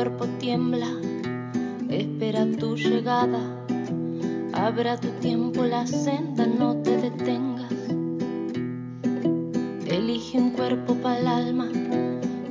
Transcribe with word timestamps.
cuerpo 0.00 0.26
tiembla, 0.38 0.88
espera 1.90 2.46
tu 2.58 2.74
llegada. 2.74 3.38
Abra 4.54 4.96
tu 4.96 5.08
tiempo 5.20 5.62
la 5.64 5.86
senda, 5.86 6.46
no 6.46 6.76
te 6.76 6.96
detengas. 6.96 7.70
Elige 9.86 10.38
un 10.38 10.52
cuerpo 10.52 10.94
para 10.94 11.18
el 11.18 11.26
alma, 11.26 11.68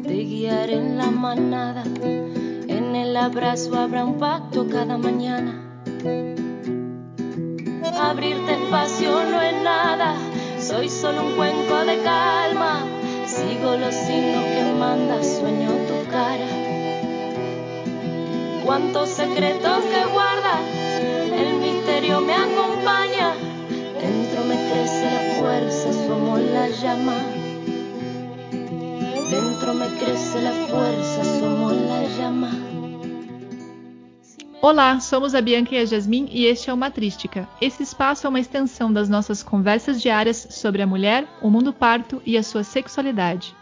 te 0.04 0.14
guiaré 0.14 0.76
en 0.76 1.00
la 1.00 1.10
manada. 1.10 1.84
En 2.04 2.96
el 2.96 3.18
abrazo 3.18 3.76
habrá 3.80 4.06
un 4.06 4.20
pacto 4.20 4.68
cada 4.68 5.00
mañana. 5.00 5.60
Abrirte 8.00 8.54
espacio 8.62 9.24
no 9.32 9.42
es 9.42 9.64
nada, 9.64 10.14
soy 10.60 10.88
solo 10.88 11.26
un 11.26 11.36
cuenco 11.36 11.84
de 11.84 11.98
calma. 12.04 12.84
Sigo 13.26 13.76
los 13.76 13.96
signos 13.96 14.44
que 14.44 14.76
manda, 14.78 15.24
sueño. 15.24 15.79
Cuántos 18.70 19.10
secretos 19.10 19.84
que 19.84 20.06
guarda, 20.14 20.62
el 21.36 21.56
misterio 21.56 22.22
me 22.22 22.36
acompaña. 22.36 23.34
Dentro 24.00 24.46
me 24.46 24.54
crece 24.70 25.10
la 25.10 25.40
fuerza, 25.40 25.92
somos 26.06 26.40
la 26.40 26.68
llama. 26.70 27.16
Dentro 29.32 29.74
me 29.74 29.88
crece 29.98 30.42
la 30.44 30.52
fuerza, 30.68 31.40
somos 31.40 31.74
la 31.78 32.04
llama. 32.16 32.52
Olá, 34.62 35.00
somos 35.00 35.34
a 35.34 35.42
Bianca 35.42 35.74
e 35.74 35.80
a 35.80 35.86
Jasmin 35.88 36.30
e 36.32 36.46
este 36.46 36.70
é 36.70 36.74
o 36.74 36.78
Matrística. 36.78 37.50
Esse 37.60 37.82
espaço 37.82 38.28
é 38.28 38.30
uma 38.30 38.40
extensão 38.40 38.94
das 38.94 39.10
nossas 39.10 39.42
conversas 39.42 40.00
diárias 40.00 40.46
sobre 40.52 40.84
a 40.84 40.86
mulher, 40.86 41.28
o 41.42 41.50
mundo 41.50 41.74
parto 41.74 42.22
e 42.24 42.38
a 42.38 42.44
sua 42.44 42.64
sexualidade. 42.64 43.56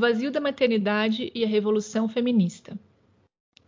Vazio 0.00 0.32
da 0.32 0.40
maternidade 0.40 1.30
e 1.34 1.44
a 1.44 1.46
revolução 1.46 2.08
feminista. 2.08 2.76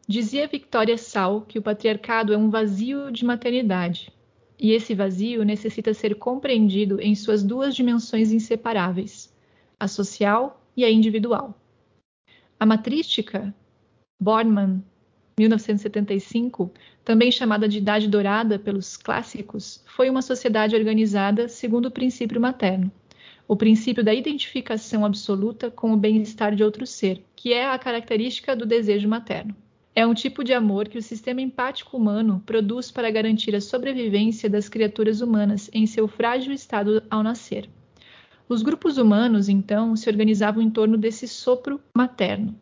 Dizia 0.09 0.49
Victoria 0.49 0.99
Sal 0.99 1.43
que 1.43 1.59
o 1.59 1.63
patriarcado 1.63 2.33
é 2.33 2.37
um 2.37 2.51
vazio 2.51 3.13
de 3.13 3.25
maternidade, 3.25 4.11
e 4.59 4.73
esse 4.73 4.95
vazio 4.95 5.45
necessita 5.45 5.93
ser 5.93 6.17
compreendido 6.17 7.01
em 7.01 7.15
suas 7.15 7.43
duas 7.43 7.75
dimensões 7.75 8.33
inseparáveis, 8.33 9.33
a 9.79 9.87
social 9.87 10.61
e 10.77 10.85
a 10.85 10.91
individual. 10.91 11.55
A 12.59 12.65
matrística, 12.65 13.55
Bormann, 14.21 14.83
1975, 15.39 16.73
também 17.05 17.31
chamada 17.31 17.69
de 17.69 17.79
Idade 17.79 18.09
Dourada 18.09 18.59
pelos 18.59 18.97
clássicos, 18.97 19.83
foi 19.87 20.09
uma 20.09 20.23
sociedade 20.23 20.75
organizada 20.75 21.49
segundo 21.49 21.87
o 21.87 21.91
princípio 21.91 22.41
materno 22.41 22.91
o 23.53 23.57
princípio 23.57 24.03
da 24.03 24.15
identificação 24.15 25.05
absoluta 25.05 25.71
com 25.71 25.93
o 25.93 25.97
bem-estar 25.97 26.55
de 26.55 26.65
outro 26.65 26.87
ser, 26.87 27.23
que 27.37 27.53
é 27.53 27.67
a 27.67 27.79
característica 27.79 28.57
do 28.57 28.65
desejo 28.65 29.07
materno. 29.07 29.55
É 29.95 30.07
um 30.07 30.15
tipo 30.15 30.43
de 30.43 30.55
amor 30.55 30.89
que 30.89 30.97
o 30.97 31.03
sistema 31.03 31.43
empático 31.43 31.99
humano 31.99 32.43
produz 32.47 32.91
para 32.91 33.11
garantir 33.11 33.55
a 33.55 33.61
sobrevivência 33.61 34.49
das 34.49 34.71
criaturas 34.71 35.21
humanas 35.21 35.69
em 35.75 35.87
seu 35.87 36.09
frágil 36.09 36.55
estado 36.55 37.03
ao 37.11 37.23
nascer. 37.23 37.69
Os 38.49 38.63
grupos 38.63 38.97
humanos, 38.97 39.51
então, 39.51 39.95
se 39.97 40.09
organizavam 40.09 40.63
em 40.63 40.71
torno 40.71 40.97
desse 40.97 41.29
sopro 41.29 41.79
materno. 41.95 42.59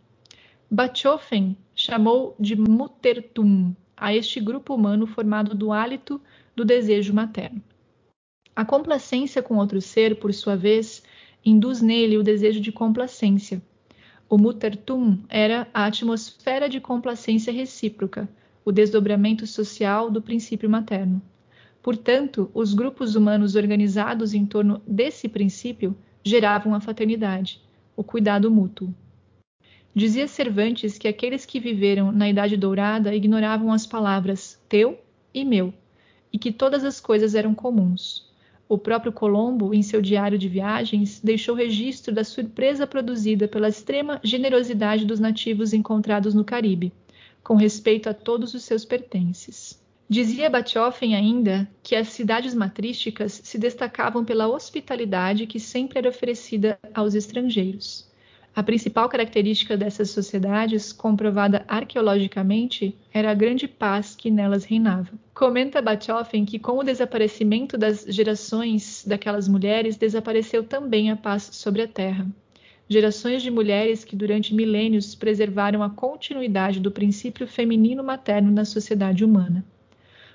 Bachofen 0.68 1.56
chamou 1.72 2.34
de 2.36 2.56
Muttertum 2.56 3.76
a 3.96 4.12
este 4.12 4.40
grupo 4.40 4.74
humano 4.74 5.06
formado 5.06 5.54
do 5.54 5.70
hálito 5.70 6.20
do 6.56 6.64
desejo 6.64 7.14
materno. 7.14 7.62
A 8.60 8.64
complacência 8.66 9.42
com 9.42 9.56
outro 9.56 9.80
ser, 9.80 10.16
por 10.16 10.34
sua 10.34 10.54
vez, 10.54 11.02
induz 11.42 11.80
nele 11.80 12.18
o 12.18 12.22
desejo 12.22 12.60
de 12.60 12.70
complacência. 12.70 13.62
O 14.28 14.36
mutertum 14.36 15.16
era 15.30 15.66
a 15.72 15.86
atmosfera 15.86 16.68
de 16.68 16.78
complacência 16.78 17.50
recíproca, 17.50 18.28
o 18.62 18.70
desdobramento 18.70 19.46
social 19.46 20.10
do 20.10 20.20
princípio 20.20 20.68
materno. 20.68 21.22
Portanto, 21.82 22.50
os 22.52 22.74
grupos 22.74 23.14
humanos 23.14 23.54
organizados 23.54 24.34
em 24.34 24.44
torno 24.44 24.82
desse 24.86 25.26
princípio 25.26 25.96
geravam 26.22 26.74
a 26.74 26.80
fraternidade, 26.80 27.62
o 27.96 28.04
cuidado 28.04 28.50
mútuo. 28.50 28.94
Dizia 29.94 30.28
Cervantes 30.28 30.98
que 30.98 31.08
aqueles 31.08 31.46
que 31.46 31.58
viveram 31.58 32.12
na 32.12 32.28
Idade 32.28 32.58
Dourada 32.58 33.14
ignoravam 33.14 33.72
as 33.72 33.86
palavras 33.86 34.60
teu 34.68 35.00
e 35.32 35.46
meu, 35.46 35.72
e 36.30 36.38
que 36.38 36.52
todas 36.52 36.84
as 36.84 37.00
coisas 37.00 37.34
eram 37.34 37.54
comuns. 37.54 38.28
O 38.70 38.78
próprio 38.78 39.12
Colombo, 39.12 39.74
em 39.74 39.82
seu 39.82 40.00
diário 40.00 40.38
de 40.38 40.48
viagens, 40.48 41.20
deixou 41.20 41.56
registro 41.56 42.14
da 42.14 42.22
surpresa 42.22 42.86
produzida 42.86 43.48
pela 43.48 43.68
extrema 43.68 44.20
generosidade 44.22 45.04
dos 45.04 45.18
nativos 45.18 45.72
encontrados 45.72 46.34
no 46.34 46.44
Caribe, 46.44 46.92
com 47.42 47.56
respeito 47.56 48.08
a 48.08 48.14
todos 48.14 48.54
os 48.54 48.62
seus 48.62 48.84
pertences. 48.84 49.82
Dizia 50.08 50.48
Bachofen 50.48 51.16
ainda 51.16 51.68
que 51.82 51.96
as 51.96 52.10
cidades 52.10 52.54
matrísticas 52.54 53.40
se 53.42 53.58
destacavam 53.58 54.24
pela 54.24 54.46
hospitalidade 54.46 55.48
que 55.48 55.58
sempre 55.58 55.98
era 55.98 56.08
oferecida 56.08 56.78
aos 56.94 57.16
estrangeiros. 57.16 58.08
A 58.60 58.62
principal 58.62 59.08
característica 59.08 59.74
dessas 59.74 60.10
sociedades, 60.10 60.92
comprovada 60.92 61.64
arqueologicamente, 61.66 62.94
era 63.10 63.30
a 63.30 63.34
grande 63.34 63.66
paz 63.66 64.14
que 64.14 64.30
nelas 64.30 64.66
reinava. 64.66 65.08
Comenta 65.32 65.80
Bachofen 65.80 66.44
que 66.44 66.58
com 66.58 66.72
o 66.76 66.82
desaparecimento 66.82 67.78
das 67.78 68.04
gerações 68.06 69.02
daquelas 69.06 69.48
mulheres, 69.48 69.96
desapareceu 69.96 70.62
também 70.62 71.10
a 71.10 71.16
paz 71.16 71.48
sobre 71.52 71.80
a 71.80 71.88
terra. 71.88 72.26
Gerações 72.86 73.40
de 73.40 73.50
mulheres 73.50 74.04
que 74.04 74.14
durante 74.14 74.54
milênios 74.54 75.14
preservaram 75.14 75.82
a 75.82 75.88
continuidade 75.88 76.80
do 76.80 76.90
princípio 76.90 77.46
feminino 77.46 78.04
materno 78.04 78.52
na 78.52 78.66
sociedade 78.66 79.24
humana. 79.24 79.64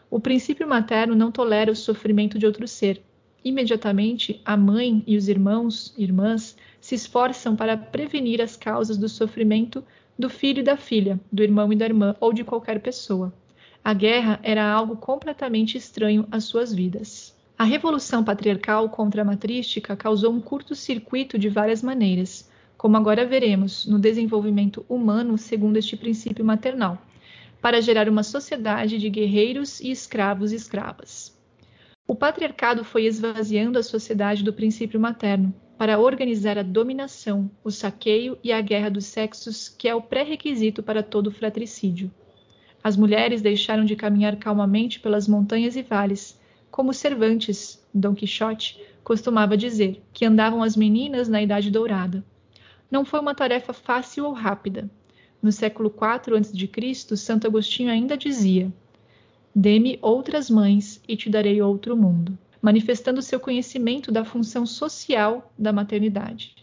O 0.09 0.19
princípio 0.19 0.67
materno 0.67 1.13
não 1.13 1.31
tolera 1.31 1.71
o 1.71 1.75
sofrimento 1.75 2.39
de 2.39 2.47
outro 2.47 2.67
ser. 2.67 3.03
Imediatamente, 3.43 4.41
a 4.43 4.57
mãe 4.57 5.03
e 5.05 5.15
os 5.15 5.27
irmãos, 5.27 5.93
irmãs, 5.95 6.57
se 6.85 6.93
esforçam 6.93 7.55
para 7.55 7.75
prevenir 7.75 8.39
as 8.39 8.55
causas 8.55 8.95
do 8.95 9.09
sofrimento 9.09 9.83
do 10.19 10.29
filho 10.29 10.59
e 10.59 10.63
da 10.63 10.77
filha, 10.77 11.19
do 11.31 11.41
irmão 11.41 11.73
e 11.73 11.75
da 11.75 11.83
irmã 11.83 12.15
ou 12.19 12.31
de 12.31 12.43
qualquer 12.43 12.79
pessoa. 12.79 13.33
A 13.83 13.91
guerra 13.91 14.39
era 14.43 14.63
algo 14.71 14.95
completamente 14.95 15.79
estranho 15.79 16.27
às 16.29 16.43
suas 16.43 16.71
vidas. 16.71 17.35
A 17.57 17.63
revolução 17.63 18.23
patriarcal 18.23 18.87
contra 18.87 19.23
a 19.23 19.25
matrística 19.25 19.95
causou 19.95 20.31
um 20.31 20.39
curto-circuito 20.39 21.39
de 21.39 21.49
várias 21.49 21.81
maneiras, 21.81 22.51
como 22.77 22.97
agora 22.97 23.25
veremos 23.25 23.87
no 23.87 23.97
desenvolvimento 23.97 24.85
humano 24.87 25.39
segundo 25.39 25.77
este 25.77 25.97
princípio 25.97 26.45
maternal, 26.45 27.01
para 27.63 27.81
gerar 27.81 28.07
uma 28.07 28.21
sociedade 28.21 28.99
de 28.99 29.09
guerreiros 29.09 29.79
e 29.79 29.89
escravos 29.89 30.51
e 30.51 30.55
escravas. 30.55 31.35
O 32.07 32.13
patriarcado 32.13 32.83
foi 32.83 33.07
esvaziando 33.07 33.79
a 33.79 33.83
sociedade 33.83 34.43
do 34.43 34.53
princípio 34.53 34.99
materno, 34.99 35.51
para 35.77 35.99
organizar 35.99 36.57
a 36.57 36.63
dominação, 36.63 37.51
o 37.63 37.69
saqueio 37.69 38.37
e 38.43 38.51
a 38.51 38.61
guerra 38.61 38.89
dos 38.89 39.05
sexos, 39.05 39.67
que 39.67 39.87
é 39.87 39.95
o 39.95 40.01
pré-requisito 40.01 40.81
para 40.81 41.03
todo 41.03 41.31
fratricídio. 41.31 42.09
As 42.83 42.95
mulheres 42.95 43.41
deixaram 43.41 43.83
de 43.83 43.95
caminhar 43.95 44.37
calmamente 44.37 44.99
pelas 44.99 45.27
montanhas 45.27 45.75
e 45.75 45.81
vales, 45.81 46.39
como 46.71 46.93
Cervantes, 46.93 47.83
Dom 47.93 48.13
Quixote, 48.15 48.81
costumava 49.03 49.57
dizer, 49.57 50.01
que 50.13 50.25
andavam 50.25 50.63
as 50.63 50.75
meninas 50.75 51.27
na 51.27 51.41
Idade 51.41 51.69
Dourada. 51.69 52.23
Não 52.89 53.03
foi 53.03 53.19
uma 53.19 53.35
tarefa 53.35 53.73
fácil 53.73 54.25
ou 54.25 54.33
rápida. 54.33 54.89
No 55.41 55.51
século 55.51 55.89
IV 55.89 56.37
a.C., 56.37 57.17
Santo 57.17 57.47
Agostinho 57.47 57.91
ainda 57.91 58.17
dizia: 58.17 58.71
Dê-me 59.53 59.99
outras 60.01 60.49
mães 60.49 61.01
e 61.07 61.15
te 61.17 61.29
darei 61.29 61.61
outro 61.61 61.97
mundo 61.97 62.37
manifestando 62.65 63.21
seu 63.21 63.39
conhecimento 63.39 64.11
da 64.11 64.25
função 64.25 64.65
social 64.65 65.53
da 65.55 65.71
maternidade. 65.71 66.55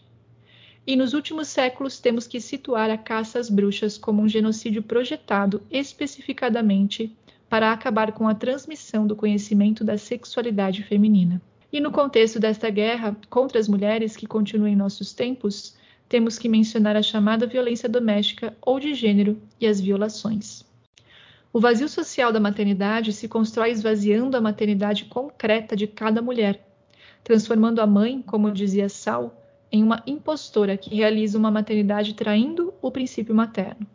E 0.85 0.97
nos 0.97 1.13
últimos 1.13 1.47
séculos 1.47 1.97
temos 1.97 2.27
que 2.27 2.41
situar 2.41 2.89
a 2.89 2.97
caça 2.97 3.39
às 3.39 3.49
bruxas 3.49 3.97
como 3.97 4.21
um 4.21 4.27
genocídio 4.27 4.83
projetado 4.83 5.61
especificadamente 5.71 7.15
para 7.47 7.71
acabar 7.71 8.11
com 8.11 8.27
a 8.27 8.35
transmissão 8.35 9.07
do 9.07 9.15
conhecimento 9.15 9.81
da 9.81 9.97
sexualidade 9.97 10.83
feminina. 10.83 11.41
E 11.71 11.79
no 11.79 11.89
contexto 11.89 12.37
desta 12.37 12.69
guerra 12.69 13.15
contra 13.29 13.57
as 13.57 13.69
mulheres 13.69 14.17
que 14.17 14.27
continua 14.27 14.69
em 14.69 14.75
nossos 14.75 15.13
tempos, 15.13 15.77
temos 16.09 16.37
que 16.37 16.49
mencionar 16.49 16.97
a 16.97 17.01
chamada 17.01 17.47
violência 17.47 17.87
doméstica 17.87 18.53
ou 18.61 18.77
de 18.77 18.93
gênero 18.93 19.41
e 19.57 19.65
as 19.65 19.79
violações. 19.79 20.65
O 21.55 21.59
vazio 21.59 21.87
social 21.87 22.31
da 22.31 22.39
maternidade 22.39 23.13
se 23.13 23.27
constrói 23.27 23.69
esvaziando 23.69 24.35
a 24.35 24.41
maternidade 24.41 25.05
concreta 25.05 25.75
de 25.75 25.85
cada 25.85 26.19
mulher, 26.19 26.67
transformando 27.23 27.79
a 27.79 27.85
mãe, 27.85 28.23
como 28.23 28.49
dizia 28.49 28.89
Sal, 28.89 29.39
em 29.71 29.83
uma 29.83 30.01
impostora 30.07 30.75
que 30.75 30.95
realiza 30.95 31.37
uma 31.37 31.51
maternidade 31.51 32.15
traindo 32.15 32.73
o 32.81 32.89
princípio 32.89 33.35
materno. 33.35 33.85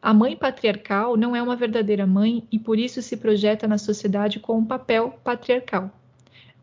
A 0.00 0.14
mãe 0.14 0.34
patriarcal 0.34 1.18
não 1.18 1.36
é 1.36 1.42
uma 1.42 1.54
verdadeira 1.54 2.06
mãe 2.06 2.48
e 2.50 2.58
por 2.58 2.78
isso 2.78 3.02
se 3.02 3.18
projeta 3.18 3.68
na 3.68 3.76
sociedade 3.76 4.40
com 4.40 4.56
um 4.56 4.64
papel 4.64 5.18
patriarcal. 5.22 5.90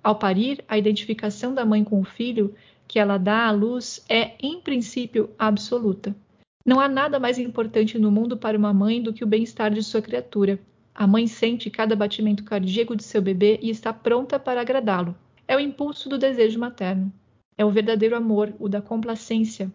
Ao 0.03 0.15
parir, 0.15 0.63
a 0.67 0.79
identificação 0.79 1.53
da 1.53 1.63
mãe 1.63 1.83
com 1.83 2.01
o 2.01 2.05
filho 2.05 2.55
que 2.87 2.97
ela 2.97 3.19
dá 3.19 3.45
à 3.45 3.51
luz 3.51 4.03
é, 4.09 4.31
em 4.41 4.59
princípio, 4.59 5.29
absoluta. 5.37 6.15
Não 6.65 6.79
há 6.79 6.87
nada 6.87 7.19
mais 7.19 7.37
importante 7.37 7.99
no 7.99 8.09
mundo 8.09 8.37
para 8.37 8.57
uma 8.57 8.73
mãe 8.73 9.01
do 9.01 9.11
que 9.11 9.23
o 9.23 9.27
bem-estar 9.27 9.73
de 9.73 9.83
sua 9.83 10.01
criatura. 10.01 10.57
A 10.95 11.05
mãe 11.05 11.27
sente 11.27 11.69
cada 11.69 11.93
batimento 11.93 12.45
cardíaco 12.45 12.95
de 12.95 13.03
seu 13.03 13.21
bebê 13.21 13.59
e 13.61 13.69
está 13.69 13.91
pronta 13.91 14.39
para 14.39 14.61
agradá-lo. 14.61 15.13
É 15.45 15.57
o 15.57 15.59
impulso 15.59 16.07
do 16.07 16.17
desejo 16.17 16.57
materno. 16.57 17.11
É 17.57 17.65
o 17.65 17.69
verdadeiro 17.69 18.15
amor, 18.15 18.53
o 18.59 18.69
da 18.69 18.81
complacência. 18.81 19.69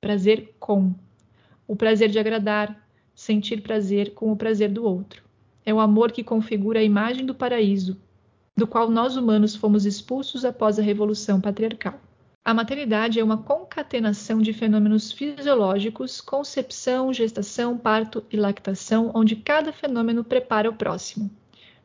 Prazer 0.00 0.54
com. 0.60 0.94
O 1.66 1.74
prazer 1.74 2.08
de 2.08 2.20
agradar, 2.20 2.88
sentir 3.14 3.60
prazer 3.60 4.14
com 4.14 4.30
o 4.30 4.36
prazer 4.36 4.70
do 4.70 4.84
outro. 4.84 5.24
É 5.66 5.74
o 5.74 5.80
amor 5.80 6.12
que 6.12 6.22
configura 6.22 6.78
a 6.78 6.84
imagem 6.84 7.26
do 7.26 7.34
paraíso, 7.34 8.00
do 8.56 8.66
qual 8.66 8.88
nós 8.88 9.16
humanos 9.16 9.56
fomos 9.56 9.84
expulsos 9.84 10.44
após 10.44 10.78
a 10.78 10.82
revolução 10.82 11.40
patriarcal. 11.40 12.00
A 12.44 12.52
maternidade 12.52 13.20
é 13.20 13.24
uma 13.24 13.38
concatenação 13.38 14.42
de 14.42 14.52
fenômenos 14.52 15.12
fisiológicos, 15.12 16.20
concepção, 16.20 17.12
gestação, 17.12 17.78
parto 17.78 18.24
e 18.32 18.36
lactação, 18.36 19.12
onde 19.14 19.36
cada 19.36 19.72
fenômeno 19.72 20.24
prepara 20.24 20.68
o 20.68 20.74
próximo. 20.74 21.30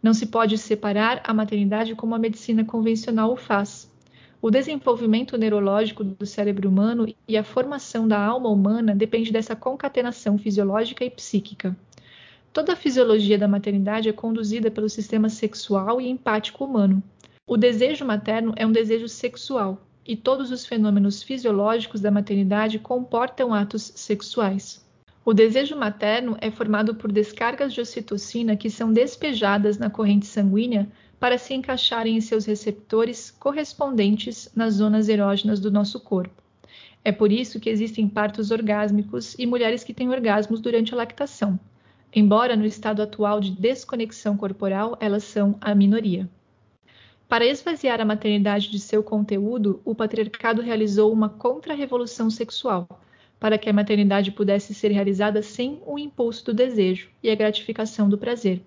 Não 0.01 0.15
se 0.15 0.25
pode 0.25 0.57
separar 0.57 1.21
a 1.23 1.31
maternidade 1.31 1.93
como 1.93 2.15
a 2.15 2.19
medicina 2.19 2.65
convencional 2.65 3.31
o 3.31 3.35
faz. 3.35 3.87
O 4.41 4.49
desenvolvimento 4.49 5.37
neurológico 5.37 6.03
do 6.03 6.25
cérebro 6.25 6.69
humano 6.69 7.05
e 7.27 7.37
a 7.37 7.43
formação 7.43 8.07
da 8.07 8.19
alma 8.19 8.49
humana 8.49 8.95
depende 8.95 9.31
dessa 9.31 9.55
concatenação 9.55 10.39
fisiológica 10.39 11.05
e 11.05 11.09
psíquica. 11.11 11.77
Toda 12.51 12.73
a 12.73 12.75
fisiologia 12.75 13.37
da 13.37 13.47
maternidade 13.47 14.09
é 14.09 14.13
conduzida 14.13 14.71
pelo 14.71 14.89
sistema 14.89 15.29
sexual 15.29 16.01
e 16.01 16.09
empático 16.09 16.65
humano. 16.65 17.03
O 17.45 17.55
desejo 17.55 18.03
materno 18.03 18.53
é 18.55 18.65
um 18.65 18.71
desejo 18.71 19.07
sexual, 19.07 19.86
e 20.07 20.15
todos 20.15 20.51
os 20.51 20.65
fenômenos 20.65 21.21
fisiológicos 21.21 21.99
da 21.99 22.09
maternidade 22.09 22.79
comportam 22.79 23.53
atos 23.53 23.91
sexuais. 23.95 24.81
O 25.25 25.33
desejo 25.33 25.75
materno 25.75 26.37
é 26.39 26.49
formado 26.49 26.95
por 26.95 27.11
descargas 27.11 27.73
de 27.73 27.81
ocitocina 27.81 28.55
que 28.55 28.69
são 28.69 28.93
despejadas 28.93 29.77
na 29.77 29.89
corrente 29.89 30.25
sanguínea 30.25 30.87
para 31.19 31.37
se 31.37 31.53
encaixarem 31.53 32.15
em 32.15 32.21
seus 32.21 32.45
receptores 32.45 33.29
correspondentes 33.31 34.49
nas 34.55 34.75
zonas 34.75 35.09
erógenas 35.09 35.59
do 35.59 35.69
nosso 35.69 35.99
corpo. 35.99 36.41
É 37.03 37.11
por 37.11 37.31
isso 37.31 37.59
que 37.59 37.69
existem 37.69 38.07
partos 38.07 38.51
orgásmicos 38.51 39.35
e 39.37 39.45
mulheres 39.45 39.83
que 39.83 39.93
têm 39.93 40.09
orgasmos 40.09 40.61
durante 40.61 40.93
a 40.93 40.97
lactação, 40.97 41.59
embora 42.15 42.55
no 42.55 42.65
estado 42.65 43.01
atual 43.01 43.41
de 43.41 43.51
desconexão 43.51 44.37
corporal 44.37 44.97
elas 45.01 45.25
são 45.25 45.57
a 45.59 45.75
minoria. 45.75 46.29
Para 47.27 47.45
esvaziar 47.45 47.99
a 47.99 48.05
maternidade 48.05 48.71
de 48.71 48.79
seu 48.79 49.03
conteúdo, 49.03 49.81
o 49.83 49.93
patriarcado 49.93 50.61
realizou 50.61 51.11
uma 51.11 51.27
contra-revolução 51.27 52.29
sexual, 52.29 52.87
para 53.37 53.57
que 53.57 53.69
a 53.69 53.73
maternidade 53.73 54.31
pudesse 54.31 54.73
ser 54.73 54.91
realizada 54.91 55.41
sem 55.41 55.81
o 55.85 55.99
impulso 55.99 56.45
do 56.45 56.53
desejo 56.53 57.09
e 57.21 57.29
a 57.29 57.35
gratificação 57.35 58.07
do 58.07 58.17
prazer. 58.17 58.61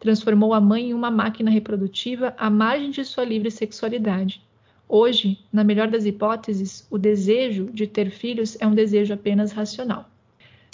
Transformou 0.00 0.52
a 0.52 0.60
mãe 0.60 0.90
em 0.90 0.94
uma 0.94 1.08
máquina 1.08 1.52
reprodutiva 1.52 2.34
à 2.36 2.50
margem 2.50 2.90
de 2.90 3.04
sua 3.04 3.24
livre 3.24 3.48
sexualidade. 3.48 4.42
Hoje, 4.88 5.38
na 5.52 5.62
melhor 5.62 5.86
das 5.88 6.04
hipóteses, 6.04 6.88
o 6.90 6.98
desejo 6.98 7.66
de 7.72 7.86
ter 7.86 8.10
filhos 8.10 8.56
é 8.60 8.66
um 8.66 8.74
desejo 8.74 9.14
apenas 9.14 9.52
racional. 9.52 10.10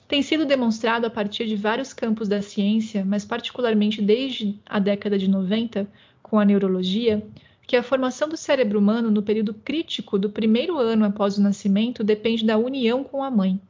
Tem 0.09 0.23
sido 0.23 0.45
demonstrado 0.45 1.07
a 1.07 1.11
partir 1.11 1.47
de 1.47 1.55
vários 1.55 1.93
campos 1.93 2.27
da 2.27 2.43
ciência, 2.43 3.05
mas 3.05 3.25
particularmente 3.25 4.03
desde 4.03 4.59
a 4.67 4.79
década 4.81 5.17
de 5.17 5.29
90, 5.29 5.87
com 6.31 6.39
a 6.39 6.45
neurologia 6.45 7.27
que 7.67 7.75
a 7.75 7.83
formação 7.83 8.29
do 8.29 8.37
cérebro 8.37 8.79
humano 8.79 9.11
no 9.11 9.21
período 9.21 9.53
crítico 9.53 10.17
do 10.17 10.31
primeiro 10.31 10.79
ano 10.79 11.05
após 11.05 11.37
o 11.37 11.43
nascimento 11.43 12.05
depende 12.05 12.47
da 12.47 12.57
união 12.57 13.03
com 13.03 13.25
a 13.25 13.31
mãe, 13.31 13.61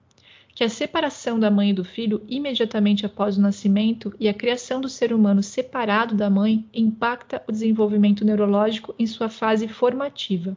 que 0.55 0.63
a 0.63 0.69
separação 0.69 1.41
da 1.41 1.51
mãe 1.51 1.71
e 1.71 1.73
do 1.73 1.85
filho 1.85 2.23
imediatamente 2.29 3.07
após 3.07 3.39
o 3.39 3.41
nascimento 3.41 4.15
e 4.21 4.29
a 4.29 4.35
criação 4.35 4.79
do 4.79 4.91
ser 4.91 5.11
humano 5.11 5.43
separado 5.43 6.15
da 6.15 6.29
mãe 6.29 6.63
impacta 6.75 7.43
o 7.49 7.53
desenvolvimento 7.53 8.27
neurológico 8.27 8.95
em 8.99 9.07
sua 9.07 9.31
fase 9.31 9.67
formativa. 9.67 10.55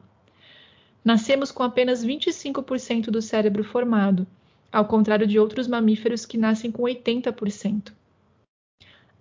Nascemos 1.05 1.53
com 1.53 1.63
apenas 1.63 2.05
25% 2.05 3.05
do 3.05 3.21
cérebro 3.21 3.63
formado, 3.63 4.27
ao 4.69 4.83
contrário 4.85 5.25
de 5.25 5.39
outros 5.39 5.69
mamíferos 5.69 6.25
que 6.25 6.37
nascem 6.37 6.69
com 6.69 6.83
80%. 6.83 7.93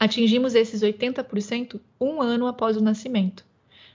Atingimos 0.03 0.57
esses 0.57 0.83
80% 0.83 1.79
um 2.01 2.21
ano 2.21 2.49
após 2.49 2.77
o 2.77 2.83
nascimento. 2.83 3.45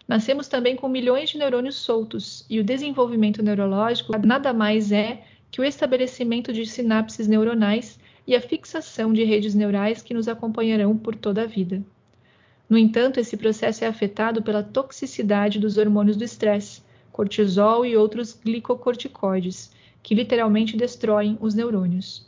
Nascemos 0.07 0.47
também 0.47 0.73
com 0.73 0.87
milhões 0.87 1.29
de 1.29 1.37
neurônios 1.37 1.75
soltos, 1.75 2.45
e 2.49 2.61
o 2.61 2.63
desenvolvimento 2.63 3.43
neurológico 3.43 4.17
nada 4.25 4.53
mais 4.53 4.93
é 4.93 5.25
que 5.51 5.59
o 5.59 5.65
estabelecimento 5.65 6.53
de 6.53 6.65
sinapses 6.65 7.27
neuronais 7.27 7.99
e 8.25 8.37
a 8.37 8.39
fixação 8.39 9.11
de 9.11 9.25
redes 9.25 9.53
neurais 9.53 10.01
que 10.01 10.13
nos 10.13 10.29
acompanharão 10.29 10.95
por 10.97 11.13
toda 11.13 11.41
a 11.41 11.45
vida. 11.45 11.83
No 12.69 12.77
entanto, 12.77 13.19
esse 13.19 13.35
processo 13.35 13.83
é 13.83 13.87
afetado 13.87 14.41
pela 14.41 14.63
toxicidade 14.63 15.59
dos 15.59 15.77
hormônios 15.77 16.15
do 16.15 16.23
estresse, 16.23 16.81
cortisol 17.11 17.85
e 17.85 17.97
outros 17.97 18.31
glicocorticoides, 18.31 19.73
que 20.01 20.15
literalmente 20.15 20.77
destroem 20.77 21.37
os 21.41 21.53
neurônios. 21.53 22.25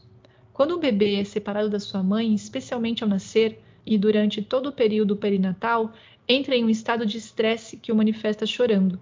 Quando 0.52 0.76
o 0.76 0.80
bebê 0.80 1.16
é 1.16 1.24
separado 1.24 1.70
da 1.70 1.80
sua 1.80 2.04
mãe, 2.04 2.34
especialmente 2.36 3.06
ao 3.06 3.10
nascer, 3.10 3.58
e 3.90 3.98
durante 3.98 4.40
todo 4.40 4.68
o 4.68 4.72
período 4.72 5.16
perinatal 5.16 5.92
entra 6.28 6.56
em 6.56 6.64
um 6.64 6.70
estado 6.70 7.08
de 7.08 7.18
estresse 7.18 7.76
que 7.76 7.92
o 7.92 7.96
manifesta 7.96 8.46
chorando. 8.46 9.00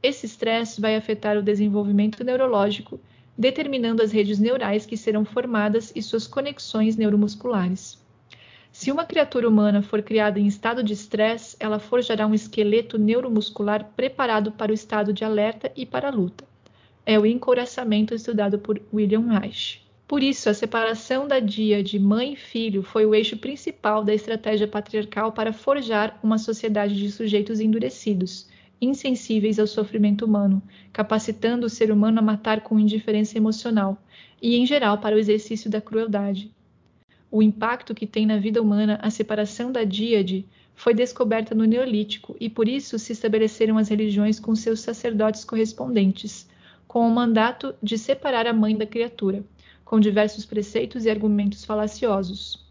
Esse 0.00 0.24
estresse 0.24 0.80
vai 0.80 0.94
afetar 0.94 1.36
o 1.36 1.42
desenvolvimento 1.42 2.22
neurológico, 2.22 3.00
determinando 3.36 4.00
as 4.02 4.12
redes 4.12 4.38
neurais 4.38 4.86
que 4.86 4.96
serão 4.96 5.24
formadas 5.24 5.92
e 5.96 6.00
suas 6.00 6.28
conexões 6.28 6.96
neuromusculares. 6.96 7.98
Se 8.70 8.92
uma 8.92 9.04
criatura 9.04 9.48
humana 9.48 9.82
for 9.82 10.00
criada 10.00 10.38
em 10.38 10.46
estado 10.46 10.80
de 10.80 10.92
estresse, 10.92 11.56
ela 11.58 11.80
forjará 11.80 12.24
um 12.24 12.32
esqueleto 12.32 12.96
neuromuscular 12.96 13.90
preparado 13.96 14.52
para 14.52 14.70
o 14.70 14.74
estado 14.74 15.12
de 15.12 15.24
alerta 15.24 15.72
e 15.74 15.84
para 15.84 16.06
a 16.06 16.12
luta. 16.12 16.44
É 17.04 17.18
o 17.18 17.26
encouraçamento 17.26 18.14
estudado 18.14 18.60
por 18.60 18.80
William 18.94 19.26
Reich. 19.26 19.89
Por 20.10 20.24
isso, 20.24 20.50
a 20.50 20.54
separação 20.54 21.28
da 21.28 21.38
dia 21.38 21.84
de 21.84 21.96
mãe 21.96 22.32
e 22.32 22.36
filho 22.36 22.82
foi 22.82 23.06
o 23.06 23.14
eixo 23.14 23.36
principal 23.36 24.02
da 24.02 24.12
estratégia 24.12 24.66
patriarcal 24.66 25.30
para 25.30 25.52
forjar 25.52 26.18
uma 26.20 26.36
sociedade 26.36 26.96
de 26.96 27.12
sujeitos 27.12 27.60
endurecidos, 27.60 28.48
insensíveis 28.80 29.60
ao 29.60 29.68
sofrimento 29.68 30.24
humano, 30.24 30.60
capacitando 30.92 31.64
o 31.64 31.70
ser 31.70 31.92
humano 31.92 32.18
a 32.18 32.22
matar 32.22 32.62
com 32.62 32.76
indiferença 32.76 33.38
emocional 33.38 34.02
e, 34.42 34.56
em 34.56 34.66
geral, 34.66 34.98
para 34.98 35.14
o 35.14 35.18
exercício 35.20 35.70
da 35.70 35.80
crueldade. 35.80 36.50
O 37.30 37.40
impacto 37.40 37.94
que 37.94 38.04
tem 38.04 38.26
na 38.26 38.36
vida 38.36 38.60
humana 38.60 38.98
a 39.00 39.10
separação 39.10 39.70
da 39.70 39.84
díade 39.84 40.44
foi 40.74 40.92
descoberta 40.92 41.54
no 41.54 41.64
Neolítico 41.64 42.36
e 42.40 42.50
por 42.50 42.66
isso 42.66 42.98
se 42.98 43.12
estabeleceram 43.12 43.78
as 43.78 43.88
religiões 43.88 44.40
com 44.40 44.56
seus 44.56 44.80
sacerdotes 44.80 45.44
correspondentes, 45.44 46.48
com 46.88 47.06
o 47.06 47.10
mandato 47.12 47.76
de 47.80 47.96
separar 47.96 48.48
a 48.48 48.52
mãe 48.52 48.76
da 48.76 48.84
criatura 48.84 49.44
com 49.90 49.98
diversos 49.98 50.46
preceitos 50.46 51.04
e 51.04 51.10
argumentos 51.10 51.64
falaciosos. 51.64 52.64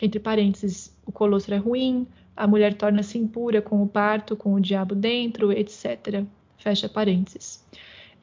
Entre 0.00 0.20
parênteses, 0.20 0.96
o 1.04 1.10
colostro 1.10 1.56
é 1.56 1.58
ruim, 1.58 2.06
a 2.36 2.46
mulher 2.46 2.74
torna-se 2.74 3.18
impura 3.18 3.60
com 3.60 3.82
o 3.82 3.88
parto, 3.88 4.36
com 4.36 4.54
o 4.54 4.60
diabo 4.60 4.94
dentro, 4.94 5.50
etc. 5.50 6.24
Fecha 6.56 6.88
parênteses. 6.88 7.66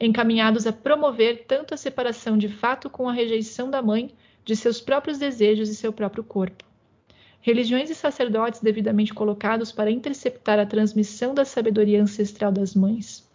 Encaminhados 0.00 0.66
a 0.66 0.72
promover 0.72 1.44
tanto 1.46 1.74
a 1.74 1.76
separação 1.76 2.38
de 2.38 2.48
fato 2.48 2.88
com 2.88 3.10
a 3.10 3.12
rejeição 3.12 3.70
da 3.70 3.82
mãe, 3.82 4.10
de 4.42 4.56
seus 4.56 4.80
próprios 4.80 5.18
desejos 5.18 5.68
e 5.68 5.74
seu 5.74 5.92
próprio 5.92 6.24
corpo. 6.24 6.64
Religiões 7.42 7.90
e 7.90 7.94
sacerdotes 7.94 8.62
devidamente 8.62 9.12
colocados 9.12 9.70
para 9.70 9.90
interceptar 9.90 10.58
a 10.58 10.64
transmissão 10.64 11.34
da 11.34 11.44
sabedoria 11.44 12.02
ancestral 12.02 12.50
das 12.50 12.74
mães. 12.74 13.29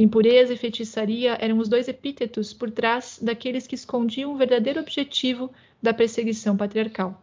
Impureza 0.00 0.54
e 0.54 0.56
feitiçaria 0.56 1.36
eram 1.40 1.58
os 1.58 1.68
dois 1.68 1.88
epítetos 1.88 2.54
por 2.54 2.70
trás 2.70 3.18
daqueles 3.20 3.66
que 3.66 3.74
escondiam 3.74 4.32
o 4.32 4.36
verdadeiro 4.36 4.78
objetivo 4.78 5.50
da 5.82 5.92
perseguição 5.92 6.56
patriarcal: 6.56 7.20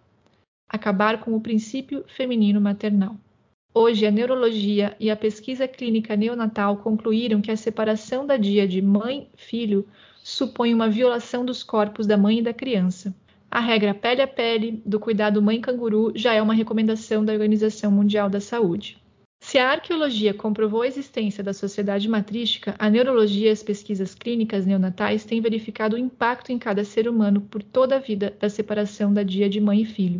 acabar 0.67 1.22
com 1.22 1.34
o 1.34 1.39
princípio 1.39 2.03
feminino 2.05 2.60
maternal. 2.60 3.15
Hoje, 3.74 4.05
a 4.05 4.12
neurologia 4.12 4.94
e 5.00 5.10
a 5.10 5.15
pesquisa 5.15 5.70
clínica 5.70 6.17
neonatal 6.17 6.75
concluíram 6.75 7.41
que 7.41 7.50
a 7.50 7.55
separação 7.55 8.27
da 8.27 8.36
dia 8.36 8.67
de 8.67 8.82
mãe-filho 8.82 9.88
supõe 10.22 10.74
uma 10.74 10.89
violação 10.89 11.46
dos 11.46 11.63
corpos 11.63 12.05
da 12.05 12.17
mãe 12.17 12.39
e 12.39 12.41
da 12.41 12.53
criança. 12.53 13.15
A 13.50 13.62
regra 13.62 13.94
pele 13.94 14.22
a 14.22 14.27
pele 14.27 14.82
do 14.86 15.00
cuidado 15.00 15.41
mãe-canguru 15.41 16.12
já 16.13 16.34
é 16.34 16.41
uma 16.41 16.53
recomendação 16.53 17.24
da 17.24 17.32
Organização 17.32 17.89
Mundial 17.89 18.29
da 18.29 18.41
Saúde. 18.41 18.98
Se 19.48 19.60
a 19.60 19.70
arqueologia 19.70 20.34
comprovou 20.34 20.82
a 20.82 20.88
existência 20.88 21.44
da 21.44 21.54
sociedade 21.54 22.10
matrística, 22.10 22.74
a 22.80 22.90
neurologia 22.90 23.50
e 23.50 23.52
as 23.52 23.62
pesquisas 23.62 24.16
clínicas 24.16 24.66
neonatais 24.66 25.24
têm 25.24 25.40
verificado 25.40 25.96
o 25.96 26.00
impacto 26.00 26.52
em 26.52 26.58
cada 26.58 26.84
ser 26.84 27.08
humano 27.08 27.42
por 27.42 27.62
toda 27.62 27.98
a 27.98 28.00
vida 28.00 28.36
da 28.40 28.50
separação 28.50 29.14
da 29.14 29.22
dia 29.22 29.48
de 29.48 29.62
mãe 29.62 29.84
e 29.84 29.86
filho. 29.86 30.20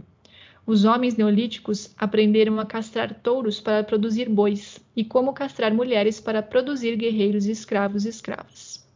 Os 0.64 0.86
homens 0.86 1.18
neolíticos 1.18 1.92
aprenderam 1.98 2.60
a 2.60 2.68
castrar 2.68 3.16
touros 3.16 3.60
para 3.60 3.84
produzir 3.84 4.30
bois 4.30 4.80
e 4.96 5.04
como 5.04 5.34
castrar 5.34 5.74
mulheres 5.74 6.22
para 6.22 6.44
produzir 6.44 6.96
guerreiros 6.96 7.48
escravos 7.48 8.06
e 8.06 8.10
escravas. 8.10 8.88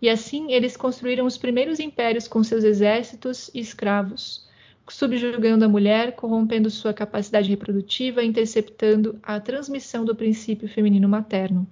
E 0.00 0.08
assim 0.08 0.52
eles 0.52 0.74
construíram 0.74 1.26
os 1.26 1.36
primeiros 1.36 1.80
impérios 1.80 2.26
com 2.26 2.42
seus 2.42 2.64
exércitos 2.64 3.50
e 3.52 3.60
escravos 3.60 4.46
subjugando 4.88 5.64
a 5.64 5.68
mulher, 5.68 6.12
corrompendo 6.14 6.70
sua 6.70 6.92
capacidade 6.92 7.48
reprodutiva, 7.48 8.22
interceptando 8.22 9.18
a 9.22 9.40
transmissão 9.40 10.04
do 10.04 10.14
princípio 10.14 10.68
feminino 10.68 11.08
materno. 11.08 11.66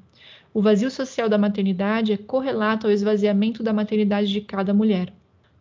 O 0.53 0.63
vazio 0.63 0.91
social 0.91 1.29
da 1.29 1.39
maternidade 1.39 2.13
é 2.13 2.17
correlato 2.17 2.87
ao 2.87 2.93
esvaziamento 2.93 3.63
da 3.63 3.73
maternidade 3.73 4.33
de 4.33 4.41
cada 4.41 4.73
mulher. 4.73 5.13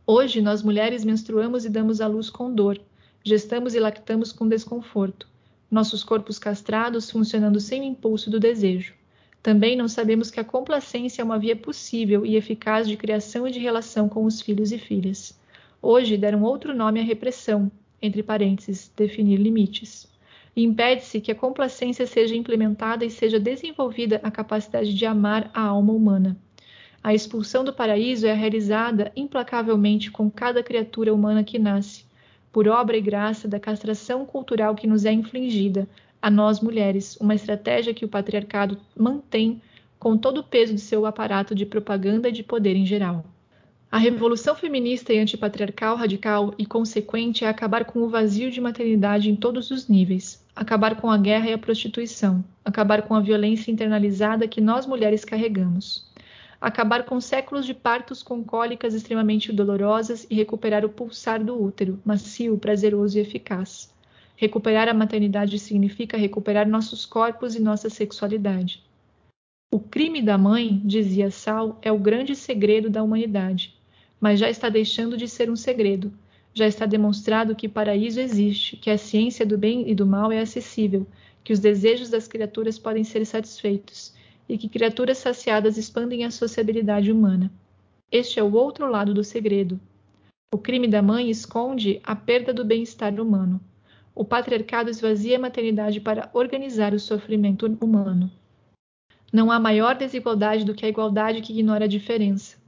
Hoje, 0.05 0.41
nós 0.41 0.61
mulheres 0.61 1.05
menstruamos 1.05 1.65
e 1.65 1.69
damos 1.69 2.01
à 2.01 2.07
luz 2.07 2.29
com 2.29 2.53
dor, 2.53 2.79
gestamos 3.23 3.73
e 3.73 3.79
lactamos 3.79 4.31
com 4.31 4.47
desconforto, 4.47 5.27
nossos 5.71 6.03
corpos 6.03 6.37
castrados 6.37 7.09
funcionando 7.09 7.59
sem 7.59 7.81
o 7.81 7.85
impulso 7.85 8.29
do 8.29 8.39
desejo. 8.39 8.93
Também 9.41 9.75
não 9.75 9.87
sabemos 9.87 10.29
que 10.29 10.39
a 10.39 10.43
complacência 10.43 11.21
é 11.21 11.25
uma 11.25 11.39
via 11.39 11.55
possível 11.55 12.25
e 12.25 12.35
eficaz 12.35 12.87
de 12.87 12.95
criação 12.95 13.47
e 13.47 13.51
de 13.51 13.59
relação 13.59 14.07
com 14.07 14.25
os 14.25 14.41
filhos 14.41 14.71
e 14.71 14.77
filhas. 14.77 15.37
Hoje 15.85 16.15
deram 16.15 16.43
outro 16.43 16.73
nome 16.73 17.01
à 17.01 17.03
repressão, 17.03 17.69
entre 18.01 18.23
parênteses, 18.23 18.89
definir 18.95 19.35
limites. 19.35 20.07
Impede-se 20.55 21.19
que 21.19 21.29
a 21.29 21.35
complacência 21.35 22.07
seja 22.07 22.33
implementada 22.33 23.03
e 23.03 23.09
seja 23.09 23.37
desenvolvida 23.37 24.21
a 24.23 24.31
capacidade 24.31 24.93
de 24.93 25.05
amar 25.05 25.51
a 25.53 25.59
alma 25.59 25.91
humana. 25.91 26.37
A 27.03 27.13
expulsão 27.13 27.65
do 27.65 27.73
paraíso 27.73 28.25
é 28.25 28.33
realizada 28.33 29.11
implacavelmente 29.13 30.09
com 30.09 30.31
cada 30.31 30.63
criatura 30.63 31.13
humana 31.13 31.43
que 31.43 31.59
nasce, 31.59 32.05
por 32.49 32.65
obra 32.65 32.95
e 32.95 33.01
graça 33.01 33.45
da 33.45 33.59
castração 33.59 34.25
cultural 34.25 34.75
que 34.75 34.87
nos 34.87 35.03
é 35.03 35.11
infligida, 35.11 35.85
a 36.21 36.31
nós 36.31 36.61
mulheres, 36.61 37.17
uma 37.17 37.35
estratégia 37.35 37.93
que 37.93 38.05
o 38.05 38.09
patriarcado 38.09 38.77
mantém 38.97 39.61
com 39.99 40.17
todo 40.17 40.37
o 40.37 40.43
peso 40.45 40.73
de 40.73 40.79
seu 40.79 41.05
aparato 41.05 41.53
de 41.53 41.65
propaganda 41.65 42.29
e 42.29 42.31
de 42.31 42.41
poder 42.41 42.77
em 42.77 42.85
geral. 42.85 43.25
A 43.93 43.99
revolução 43.99 44.55
feminista 44.55 45.13
e 45.13 45.19
antipatriarcal 45.19 45.95
radical 45.95 46.55
e 46.57 46.65
consequente 46.65 47.45
é 47.45 47.47
acabar 47.47 47.85
com 47.85 47.99
o 47.99 48.09
vazio 48.09 48.49
de 48.49 48.59
maternidade 48.59 49.29
em 49.29 49.35
todos 49.35 49.69
os 49.69 49.87
níveis, 49.87 50.43
acabar 50.55 50.99
com 50.99 51.11
a 51.11 51.15
guerra 51.15 51.51
e 51.51 51.53
a 51.53 51.59
prostituição, 51.59 52.43
acabar 52.65 53.03
com 53.03 53.13
a 53.13 53.19
violência 53.19 53.69
internalizada 53.69 54.47
que 54.47 54.59
nós 54.59 54.87
mulheres 54.87 55.23
carregamos, 55.23 56.11
acabar 56.59 57.05
com 57.05 57.21
séculos 57.21 57.67
de 57.67 57.75
partos 57.75 58.23
com 58.23 58.43
cólicas 58.43 58.95
extremamente 58.95 59.53
dolorosas 59.53 60.25
e 60.27 60.33
recuperar 60.33 60.83
o 60.83 60.89
pulsar 60.89 61.43
do 61.43 61.63
útero, 61.63 62.01
macio, 62.03 62.57
prazeroso 62.57 63.19
e 63.19 63.21
eficaz. 63.21 63.93
Recuperar 64.35 64.89
a 64.89 64.93
maternidade 64.95 65.59
significa 65.59 66.17
recuperar 66.17 66.67
nossos 66.67 67.05
corpos 67.05 67.53
e 67.53 67.61
nossa 67.61 67.91
sexualidade. 67.91 68.81
O 69.71 69.79
crime 69.79 70.19
da 70.19 70.35
mãe, 70.35 70.81
dizia 70.83 71.29
Sal, 71.29 71.77
é 71.83 71.91
o 71.91 71.99
grande 71.99 72.35
segredo 72.35 72.89
da 72.89 73.03
humanidade 73.03 73.82
mas 74.23 74.39
já 74.39 74.49
está 74.49 74.69
deixando 74.69 75.17
de 75.17 75.27
ser 75.27 75.51
um 75.51 75.55
segredo. 75.57 76.09
Já 76.53 76.65
está 76.65 76.85
demonstrado 76.85 77.57
que 77.57 77.67
paraíso 77.67 78.21
existe, 78.21 78.77
que 78.77 78.89
a 78.89 78.97
ciência 78.97 79.45
do 79.45 79.57
bem 79.57 79.89
e 79.89 79.93
do 79.93 80.07
mal 80.07 80.31
é 80.31 80.39
acessível, 80.39 81.05
que 81.43 81.51
os 81.51 81.59
desejos 81.59 82.09
das 82.09 82.25
criaturas 82.25 82.79
podem 82.79 83.03
ser 83.03 83.25
satisfeitos 83.25 84.13
e 84.47 84.57
que 84.57 84.69
criaturas 84.69 85.17
saciadas 85.17 85.77
expandem 85.77 86.23
a 86.23 86.31
sociabilidade 86.31 87.11
humana. 87.11 87.51
Este 88.09 88.39
é 88.39 88.43
o 88.43 88.53
outro 88.53 88.89
lado 88.89 89.13
do 89.13 89.25
segredo. 89.25 89.77
O 90.53 90.57
crime 90.57 90.87
da 90.87 91.01
mãe 91.01 91.29
esconde 91.29 91.99
a 92.01 92.15
perda 92.15 92.53
do 92.53 92.63
bem-estar 92.63 93.19
humano. 93.19 93.59
O 94.15 94.23
patriarcado 94.23 94.89
esvazia 94.89 95.35
a 95.35 95.41
maternidade 95.41 95.99
para 95.99 96.29
organizar 96.33 96.93
o 96.93 96.99
sofrimento 96.99 97.65
humano. 97.81 98.31
Não 99.33 99.51
há 99.51 99.59
maior 99.59 99.97
desigualdade 99.97 100.63
do 100.63 100.73
que 100.73 100.85
a 100.85 100.89
igualdade 100.89 101.41
que 101.41 101.51
ignora 101.51 101.83
a 101.83 101.89
diferença. 101.89 102.62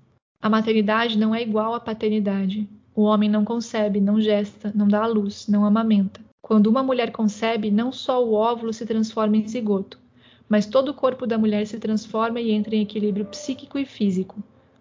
A 0.45 0.49
maternidade 0.49 1.17
não 1.17 1.33
é 1.33 1.41
igual 1.41 1.73
à 1.73 1.79
paternidade. 1.79 2.69
O 2.95 3.01
homem 3.01 3.27
não 3.27 3.43
concebe, 3.43 3.99
não 3.99 4.21
gesta, 4.21 4.71
não 4.75 4.87
dá 4.87 5.01
à 5.01 5.07
luz, 5.07 5.47
não 5.47 5.65
amamenta. 5.65 6.21
Quando 6.39 6.67
uma 6.67 6.83
mulher 6.83 7.11
concebe, 7.11 7.71
não 7.71 7.91
só 7.91 8.23
o 8.23 8.33
óvulo 8.33 8.71
se 8.71 8.85
transforma 8.85 9.37
em 9.37 9.47
zigoto, 9.47 9.99
mas 10.47 10.67
todo 10.67 10.89
o 10.89 10.93
corpo 10.93 11.25
da 11.25 11.35
mulher 11.35 11.65
se 11.65 11.79
transforma 11.79 12.39
e 12.39 12.51
entra 12.51 12.75
em 12.75 12.83
equilíbrio 12.83 13.25
psíquico 13.25 13.79
e 13.79 13.87
físico, 13.87 14.35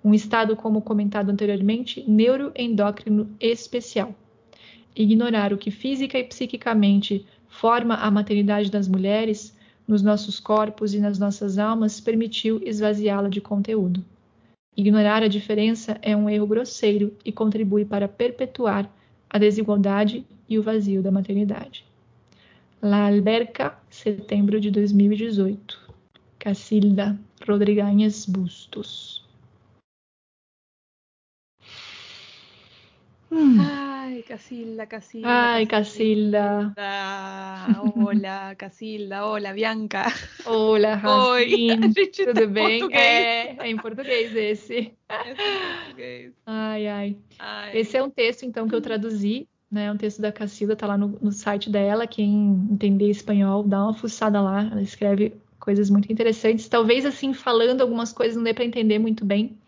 um 0.04 0.12
estado, 0.12 0.54
como 0.54 0.82
comentado 0.82 1.30
anteriormente, 1.30 2.04
neuroendócrino 2.06 3.30
especial. 3.40 4.14
Ignorar 4.94 5.50
o 5.54 5.56
que 5.56 5.70
física 5.70 6.18
e 6.18 6.24
psiquicamente 6.24 7.24
forma 7.48 7.94
a 7.94 8.10
maternidade 8.10 8.70
das 8.70 8.86
mulheres, 8.86 9.56
nos 9.88 10.02
nossos 10.02 10.38
corpos 10.38 10.92
e 10.92 10.98
nas 10.98 11.18
nossas 11.18 11.56
almas, 11.56 12.02
permitiu 12.02 12.60
esvaziá-la 12.62 13.30
de 13.30 13.40
conteúdo. 13.40 14.04
Ignorar 14.76 15.22
a 15.22 15.28
diferença 15.28 15.98
é 16.02 16.16
um 16.16 16.28
erro 16.28 16.46
grosseiro 16.46 17.16
e 17.24 17.30
contribui 17.30 17.84
para 17.84 18.08
perpetuar 18.08 18.90
a 19.30 19.38
desigualdade 19.38 20.26
e 20.48 20.58
o 20.58 20.62
vazio 20.62 21.02
da 21.02 21.10
maternidade. 21.10 21.84
La 22.82 23.06
Alberca, 23.06 23.78
setembro 23.88 24.60
de 24.60 24.70
2018. 24.70 25.92
Cacilda 26.38 27.18
Rodrigues 27.48 28.26
Bustos. 28.26 29.23
Hum. 33.34 33.58
Ai, 33.60 34.22
Cacilda, 34.22 34.86
Cacilda. 34.86 35.28
Ai, 35.28 35.66
Cacilda. 35.66 36.72
Olha, 37.96 38.54
Cacilda. 38.54 39.26
Olha, 39.26 39.52
Bianca. 39.52 40.04
Olha, 40.46 41.02
Oi, 41.32 41.80
tudo 42.24 42.40
tá 42.40 42.46
bem? 42.46 42.88
É, 42.92 43.56
é, 43.58 43.68
em 43.68 43.76
português 43.76 44.36
esse. 44.36 44.94
É 45.08 45.32
em 45.32 45.34
português. 45.34 46.32
Ai, 46.46 46.86
ai, 46.86 47.16
ai. 47.40 47.76
Esse 47.76 47.96
é 47.96 48.02
um 48.04 48.08
texto, 48.08 48.44
então, 48.44 48.68
que 48.68 48.74
eu 48.74 48.80
traduzi. 48.80 49.48
Né, 49.68 49.90
um 49.90 49.96
texto 49.96 50.22
da 50.22 50.30
Cacilda, 50.30 50.76
tá 50.76 50.86
lá 50.86 50.96
no, 50.96 51.18
no 51.20 51.32
site 51.32 51.68
dela. 51.68 52.06
Quem 52.06 52.68
entender 52.70 53.10
espanhol, 53.10 53.64
dá 53.64 53.82
uma 53.82 53.94
fuçada 53.94 54.40
lá. 54.40 54.68
Ela 54.70 54.82
escreve 54.82 55.32
coisas 55.58 55.90
muito 55.90 56.12
interessantes. 56.12 56.68
Talvez, 56.68 57.04
assim, 57.04 57.34
falando 57.34 57.80
algumas 57.80 58.12
coisas 58.12 58.36
não 58.36 58.44
dê 58.44 58.54
para 58.54 58.64
entender 58.64 59.00
muito 59.00 59.24
bem, 59.24 59.58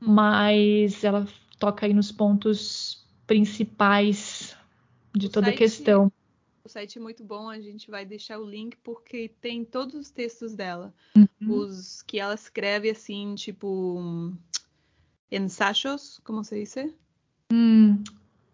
hum. 0.00 0.12
mas 0.12 1.02
ela 1.02 1.26
toca 1.56 1.86
aí 1.86 1.94
nos 1.94 2.12
pontos 2.12 3.06
principais 3.26 4.56
de 5.14 5.26
o 5.26 5.30
toda 5.30 5.46
site, 5.46 5.54
a 5.54 5.58
questão. 5.58 6.12
O 6.64 6.68
site 6.68 6.98
é 6.98 7.00
muito 7.00 7.22
bom, 7.22 7.48
a 7.48 7.60
gente 7.60 7.90
vai 7.90 8.04
deixar 8.04 8.38
o 8.38 8.48
link 8.48 8.76
porque 8.82 9.30
tem 9.40 9.64
todos 9.64 9.94
os 9.94 10.10
textos 10.10 10.54
dela. 10.54 10.94
Uhum. 11.16 11.26
Os 11.60 12.02
que 12.02 12.18
ela 12.18 12.34
escreve 12.34 12.90
assim, 12.90 13.34
tipo 13.34 14.32
ensaios, 15.30 16.20
como 16.24 16.44
se 16.44 16.60
diz? 16.60 16.74
Hum. 17.52 18.02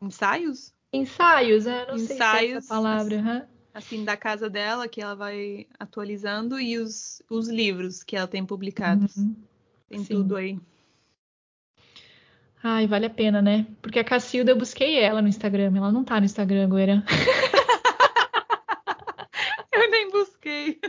Ensaios? 0.00 0.72
Ensaios, 0.92 1.66
é, 1.66 1.86
não 1.86 1.94
Ensaios, 1.94 2.06
sei 2.06 2.16
se 2.16 2.22
é 2.22 2.56
essa 2.56 2.68
palavra. 2.68 3.20
Assim, 3.20 3.28
uhum. 3.28 3.46
assim, 3.74 4.04
da 4.04 4.16
casa 4.16 4.50
dela, 4.50 4.88
que 4.88 5.00
ela 5.00 5.14
vai 5.14 5.66
atualizando, 5.78 6.58
e 6.58 6.78
os, 6.78 7.22
os 7.30 7.48
livros 7.48 8.02
que 8.02 8.16
ela 8.16 8.26
tem 8.26 8.44
publicados. 8.44 9.16
Uhum. 9.16 9.36
Tem 9.88 9.98
Sim. 10.04 10.14
tudo 10.14 10.36
aí. 10.36 10.58
Ai, 12.62 12.86
vale 12.86 13.06
a 13.06 13.10
pena, 13.10 13.40
né? 13.40 13.66
Porque 13.80 13.98
a 13.98 14.04
Cacilda, 14.04 14.52
eu 14.52 14.58
busquei 14.58 14.98
ela 14.98 15.22
no 15.22 15.28
Instagram. 15.28 15.72
Ela 15.76 15.90
não 15.90 16.04
tá 16.04 16.18
no 16.18 16.26
Instagram 16.26 16.64
agora. 16.64 17.02
eu 19.72 19.90
nem 19.90 20.10
busquei. 20.10 20.78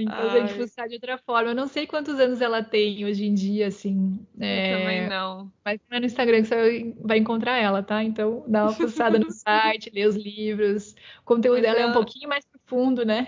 Então, 0.00 0.16
a 0.16 0.38
gente 0.38 0.54
fuçar 0.54 0.86
de 0.86 0.94
outra 0.94 1.18
forma. 1.18 1.50
Eu 1.50 1.54
não 1.56 1.66
sei 1.66 1.84
quantos 1.84 2.20
anos 2.20 2.40
ela 2.40 2.62
tem 2.62 3.04
hoje 3.04 3.24
em 3.24 3.34
dia, 3.34 3.66
assim. 3.66 4.24
É... 4.38 4.74
Eu 4.74 4.78
também 4.78 5.08
não. 5.08 5.52
Mas 5.64 5.80
não 5.90 5.96
é 5.96 6.00
no 6.00 6.06
Instagram 6.06 6.42
que 6.42 6.46
você 6.46 6.94
vai 7.00 7.18
encontrar 7.18 7.56
ela, 7.56 7.82
tá? 7.82 8.04
Então, 8.04 8.44
dá 8.46 8.62
uma 8.62 8.72
fuçada 8.72 9.18
no 9.18 9.28
site, 9.32 9.90
lê 9.92 10.06
os 10.06 10.14
livros. 10.14 10.94
O 11.20 11.24
conteúdo 11.24 11.56
mas 11.56 11.62
dela 11.62 11.80
ela... 11.80 11.88
é 11.88 11.90
um 11.90 11.92
pouquinho 11.92 12.28
mais 12.28 12.46
profundo, 12.46 13.04
né? 13.04 13.26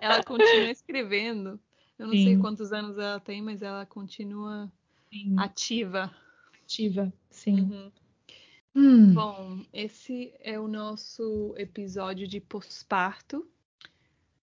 Ela 0.00 0.24
continua 0.24 0.70
escrevendo. 0.70 1.60
Eu 1.98 2.06
não 2.06 2.14
Sim. 2.14 2.24
sei 2.24 2.38
quantos 2.38 2.72
anos 2.72 2.96
ela 2.96 3.20
tem, 3.20 3.42
mas 3.42 3.60
ela 3.60 3.84
continua 3.84 4.72
Sim. 5.10 5.36
Ativa. 5.38 6.14
Ativa, 6.62 7.12
sim. 7.30 7.60
Uhum. 7.60 7.92
Hum. 8.74 9.14
Bom, 9.14 9.64
esse 9.72 10.32
é 10.40 10.58
o 10.58 10.68
nosso 10.68 11.54
episódio 11.56 12.28
de 12.28 12.40
pós-parto. 12.40 13.46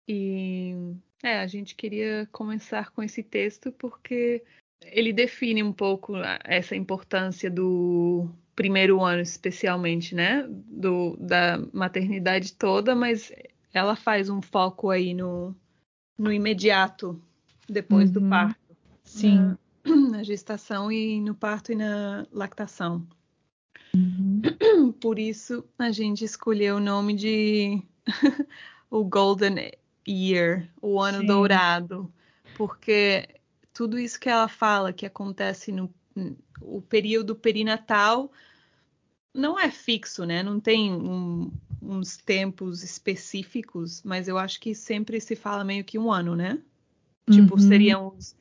E 0.08 0.74
é, 1.24 1.40
a 1.40 1.48
gente 1.48 1.76
queria 1.76 2.28
começar 2.32 2.92
com 2.92 3.02
esse 3.02 3.24
texto 3.24 3.72
porque 3.72 4.44
ele 4.84 5.14
define 5.14 5.64
um 5.64 5.74
pouco 5.74 6.14
essa 6.44 6.76
importância 6.76 7.50
do 7.50 8.30
primeiro 8.56 9.02
ano, 9.04 9.22
especialmente, 9.22 10.14
né? 10.14 10.46
Do, 10.50 11.18
da 11.18 11.58
maternidade 11.74 12.54
toda, 12.54 12.96
mas 12.96 13.32
ela 13.74 13.96
faz 13.96 14.30
um 14.30 14.42
foco 14.42 14.90
aí 14.90 15.14
no, 15.14 15.56
no 16.18 16.32
imediato, 16.32 17.22
depois 17.68 18.10
uhum. 18.10 18.24
do 18.24 18.30
parto. 18.30 18.60
Sim. 19.04 19.36
Na, 19.36 19.58
na, 20.12 20.24
gestação 20.24 20.92
e 20.92 21.22
no 21.22 21.36
parto 21.36 21.72
e 21.72 21.76
na 21.76 22.26
lactação. 22.32 23.06
Uhum. 23.94 24.42
Por 25.00 25.20
isso 25.20 25.64
a 25.78 25.92
gente 25.92 26.26
escolheu 26.26 26.78
o 26.78 26.82
nome 26.82 27.14
de 27.16 27.82
o 28.90 29.04
Golden 29.04 29.72
Year, 30.08 30.70
o 30.82 31.00
ano 31.00 31.22
Sim. 31.22 31.28
dourado, 31.28 32.12
porque 32.56 33.28
tudo 33.74 33.98
isso 33.98 34.20
que 34.20 34.30
ela 34.30 34.48
fala 34.48 34.94
que 34.94 35.06
acontece 35.06 35.72
no 35.72 35.94
o 36.62 36.82
período 36.82 37.36
perinatal 37.36 38.32
não 39.34 39.60
é 39.60 39.70
fixo, 39.70 40.26
né? 40.26 40.42
Não 40.42 40.62
tem 40.62 40.94
um, 40.94 41.52
uns 41.82 42.16
tempos 42.16 42.84
específicos, 42.84 44.02
mas 44.04 44.30
eu 44.30 44.38
acho 44.38 44.60
que 44.60 44.74
sempre 44.74 45.20
se 45.20 45.36
fala 45.36 45.64
meio 45.64 45.84
que 45.84 46.00
um 46.00 46.12
ano, 46.12 46.36
né? 46.36 46.58
Tipo, 47.30 47.56
uhum. 47.56 47.60
Seriam 47.60 48.14
os, 48.16 48.36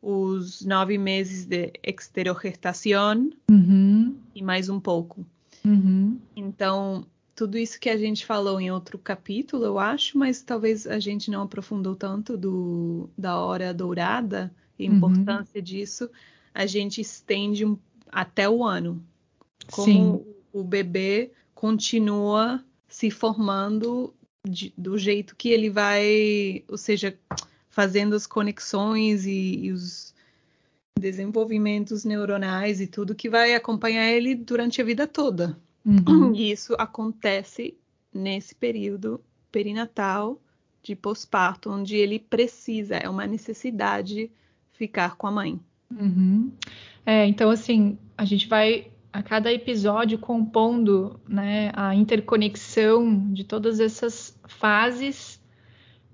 os, 0.00 0.64
nove 0.64 0.96
meses 0.96 1.44
de 1.44 1.72
exterogestação 1.82 3.30
uhum. 3.50 4.16
e 4.34 4.42
mais 4.42 4.68
um 4.68 4.80
pouco. 4.80 5.26
Uhum. 5.64 6.18
Então, 6.34 7.06
tudo 7.34 7.58
isso 7.58 7.78
que 7.78 7.90
a 7.90 7.96
gente 7.96 8.24
falou 8.24 8.60
em 8.60 8.70
outro 8.70 8.98
capítulo, 8.98 9.64
eu 9.64 9.78
acho, 9.78 10.18
mas 10.18 10.42
talvez 10.42 10.86
a 10.86 10.98
gente 10.98 11.30
não 11.30 11.42
aprofundou 11.42 11.94
tanto 11.94 12.36
do, 12.36 13.08
da 13.16 13.38
hora 13.38 13.74
dourada 13.74 14.52
e 14.78 14.86
a 14.86 14.90
uhum. 14.90 14.96
importância 14.96 15.60
disso, 15.60 16.10
a 16.54 16.66
gente 16.66 17.00
estende 17.00 17.64
um, 17.64 17.76
até 18.10 18.48
o 18.48 18.64
ano. 18.64 19.02
Como 19.70 19.84
Sim. 19.84 20.24
o 20.52 20.64
bebê 20.64 21.32
continua 21.54 22.64
se 22.88 23.10
formando 23.10 24.14
de, 24.48 24.72
do 24.76 24.96
jeito 24.96 25.36
que 25.36 25.50
ele 25.50 25.68
vai, 25.68 26.64
ou 26.68 26.78
seja, 26.78 27.18
fazendo 27.78 28.16
as 28.16 28.26
conexões 28.26 29.24
e, 29.24 29.66
e 29.66 29.70
os 29.70 30.12
desenvolvimentos 30.98 32.04
neuronais 32.04 32.80
e 32.80 32.88
tudo 32.88 33.14
que 33.14 33.30
vai 33.30 33.54
acompanhar 33.54 34.10
ele 34.10 34.34
durante 34.34 34.82
a 34.82 34.84
vida 34.84 35.06
toda. 35.06 35.56
Uhum. 35.86 36.34
E 36.34 36.50
isso 36.50 36.74
acontece 36.76 37.78
nesse 38.12 38.52
período 38.52 39.20
perinatal 39.52 40.42
de 40.82 40.96
pós-parto, 40.96 41.70
onde 41.70 41.94
ele 41.94 42.18
precisa, 42.18 42.96
é 42.96 43.08
uma 43.08 43.28
necessidade 43.28 44.28
ficar 44.72 45.14
com 45.14 45.28
a 45.28 45.30
mãe. 45.30 45.60
Uhum. 45.88 46.50
É, 47.06 47.26
então, 47.26 47.48
assim, 47.48 47.96
a 48.16 48.24
gente 48.24 48.48
vai 48.48 48.90
a 49.12 49.22
cada 49.22 49.52
episódio 49.52 50.18
compondo 50.18 51.20
né, 51.28 51.70
a 51.74 51.94
interconexão 51.94 53.32
de 53.32 53.44
todas 53.44 53.78
essas 53.78 54.36
fases 54.48 55.37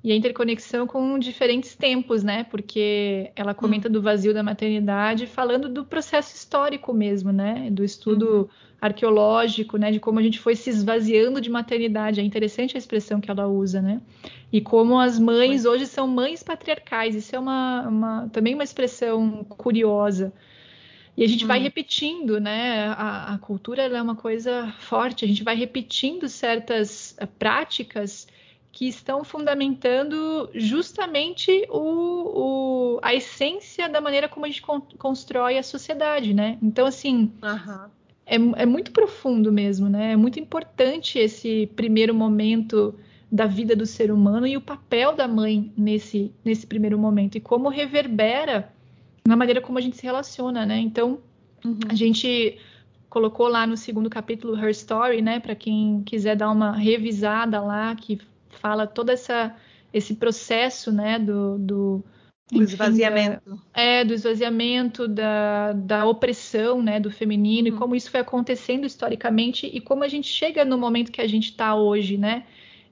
e 0.04 0.12
a 0.12 0.14
interconexão 0.14 0.86
com 0.86 1.18
diferentes 1.18 1.74
tempos, 1.74 2.22
né? 2.22 2.44
Porque 2.44 3.32
ela 3.34 3.54
comenta 3.54 3.88
hum. 3.88 3.92
do 3.92 4.02
vazio 4.02 4.34
da 4.34 4.42
maternidade, 4.42 5.26
falando 5.26 5.66
do 5.66 5.82
processo 5.82 6.36
histórico 6.36 6.92
mesmo, 6.92 7.32
né? 7.32 7.70
Do 7.70 7.82
estudo 7.82 8.40
uhum. 8.42 8.48
arqueológico, 8.78 9.78
né? 9.78 9.90
De 9.90 9.98
como 9.98 10.18
a 10.18 10.22
gente 10.22 10.38
foi 10.38 10.56
se 10.56 10.68
esvaziando 10.68 11.40
de 11.40 11.48
maternidade. 11.48 12.20
É 12.20 12.22
interessante 12.22 12.76
a 12.76 12.78
expressão 12.78 13.18
que 13.18 13.30
ela 13.30 13.48
usa, 13.48 13.80
né? 13.80 14.02
E 14.52 14.60
como 14.60 15.00
as 15.00 15.18
mães 15.18 15.64
hoje 15.64 15.86
são 15.86 16.06
mães 16.06 16.42
patriarcais. 16.42 17.14
Isso 17.14 17.34
é 17.34 17.38
uma, 17.38 17.88
uma 17.88 18.28
também 18.30 18.52
uma 18.52 18.62
expressão 18.62 19.42
curiosa. 19.44 20.34
E 21.16 21.24
a 21.24 21.26
gente 21.26 21.46
vai 21.46 21.60
repetindo, 21.60 22.38
né? 22.38 22.88
A, 22.88 23.32
a 23.32 23.38
cultura 23.38 23.84
é 23.84 24.02
uma 24.02 24.16
coisa 24.16 24.70
forte. 24.80 25.24
A 25.24 25.28
gente 25.28 25.42
vai 25.42 25.56
repetindo 25.56 26.28
certas 26.28 27.16
uh, 27.22 27.26
práticas 27.26 28.26
que 28.74 28.88
estão 28.88 29.22
fundamentando 29.22 30.50
justamente 30.52 31.64
o, 31.70 32.96
o, 32.96 32.98
a 33.00 33.14
essência 33.14 33.88
da 33.88 34.00
maneira 34.00 34.28
como 34.28 34.44
a 34.44 34.48
gente 34.48 34.62
con 34.62 34.80
constrói 34.98 35.56
a 35.56 35.62
sociedade, 35.62 36.34
né? 36.34 36.58
Então, 36.60 36.84
assim, 36.84 37.32
uhum. 37.40 37.88
é, 38.26 38.62
é, 38.62 38.66
muito 38.66 38.90
profundo 38.90 39.52
mesmo, 39.52 39.88
né? 39.88 40.12
É 40.12 40.16
muito 40.16 40.40
importante 40.40 41.20
esse 41.20 41.70
primeiro 41.76 42.12
momento 42.12 42.92
da 43.30 43.46
vida 43.46 43.76
do 43.76 43.86
ser 43.86 44.10
humano 44.10 44.44
e 44.44 44.56
o 44.56 44.60
papel 44.60 45.14
da 45.14 45.28
mãe 45.28 45.72
nesse, 45.78 46.32
nesse 46.44 46.66
primeiro 46.66 46.98
momento 46.98 47.36
e 47.36 47.40
como 47.40 47.68
reverbera 47.68 48.72
na 49.26 49.36
maneira 49.36 49.60
como 49.60 49.78
a 49.78 49.80
gente 49.80 49.96
se 49.96 50.02
relaciona, 50.02 50.66
né? 50.66 50.80
Então, 50.80 51.20
uhum. 51.64 51.78
a 51.88 51.94
gente 51.94 52.58
colocou 53.08 53.46
lá 53.46 53.68
no 53.68 53.76
segundo 53.76 54.10
capítulo 54.10 54.58
Her 54.58 54.70
Story, 54.70 55.22
né? 55.22 55.38
Para 55.38 55.54
quem 55.54 56.02
quiser 56.04 56.34
dar 56.34 56.50
uma 56.50 56.72
revisada 56.72 57.60
lá, 57.60 57.94
que 57.94 58.18
fala 58.64 58.86
todo 58.86 59.10
essa, 59.10 59.54
esse 59.92 60.14
processo, 60.14 60.90
né, 60.90 61.18
do, 61.18 61.58
do 61.58 62.04
o 62.50 62.62
esvaziamento. 62.62 63.42
Da, 63.44 63.82
é, 63.82 64.02
do 64.02 64.14
esvaziamento, 64.14 65.06
da, 65.06 65.74
da 65.74 66.06
opressão 66.06 66.82
né, 66.82 66.98
do 66.98 67.10
feminino, 67.10 67.68
uhum. 67.68 67.74
e 67.74 67.78
como 67.78 67.94
isso 67.94 68.10
foi 68.10 68.20
acontecendo 68.20 68.86
historicamente, 68.86 69.66
e 69.66 69.82
como 69.82 70.02
a 70.02 70.08
gente 70.08 70.28
chega 70.28 70.64
no 70.64 70.78
momento 70.78 71.12
que 71.12 71.20
a 71.20 71.26
gente 71.26 71.50
está 71.50 71.74
hoje, 71.74 72.16
né? 72.16 72.44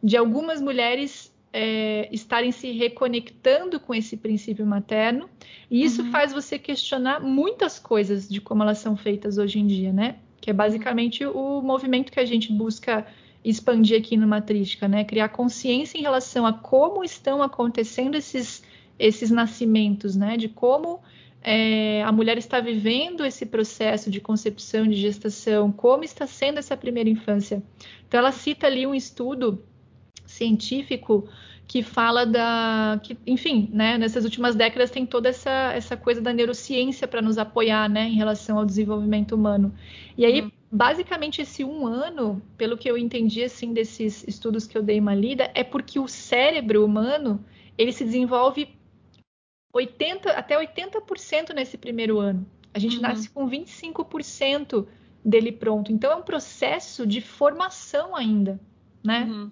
De 0.02 0.14
algumas 0.14 0.60
mulheres 0.60 1.32
é, 1.54 2.06
estarem 2.12 2.52
se 2.52 2.70
reconectando 2.72 3.80
com 3.80 3.94
esse 3.94 4.18
princípio 4.18 4.66
materno, 4.66 5.30
e 5.70 5.82
isso 5.82 6.02
uhum. 6.02 6.10
faz 6.10 6.34
você 6.34 6.58
questionar 6.58 7.18
muitas 7.18 7.78
coisas 7.78 8.28
de 8.28 8.42
como 8.42 8.62
elas 8.62 8.76
são 8.76 8.94
feitas 8.94 9.38
hoje 9.38 9.58
em 9.58 9.66
dia, 9.66 9.90
né? 9.90 10.16
Que 10.38 10.50
é 10.50 10.52
basicamente 10.52 11.24
o 11.24 11.62
movimento 11.62 12.12
que 12.12 12.20
a 12.20 12.26
gente 12.26 12.52
busca 12.52 13.06
expandir 13.44 13.98
aqui 13.98 14.16
no 14.16 14.26
Matrística, 14.26 14.86
né? 14.86 15.04
Criar 15.04 15.28
consciência 15.28 15.98
em 15.98 16.02
relação 16.02 16.46
a 16.46 16.52
como 16.52 17.02
estão 17.02 17.42
acontecendo 17.42 18.16
esses, 18.16 18.62
esses 18.98 19.30
nascimentos, 19.30 20.14
né? 20.14 20.36
De 20.36 20.48
como 20.48 21.00
é, 21.42 22.02
a 22.04 22.12
mulher 22.12 22.38
está 22.38 22.60
vivendo 22.60 23.24
esse 23.24 23.44
processo 23.44 24.10
de 24.10 24.20
concepção, 24.20 24.86
de 24.86 24.94
gestação, 24.94 25.72
como 25.72 26.04
está 26.04 26.26
sendo 26.26 26.58
essa 26.58 26.76
primeira 26.76 27.10
infância. 27.10 27.62
Então, 28.06 28.18
ela 28.18 28.32
cita 28.32 28.66
ali 28.66 28.86
um 28.86 28.94
estudo 28.94 29.64
científico 30.24 31.28
que 31.66 31.82
fala 31.82 32.24
da, 32.26 33.00
que, 33.02 33.16
enfim, 33.26 33.70
né, 33.72 33.96
nessas 33.96 34.24
últimas 34.24 34.54
décadas 34.54 34.90
tem 34.90 35.06
toda 35.06 35.28
essa, 35.28 35.72
essa 35.72 35.96
coisa 35.96 36.20
da 36.20 36.32
neurociência 36.32 37.08
para 37.08 37.22
nos 37.22 37.38
apoiar, 37.38 37.88
né, 37.88 38.08
em 38.08 38.14
relação 38.14 38.58
ao 38.58 38.64
desenvolvimento 38.64 39.34
humano. 39.34 39.74
E 40.16 40.24
aí, 40.24 40.42
uhum. 40.42 40.50
Basicamente, 40.72 41.42
esse 41.42 41.62
um 41.62 41.86
ano, 41.86 42.42
pelo 42.56 42.78
que 42.78 42.90
eu 42.90 42.96
entendi, 42.96 43.44
assim, 43.44 43.74
desses 43.74 44.26
estudos 44.26 44.66
que 44.66 44.76
eu 44.76 44.82
dei 44.82 44.98
uma 44.98 45.14
lida, 45.14 45.50
é 45.54 45.62
porque 45.62 45.98
o 45.98 46.08
cérebro 46.08 46.82
humano, 46.84 47.44
ele 47.76 47.92
se 47.92 48.02
desenvolve 48.02 48.74
80, 49.74 50.30
até 50.30 50.58
80% 50.58 51.52
nesse 51.54 51.76
primeiro 51.76 52.18
ano. 52.18 52.46
A 52.72 52.78
gente 52.78 52.96
uhum. 52.96 53.02
nasce 53.02 53.28
com 53.28 53.46
25% 53.46 54.86
dele 55.22 55.52
pronto. 55.52 55.92
Então, 55.92 56.10
é 56.10 56.16
um 56.16 56.22
processo 56.22 57.06
de 57.06 57.20
formação 57.20 58.16
ainda, 58.16 58.58
né? 59.04 59.24
Uhum. 59.24 59.50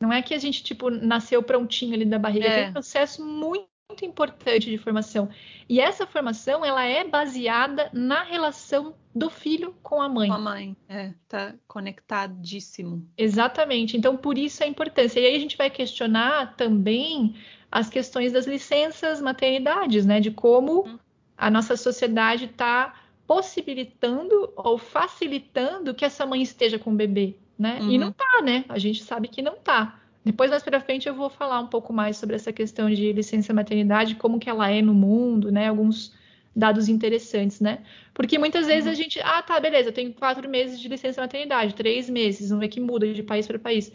Não 0.00 0.12
é 0.12 0.22
que 0.22 0.34
a 0.34 0.38
gente, 0.38 0.64
tipo, 0.64 0.90
nasceu 0.90 1.42
prontinho 1.42 1.94
ali 1.94 2.06
da 2.06 2.18
barriga. 2.18 2.46
É. 2.46 2.60
Tem 2.62 2.70
um 2.70 2.72
processo 2.72 3.24
muito, 3.24 3.68
muito 3.92 4.04
importante 4.04 4.70
de 4.70 4.78
formação. 4.78 5.28
E 5.68 5.78
essa 5.78 6.06
formação, 6.06 6.64
ela 6.64 6.84
é 6.84 7.06
baseada 7.06 7.90
na 7.92 8.22
relação 8.22 8.94
do 9.14 9.28
filho 9.28 9.74
com 9.82 10.00
a 10.00 10.08
mãe. 10.08 10.28
Com 10.28 10.34
a 10.34 10.38
mãe, 10.38 10.76
é. 10.88 11.12
Tá 11.28 11.54
conectadíssimo. 11.68 13.06
Exatamente. 13.16 13.96
Então, 13.96 14.16
por 14.16 14.38
isso 14.38 14.64
a 14.64 14.66
importância. 14.66 15.20
E 15.20 15.26
aí 15.26 15.36
a 15.36 15.38
gente 15.38 15.56
vai 15.56 15.68
questionar 15.68 16.56
também 16.56 17.36
as 17.70 17.90
questões 17.90 18.32
das 18.32 18.46
licenças 18.46 19.20
maternidades, 19.20 20.06
né? 20.06 20.18
De 20.18 20.30
como 20.30 20.86
uhum. 20.86 20.98
a 21.36 21.50
nossa 21.50 21.76
sociedade 21.76 22.46
está 22.46 22.94
possibilitando 23.26 24.52
ou 24.56 24.78
facilitando 24.78 25.94
que 25.94 26.04
essa 26.04 26.26
mãe 26.26 26.42
esteja 26.42 26.78
com 26.78 26.90
o 26.92 26.96
bebê 26.96 27.36
né? 27.62 27.78
Uhum. 27.80 27.90
E 27.90 27.98
não 27.98 28.12
tá, 28.12 28.42
né? 28.42 28.64
A 28.68 28.78
gente 28.78 29.04
sabe 29.04 29.28
que 29.28 29.40
não 29.40 29.54
tá. 29.54 30.00
Depois, 30.24 30.50
mais 30.50 30.62
para 30.62 30.80
frente, 30.80 31.08
eu 31.08 31.14
vou 31.14 31.28
falar 31.28 31.58
um 31.60 31.66
pouco 31.66 31.92
mais 31.92 32.16
sobre 32.16 32.36
essa 32.36 32.52
questão 32.52 32.88
de 32.88 33.12
licença 33.12 33.52
maternidade, 33.52 34.14
como 34.14 34.38
que 34.38 34.48
ela 34.48 34.70
é 34.70 34.80
no 34.80 34.94
mundo, 34.94 35.50
né? 35.50 35.68
Alguns 35.68 36.14
dados 36.54 36.88
interessantes, 36.88 37.60
né? 37.60 37.78
Porque 38.14 38.38
muitas 38.38 38.66
vezes 38.66 38.86
uhum. 38.86 38.92
a 38.92 38.94
gente, 38.94 39.20
ah, 39.20 39.42
tá, 39.42 39.58
beleza, 39.58 39.88
eu 39.88 39.92
tenho 39.92 40.12
quatro 40.12 40.48
meses 40.48 40.78
de 40.78 40.88
licença 40.88 41.20
maternidade, 41.20 41.74
três 41.74 42.08
meses, 42.08 42.50
não 42.50 42.62
é 42.62 42.68
que 42.68 42.78
muda 42.78 43.12
de 43.12 43.22
país 43.22 43.46
para 43.46 43.58
país. 43.58 43.90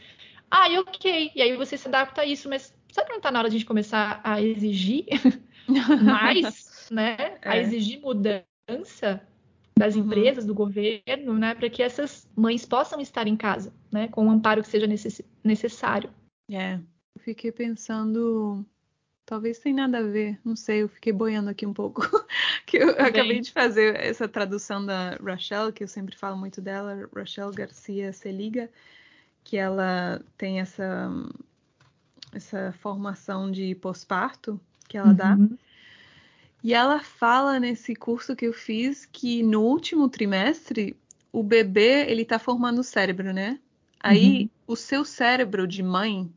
Ah, 0.49 0.69
e 0.69 0.77
ok, 0.79 1.31
e 1.35 1.41
aí 1.41 1.55
você 1.55 1.77
se 1.77 1.87
adapta 1.87 2.21
a 2.21 2.25
isso, 2.25 2.49
mas 2.49 2.73
será 2.91 3.05
que 3.05 3.13
não 3.13 3.21
tá 3.21 3.31
na 3.31 3.39
hora 3.39 3.49
de 3.49 3.55
a 3.55 3.59
gente 3.59 3.67
começar 3.67 4.19
a 4.23 4.41
exigir 4.41 5.05
mais, 6.03 6.87
né? 6.91 7.15
É. 7.41 7.49
A 7.49 7.57
exigir 7.57 8.01
mudança 8.01 9.21
das 9.77 9.95
uhum. 9.95 10.01
empresas, 10.03 10.45
do 10.45 10.53
governo, 10.53 11.33
né, 11.37 11.53
para 11.55 11.69
que 11.69 11.83
essas 11.83 12.27
mães 12.35 12.65
possam 12.65 12.99
estar 12.99 13.27
em 13.27 13.35
casa, 13.35 13.73
né, 13.91 14.07
com 14.07 14.27
o 14.27 14.29
amparo 14.29 14.61
que 14.61 14.67
seja 14.67 14.87
necess 14.87 15.21
necessário. 15.43 16.09
É, 16.51 16.75
eu 16.75 17.21
fiquei 17.21 17.51
pensando, 17.51 18.65
talvez 19.25 19.59
tem 19.59 19.73
nada 19.73 19.99
a 19.99 20.03
ver, 20.03 20.39
não 20.43 20.55
sei, 20.55 20.83
eu 20.83 20.89
fiquei 20.89 21.13
boiando 21.13 21.49
aqui 21.49 21.65
um 21.65 21.73
pouco, 21.73 22.01
que 22.65 22.77
eu 22.77 22.91
acabei 22.91 23.39
de 23.41 23.51
fazer 23.51 23.95
essa 23.99 24.27
tradução 24.27 24.85
da 24.85 25.17
Rachel, 25.23 25.71
que 25.71 25.83
eu 25.83 25.87
sempre 25.87 26.15
falo 26.15 26.37
muito 26.37 26.61
dela, 26.61 27.09
Rachel 27.15 27.51
Garcia 27.51 28.11
Seliga, 28.13 28.69
que 29.43 29.57
ela 29.57 30.21
tem 30.37 30.59
essa 30.59 31.09
essa 32.33 32.73
formação 32.79 33.49
de 33.49 33.73
pós-parto 33.75 34.59
que 34.87 34.97
ela 34.97 35.09
uhum. 35.09 35.15
dá. 35.15 35.37
E 36.67 36.73
ela 36.73 36.99
fala 36.99 37.61
nesse 37.61 37.95
curso 37.95 38.35
que 38.35 38.45
eu 38.45 38.51
fiz 38.51 39.05
que 39.05 39.41
no 39.41 39.61
último 39.61 40.09
trimestre 40.09 40.97
o 41.31 41.41
bebê 41.41 42.05
ele 42.11 42.25
tá 42.25 42.37
formando 42.37 42.79
o 42.79 42.83
cérebro, 42.83 43.31
né? 43.31 43.57
Aí 43.97 44.41
uhum. 44.41 44.49
o 44.67 44.75
seu 44.75 45.05
cérebro 45.05 45.65
de 45.65 45.81
mãe 45.81 46.29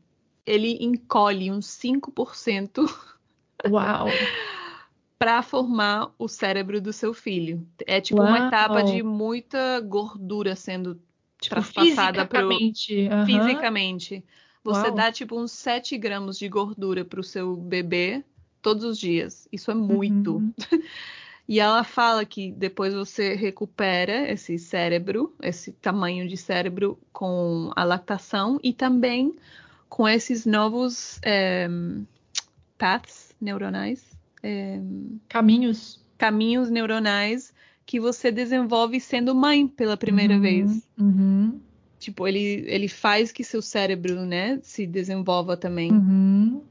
ele 0.45 0.77
encolhe 0.79 1.51
uns 1.51 1.67
5%. 1.67 2.89
Uau! 3.69 4.07
para 5.19 5.43
formar 5.43 6.13
o 6.17 6.29
cérebro 6.29 6.79
do 6.79 6.93
seu 6.93 7.13
filho. 7.13 7.67
É 7.85 7.99
tipo 7.99 8.21
Uau. 8.21 8.29
uma 8.29 8.47
etapa 8.47 8.83
de 8.83 9.03
muita 9.03 9.81
gordura 9.81 10.55
sendo 10.55 10.95
tipo, 11.41 11.55
traspassada 11.55 12.21
fisicamente. 12.21 13.09
Uhum. 13.09 13.25
fisicamente. 13.25 14.23
Você 14.63 14.87
Uau. 14.87 14.95
dá 14.95 15.11
tipo 15.11 15.37
uns 15.37 15.51
7 15.51 15.97
gramas 15.97 16.39
de 16.39 16.47
gordura 16.47 17.03
para 17.03 17.19
o 17.19 17.23
seu 17.23 17.57
bebê 17.57 18.23
todos 18.61 18.83
os 18.83 18.97
dias. 18.97 19.47
Isso 19.51 19.71
é 19.71 19.73
muito. 19.73 20.37
Uhum. 20.37 20.53
e 21.47 21.59
ela 21.59 21.83
fala 21.83 22.23
que 22.25 22.51
depois 22.51 22.93
você 22.93 23.33
recupera 23.33 24.31
esse 24.31 24.57
cérebro, 24.57 25.33
esse 25.41 25.71
tamanho 25.71 26.27
de 26.27 26.37
cérebro 26.37 26.97
com 27.11 27.71
a 27.75 27.83
lactação 27.83 28.59
e 28.63 28.73
também 28.73 29.33
com 29.89 30.07
esses 30.07 30.45
novos 30.45 31.19
é, 31.23 31.67
paths 32.77 33.35
neuronais. 33.41 34.03
É, 34.41 34.79
caminhos. 35.27 35.99
Caminhos 36.17 36.69
neuronais 36.69 37.53
que 37.85 37.99
você 37.99 38.31
desenvolve 38.31 38.99
sendo 38.99 39.35
mãe 39.35 39.67
pela 39.67 39.97
primeira 39.97 40.35
uhum, 40.35 40.41
vez. 40.41 40.87
Uhum. 40.97 41.59
Tipo, 41.99 42.27
ele, 42.27 42.63
ele 42.67 42.87
faz 42.87 43.31
que 43.31 43.43
seu 43.43 43.61
cérebro, 43.61 44.25
né, 44.25 44.59
se 44.63 44.87
desenvolva 44.87 45.57
também. 45.57 45.91
Uhum. 45.91 46.63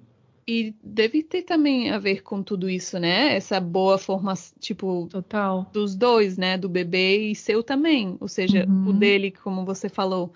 E 0.47 0.75
deve 0.83 1.23
ter 1.23 1.43
também 1.43 1.91
a 1.91 1.99
ver 1.99 2.23
com 2.23 2.43
tudo 2.43 2.69
isso, 2.69 2.99
né? 2.99 3.35
Essa 3.35 3.61
boa 3.61 3.99
formação, 3.99 4.57
tipo, 4.59 5.07
Total. 5.11 5.71
dos 5.73 5.95
dois, 5.95 6.37
né? 6.37 6.59
Do 6.59 6.69
bebê 6.69 7.31
e 7.31 7.35
seu 7.35 7.63
também. 7.63 8.17
Ou 8.21 8.29
seja, 8.29 8.67
uhum. 8.67 8.89
o 8.89 8.93
dele, 8.93 9.31
como 9.31 9.65
você 9.65 9.89
falou, 9.89 10.33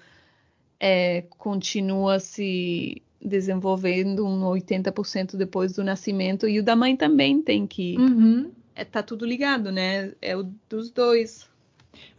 é, 0.78 1.22
continua 1.38 2.20
se 2.20 3.02
desenvolvendo 3.20 4.26
um 4.26 4.42
80% 4.42 5.36
depois 5.36 5.72
do 5.72 5.82
nascimento. 5.82 6.46
E 6.46 6.58
o 6.58 6.62
da 6.62 6.76
mãe 6.76 6.96
também 6.96 7.42
tem 7.42 7.66
que. 7.66 7.96
Uhum. 7.98 8.50
É, 8.74 8.84
tá 8.84 9.02
tudo 9.02 9.24
ligado, 9.24 9.72
né? 9.72 10.12
É 10.20 10.36
o 10.36 10.42
dos 10.68 10.90
dois. 10.90 11.48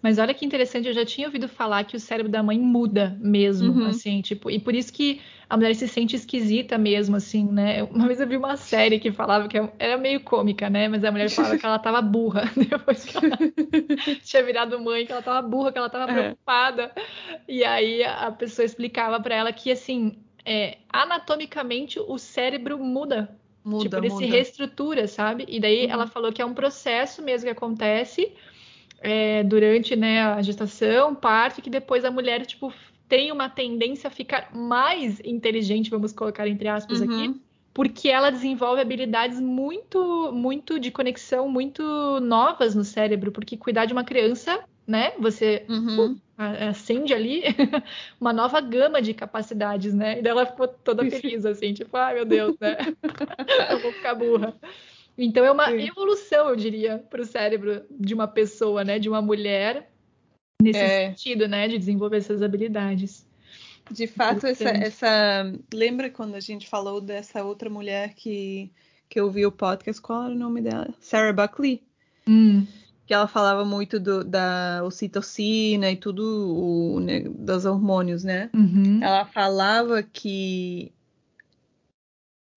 Mas 0.01 0.17
olha 0.17 0.33
que 0.33 0.45
interessante, 0.45 0.87
eu 0.87 0.93
já 0.93 1.05
tinha 1.05 1.27
ouvido 1.27 1.47
falar 1.47 1.83
que 1.83 1.95
o 1.95 1.99
cérebro 1.99 2.31
da 2.31 2.43
mãe 2.43 2.59
muda 2.59 3.17
mesmo, 3.19 3.81
uhum. 3.81 3.87
assim, 3.87 4.21
tipo, 4.21 4.49
e 4.49 4.59
por 4.59 4.75
isso 4.75 4.91
que 4.93 5.21
a 5.49 5.55
mulher 5.55 5.75
se 5.75 5.87
sente 5.87 6.15
esquisita 6.15 6.77
mesmo, 6.77 7.15
assim, 7.15 7.45
né? 7.45 7.83
Uma 7.83 8.07
vez 8.07 8.19
eu 8.19 8.27
vi 8.27 8.35
uma 8.35 8.57
série 8.57 8.99
que 8.99 9.11
falava 9.11 9.47
que 9.47 9.57
era 9.77 9.97
meio 9.97 10.19
cômica, 10.19 10.69
né? 10.69 10.87
Mas 10.87 11.03
a 11.03 11.11
mulher 11.11 11.29
falava 11.29 11.57
que 11.57 11.65
ela 11.65 11.79
tava 11.79 12.01
burra 12.01 12.51
depois 12.57 13.05
que 13.05 13.17
ela 13.17 13.37
tinha 14.23 14.43
virado 14.43 14.79
mãe, 14.79 15.05
que 15.05 15.11
ela 15.11 15.21
tava 15.21 15.47
burra, 15.47 15.71
que 15.71 15.77
ela 15.77 15.89
tava 15.89 16.11
é. 16.11 16.13
preocupada. 16.13 16.91
E 17.47 17.63
aí 17.63 18.03
a 18.03 18.31
pessoa 18.31 18.65
explicava 18.65 19.19
para 19.19 19.35
ela 19.35 19.53
que, 19.53 19.71
assim, 19.71 20.17
é, 20.45 20.77
anatomicamente 20.89 21.99
o 21.99 22.17
cérebro 22.17 22.77
muda. 22.79 23.35
Muda, 23.63 23.83
tipo, 23.83 23.95
ele 23.97 24.09
muda. 24.09 24.25
se 24.25 24.31
reestrutura, 24.31 25.07
sabe? 25.07 25.45
E 25.47 25.59
daí 25.59 25.85
Uhum. 25.85 25.91
ela 25.91 26.07
falou 26.07 26.31
que 26.31 26.41
é 26.41 26.45
um 26.45 26.53
processo 26.53 27.23
mesmo 27.23 27.45
que 27.45 27.51
acontece 27.51 28.31
é, 29.05 29.43
durante 29.43 29.95
né, 29.95 30.21
a 30.21 30.41
gestação, 30.41 31.13
parto, 31.13 31.61
que 31.61 31.69
depois 31.69 32.03
a 32.03 32.11
mulher, 32.11 32.45
tipo, 32.45 32.73
tem 33.07 33.31
uma 33.31 33.47
tendência 33.47 34.07
a 34.07 34.11
ficar 34.11 34.49
mais 34.53 35.19
inteligente, 35.23 35.89
vamos 35.89 36.11
colocar 36.11 36.47
entre 36.47 36.67
aspas 36.67 37.01
uhum. 37.01 37.05
aqui, 37.05 37.41
porque 37.73 38.09
ela 38.09 38.31
desenvolve 38.31 38.81
habilidades 38.81 39.39
muito, 39.39 40.31
muito 40.33 40.79
de 40.79 40.89
conexão, 40.89 41.47
muito 41.47 41.83
novas 42.19 42.73
no 42.73 42.83
cérebro, 42.83 43.31
porque 43.31 43.57
cuidar 43.57 43.85
de 43.85 43.93
uma 43.93 44.03
criança, 44.03 44.63
né, 44.87 45.11
você 45.19 45.65
uhum. 45.69 46.17
acende 46.37 47.13
ali 47.13 47.43
uma 48.19 48.33
nova 48.33 48.59
gama 48.59 49.01
de 49.01 49.13
capacidades, 49.13 49.93
né, 49.93 50.19
e 50.19 50.21
daí 50.23 50.31
ela 50.31 50.45
ficou 50.45 50.67
toda 50.67 51.09
feliz, 51.09 51.45
assim, 51.45 51.73
tipo, 51.73 51.95
ai 51.95 52.15
meu 52.15 52.25
Deus, 52.25 52.55
né, 52.59 52.77
eu 53.71 53.79
vou 53.79 53.91
ficar 53.91 54.15
burra. 54.15 54.53
Então 55.17 55.45
é 55.45 55.51
uma 55.51 55.69
Sim. 55.69 55.87
evolução, 55.87 56.49
eu 56.49 56.55
diria, 56.55 56.97
para 57.09 57.21
o 57.21 57.25
cérebro 57.25 57.83
de 57.89 58.13
uma 58.13 58.27
pessoa, 58.27 58.83
né, 58.83 58.99
de 58.99 59.07
uma 59.07 59.21
mulher, 59.21 59.89
nesse 60.61 60.79
é. 60.79 61.09
sentido, 61.09 61.47
né, 61.47 61.67
de 61.67 61.77
desenvolver 61.77 62.17
essas 62.17 62.41
habilidades. 62.41 63.25
De 63.89 64.07
fato, 64.07 64.47
essa, 64.47 64.69
essa, 64.69 65.53
lembra 65.73 66.09
quando 66.09 66.35
a 66.35 66.39
gente 66.39 66.67
falou 66.67 66.99
dessa 66.99 67.43
outra 67.43 67.69
mulher 67.69 68.13
que 68.15 68.71
que 69.09 69.19
eu 69.19 69.29
vi 69.29 69.45
o 69.45 69.51
podcast? 69.51 70.01
Qual 70.01 70.23
era 70.23 70.33
o 70.33 70.37
nome 70.37 70.61
dela? 70.61 70.87
Sarah 70.99 71.33
Buckley. 71.33 71.81
Hum. 72.27 72.65
Que 73.05 73.13
ela 73.13 73.27
falava 73.27 73.63
muito 73.63 73.99
do, 73.99 74.23
da 74.23 74.81
ocitocina 74.83 75.91
e 75.91 75.95
tudo 75.95 76.23
o, 76.23 76.99
né, 76.99 77.21
dos 77.21 77.65
hormônios, 77.65 78.23
né? 78.23 78.49
Uhum. 78.53 78.99
Ela 79.01 79.25
falava 79.25 80.01
que 80.01 80.91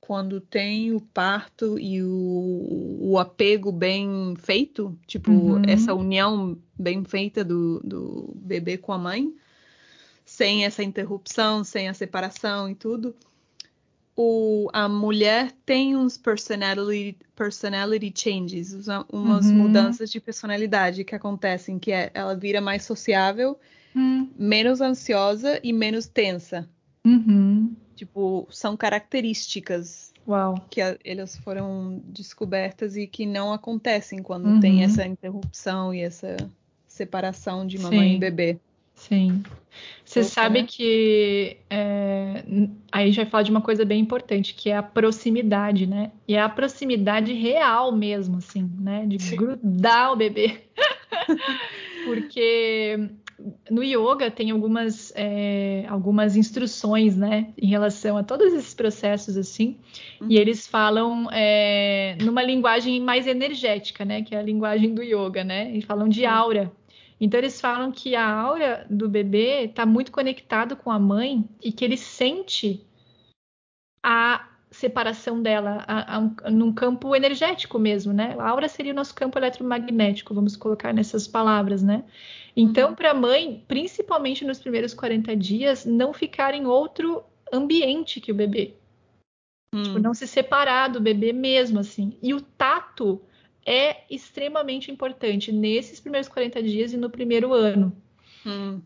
quando 0.09 0.40
tem 0.40 0.94
o 0.94 1.03
parto 1.03 1.79
e 1.79 2.03
o, 2.03 2.99
o 2.99 3.18
apego 3.18 3.71
bem 3.71 4.35
feito, 4.38 4.99
tipo, 5.07 5.31
uhum. 5.31 5.62
essa 5.68 5.92
união 5.92 6.57
bem 6.79 7.05
feita 7.05 7.44
do, 7.44 7.79
do 7.81 8.33
bebê 8.35 8.79
com 8.79 8.90
a 8.90 8.97
mãe, 8.97 9.31
sem 10.25 10.64
essa 10.64 10.83
interrupção, 10.83 11.62
sem 11.62 11.90
a 11.90 11.92
separação 11.92 12.71
e 12.71 12.75
tudo, 12.75 13.14
o, 14.16 14.71
a 14.73 14.88
mulher 14.88 15.53
tem 15.66 15.94
uns 15.94 16.16
personality, 16.16 17.18
personality 17.37 18.11
changes, 18.16 18.87
umas 19.12 19.44
uhum. 19.44 19.57
mudanças 19.57 20.11
de 20.11 20.18
personalidade 20.23 21.05
que 21.05 21.14
acontecem, 21.14 21.79
que 21.79 21.92
é, 21.92 22.11
ela 22.14 22.35
vira 22.35 22.62
mais 22.62 22.83
sociável, 22.83 23.59
uhum. 23.94 24.31
menos 24.38 24.81
ansiosa 24.81 25.61
e 25.62 25.71
menos 25.71 26.07
tensa. 26.07 26.66
Uhum. 27.05 27.77
Tipo, 27.99 28.47
são 28.49 28.77
características 28.77 30.13
Uau. 30.27 30.55
que 30.71 30.81
a, 30.81 30.97
elas 31.05 31.37
foram 31.39 32.01
descobertas 32.05 32.97
e 32.97 33.09
que 33.09 33.27
não 33.27 33.53
acontecem 33.53 34.23
quando 34.23 34.47
uhum. 34.47 34.61
tem 34.61 34.85
essa 34.85 35.05
interrupção 35.05 35.93
e 35.93 36.01
essa 36.01 36.37
separação 36.87 37.67
de 37.67 37.77
mamãe 37.77 38.11
Sim. 38.11 38.15
e 38.15 38.19
bebê. 38.19 38.59
Sim. 38.95 39.43
Você 40.05 40.23
sabe 40.23 40.63
né? 40.63 40.67
que 40.69 41.57
é, 41.69 42.45
aí 42.93 43.03
a 43.03 43.07
gente 43.07 43.17
vai 43.17 43.27
falar 43.27 43.43
de 43.43 43.51
uma 43.51 43.61
coisa 43.61 43.85
bem 43.85 44.01
importante, 44.01 44.55
que 44.55 44.71
é 44.71 44.77
a 44.77 44.83
proximidade, 44.83 45.89
né? 45.89 46.13
E 46.27 46.37
é 46.37 46.41
a 46.41 46.49
proximidade 46.49 47.33
real 47.33 47.91
mesmo, 47.91 48.39
assim, 48.39 48.71
né? 48.79 49.07
De 49.07 49.19
grudar 49.35 50.13
o 50.13 50.17
bebê. 50.17 50.61
Porque 52.07 53.11
no 53.70 53.83
yoga 53.83 54.31
tem 54.31 54.51
algumas, 54.51 55.12
é, 55.14 55.85
algumas 55.88 56.37
instruções, 56.37 57.16
né, 57.16 57.53
em 57.57 57.68
relação 57.68 58.16
a 58.16 58.22
todos 58.22 58.53
esses 58.53 58.74
processos 58.74 59.37
assim, 59.37 59.79
uhum. 60.20 60.27
e 60.31 60.37
eles 60.37 60.66
falam 60.66 61.29
é, 61.31 62.16
numa 62.20 62.42
linguagem 62.42 63.01
mais 63.01 63.27
energética, 63.27 64.05
né, 64.05 64.22
que 64.22 64.35
é 64.35 64.38
a 64.38 64.42
linguagem 64.42 64.94
do 64.94 65.03
yoga, 65.03 65.44
né, 65.44 65.70
e 65.72 65.83
falam 65.83 66.09
de 66.09 66.27
aura. 66.27 66.72
Então 67.20 67.38
eles 67.38 67.61
falam 67.61 67.90
que 67.90 68.14
a 68.14 68.29
aura 68.29 68.87
do 68.88 69.09
bebê 69.09 69.64
está 69.64 69.85
muito 69.85 70.12
conectado 70.12 70.77
com 70.77 70.90
a 70.90 70.98
mãe 70.98 71.44
e 71.62 71.72
que 71.72 71.85
ele 71.85 71.96
sente 71.96 72.85
a 74.03 74.48
separação 74.70 75.42
dela 75.42 75.85
a, 75.88 76.16
a, 76.16 76.51
num 76.51 76.72
campo 76.72 77.14
energético 77.16 77.79
mesmo, 77.79 78.12
né? 78.12 78.37
A 78.38 78.48
aura 78.48 78.68
seria 78.68 78.92
o 78.92 78.94
nosso 78.94 79.14
campo 79.14 79.38
eletromagnético, 79.38 80.35
vamos 80.35 80.57
colocar 80.57 80.92
nessas 80.92 81.27
palavras, 81.27 81.83
né? 81.83 82.05
Então, 82.57 82.91
uhum. 82.91 82.95
para 82.95 83.11
a 83.11 83.15
mãe, 83.15 83.65
principalmente 83.69 84.45
nos 84.45 84.59
primeiros 84.59 84.95
40 84.95 85.37
dias, 85.37 85.85
não 85.85 86.13
ficar 86.13 86.55
em 86.55 86.67
outro 86.67 87.23
ambiente 87.53 88.21
que 88.21 88.33
o 88.33 88.35
bebê. 88.35 88.75
Hum. 89.75 89.83
Tipo, 89.83 89.99
não 89.99 90.15
se 90.15 90.27
separar 90.27 90.89
do 90.89 91.01
bebê 91.01 91.33
mesmo, 91.33 91.79
assim. 91.79 92.17
E 92.23 92.35
o 92.35 92.41
tato 92.41 93.21
é 93.65 94.05
extremamente 94.11 94.91
importante 94.91 95.53
nesses 95.53 96.01
primeiros 96.01 96.29
40 96.29 96.63
dias 96.63 96.93
e 96.93 96.97
no 96.97 97.11
primeiro 97.11 97.53
ano. 97.53 97.93
Hum 98.45 98.81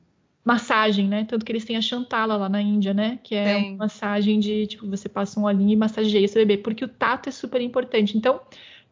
massagem, 0.45 1.09
né? 1.09 1.25
Tanto 1.25 1.45
que 1.45 1.53
eles 1.53 1.65
têm 1.65 1.77
a 1.77 1.81
Chantala 1.81 2.37
lá 2.37 2.49
na 2.49 2.61
Índia, 2.61 2.93
né? 2.93 3.19
Que 3.23 3.35
é 3.35 3.45
Tem. 3.55 3.71
uma 3.71 3.85
massagem 3.85 4.41
de, 4.41 4.67
tipo, 4.67 4.87
você 4.89 5.09
passa 5.09 5.39
um 5.39 5.45
olhinho 5.45 5.71
e 5.71 5.77
massageia 5.77 6.25
esse 6.25 6.35
bebê, 6.35 6.57
porque 6.57 6.85
o 6.85 6.89
tato 6.89 7.29
é 7.29 7.33
super 7.33 7.61
importante. 7.61 8.17
Então, 8.17 8.41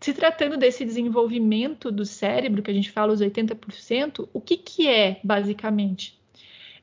se 0.00 0.14
tratando 0.14 0.56
desse 0.56 0.84
desenvolvimento 0.84 1.90
do 1.92 2.06
cérebro, 2.06 2.62
que 2.62 2.70
a 2.70 2.74
gente 2.74 2.90
fala 2.90 3.12
os 3.12 3.20
80%, 3.20 4.28
o 4.32 4.40
que 4.40 4.56
que 4.56 4.88
é, 4.88 5.20
basicamente? 5.22 6.18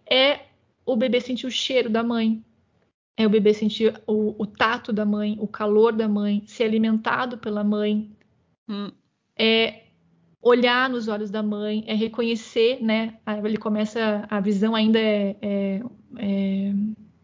É 0.09 0.41
o 0.85 0.95
bebê 0.95 1.19
sentir 1.19 1.47
o 1.47 1.51
cheiro 1.51 1.89
da 1.89 2.03
mãe, 2.03 2.43
é 3.17 3.25
o 3.25 3.29
bebê 3.29 3.53
sentir 3.53 3.99
o, 4.05 4.35
o 4.41 4.45
tato 4.45 4.93
da 4.93 5.03
mãe, 5.03 5.35
o 5.39 5.47
calor 5.47 5.91
da 5.91 6.07
mãe, 6.07 6.43
ser 6.45 6.65
alimentado 6.65 7.39
pela 7.39 7.63
mãe, 7.63 8.11
hum. 8.69 8.91
é 9.37 9.83
olhar 10.39 10.87
nos 10.87 11.07
olhos 11.07 11.31
da 11.31 11.41
mãe, 11.41 11.83
é 11.87 11.95
reconhecer, 11.95 12.81
né? 12.81 13.17
Ele 13.43 13.57
começa, 13.57 14.25
a 14.29 14.39
visão 14.39 14.75
ainda 14.75 14.99
é, 14.99 15.35
é, 15.41 15.81
é 16.19 16.73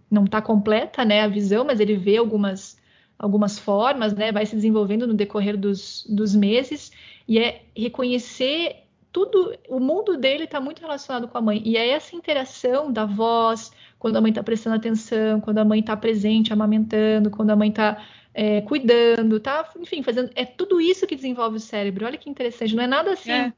não 0.10 0.25
está 0.25 0.41
completa, 0.41 1.03
né, 1.03 1.21
a 1.21 1.27
visão, 1.27 1.65
mas 1.65 1.79
ele 1.79 1.97
vê 1.97 2.17
algumas 2.17 2.77
algumas 3.23 3.57
formas, 3.57 4.13
né, 4.13 4.33
vai 4.33 4.45
se 4.45 4.53
desenvolvendo 4.53 5.07
no 5.07 5.13
decorrer 5.13 5.57
dos, 5.57 6.05
dos 6.09 6.36
meses 6.36 6.91
e 7.25 7.39
é 7.39 7.62
reconhecer 7.73 8.83
tudo, 9.13 9.57
o 9.69 9.79
mundo 9.79 10.17
dele 10.17 10.43
está 10.43 10.59
muito 10.59 10.81
relacionado 10.81 11.29
com 11.29 11.38
a 11.38 11.41
mãe 11.41 11.62
e 11.63 11.77
é 11.77 11.88
essa 11.88 12.17
interação 12.17 12.91
da 12.91 13.05
voz, 13.05 13.71
quando 13.97 14.17
a 14.17 14.21
mãe 14.21 14.29
está 14.29 14.43
prestando 14.43 14.75
atenção, 14.75 15.39
quando 15.39 15.59
a 15.59 15.63
mãe 15.63 15.79
está 15.79 15.95
presente, 15.95 16.51
amamentando, 16.51 17.31
quando 17.31 17.51
a 17.51 17.55
mãe 17.55 17.69
está 17.69 18.05
é, 18.33 18.59
cuidando, 18.59 19.39
tá, 19.39 19.71
enfim, 19.79 20.03
fazendo, 20.03 20.29
é 20.36 20.43
tudo 20.43 20.81
isso 20.81 21.07
que 21.07 21.15
desenvolve 21.15 21.55
o 21.55 21.62
cérebro. 21.62 22.05
Olha 22.05 22.17
que 22.17 22.29
interessante, 22.29 22.75
não 22.75 22.83
é 22.83 22.88
nada 22.88 23.13
assim. 23.13 23.31
É. 23.31 23.53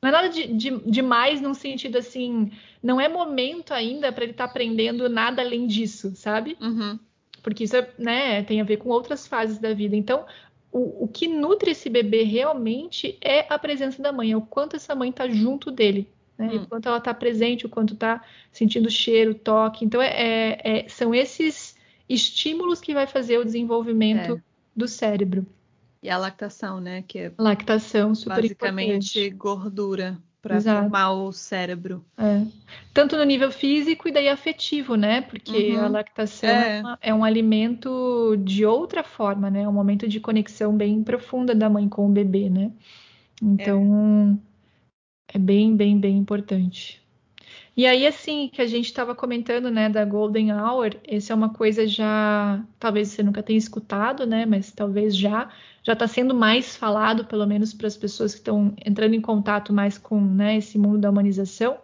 Não 0.00 0.10
é 0.10 0.12
nada 0.12 0.28
de, 0.28 0.46
de, 0.46 0.78
demais 0.88 1.40
num 1.40 1.54
sentido 1.54 1.98
assim, 1.98 2.52
não 2.80 3.00
é 3.00 3.08
momento 3.08 3.74
ainda 3.74 4.12
para 4.12 4.22
ele 4.22 4.30
estar 4.30 4.44
tá 4.44 4.50
aprendendo 4.50 5.08
nada 5.08 5.42
além 5.42 5.66
disso, 5.66 6.14
sabe? 6.14 6.56
Uhum. 6.60 7.00
Porque 7.42 7.64
isso 7.64 7.76
é, 7.76 7.88
né, 7.98 8.42
tem 8.42 8.60
a 8.60 8.64
ver 8.64 8.78
com 8.78 8.88
outras 8.88 9.26
fases 9.26 9.58
da 9.58 9.72
vida. 9.72 9.96
Então, 9.96 10.24
o, 10.70 11.04
o, 11.04 11.08
que 11.08 11.26
nutre 11.26 11.70
esse 11.70 11.88
bebê 11.88 12.22
realmente 12.22 13.16
é 13.20 13.46
a 13.52 13.58
presença 13.58 14.02
da 14.02 14.12
mãe, 14.12 14.32
é 14.32 14.36
o 14.36 14.42
quanto 14.42 14.76
essa 14.76 14.94
mãe 14.94 15.10
está 15.10 15.28
junto 15.28 15.70
dele, 15.70 16.08
né? 16.36 16.50
Hum. 16.52 16.62
O 16.62 16.66
quanto 16.66 16.88
ela 16.88 16.98
está 16.98 17.14
presente, 17.14 17.66
o 17.66 17.68
quanto 17.68 17.94
está 17.94 18.22
sentindo 18.52 18.90
cheiro, 18.90 19.34
toque. 19.34 19.84
Então, 19.84 20.00
é, 20.00 20.08
é, 20.08 20.60
é, 20.64 20.88
são 20.88 21.14
esses 21.14 21.76
estímulos 22.08 22.80
que 22.80 22.94
vai 22.94 23.06
fazer 23.06 23.38
o 23.38 23.44
desenvolvimento 23.44 24.36
é. 24.36 24.42
do 24.76 24.86
cérebro. 24.86 25.46
E 26.02 26.08
a 26.08 26.16
lactação, 26.16 26.80
né? 26.80 27.02
Que 27.06 27.18
é 27.18 27.32
lactação, 27.36 28.14
super 28.14 28.42
basicamente 28.42 29.18
importante. 29.18 29.36
gordura 29.36 30.18
para 30.48 30.60
formar 30.60 31.12
o 31.12 31.32
cérebro. 31.32 32.04
É. 32.16 32.42
Tanto 32.92 33.16
no 33.16 33.24
nível 33.24 33.50
físico 33.50 34.08
e 34.08 34.12
daí 34.12 34.28
afetivo, 34.28 34.96
né? 34.96 35.20
Porque 35.22 35.72
uhum. 35.72 35.84
a 35.84 35.88
lactação 35.88 36.48
é. 36.48 36.82
é. 37.02 37.14
um 37.14 37.24
alimento 37.24 38.36
de 38.38 38.64
outra 38.64 39.04
forma, 39.04 39.50
né? 39.50 39.62
É 39.62 39.68
um 39.68 39.72
momento 39.72 40.08
de 40.08 40.20
conexão 40.20 40.76
bem 40.76 41.02
profunda 41.02 41.54
da 41.54 41.68
mãe 41.68 41.88
com 41.88 42.06
o 42.06 42.12
bebê, 42.12 42.48
né? 42.48 42.72
Então 43.42 44.40
é, 45.32 45.36
é 45.36 45.38
bem, 45.38 45.76
bem, 45.76 45.98
bem 45.98 46.16
importante. 46.16 47.00
E 47.78 47.86
aí, 47.86 48.08
assim, 48.08 48.48
que 48.52 48.60
a 48.60 48.66
gente 48.66 48.86
estava 48.86 49.14
comentando, 49.14 49.70
né, 49.70 49.88
da 49.88 50.04
Golden 50.04 50.52
Hour, 50.52 50.96
essa 51.06 51.32
é 51.32 51.36
uma 51.36 51.50
coisa 51.50 51.86
já, 51.86 52.60
talvez 52.76 53.06
você 53.06 53.22
nunca 53.22 53.40
tenha 53.40 53.56
escutado, 53.56 54.26
né, 54.26 54.44
mas 54.44 54.72
talvez 54.72 55.16
já, 55.16 55.48
já 55.84 55.92
está 55.92 56.08
sendo 56.08 56.34
mais 56.34 56.74
falado, 56.76 57.24
pelo 57.26 57.46
menos 57.46 57.72
para 57.72 57.86
as 57.86 57.96
pessoas 57.96 58.32
que 58.34 58.40
estão 58.40 58.74
entrando 58.84 59.14
em 59.14 59.20
contato 59.20 59.72
mais 59.72 59.96
com, 59.96 60.20
né, 60.20 60.56
esse 60.56 60.76
mundo 60.76 60.98
da 60.98 61.08
humanização, 61.08 61.78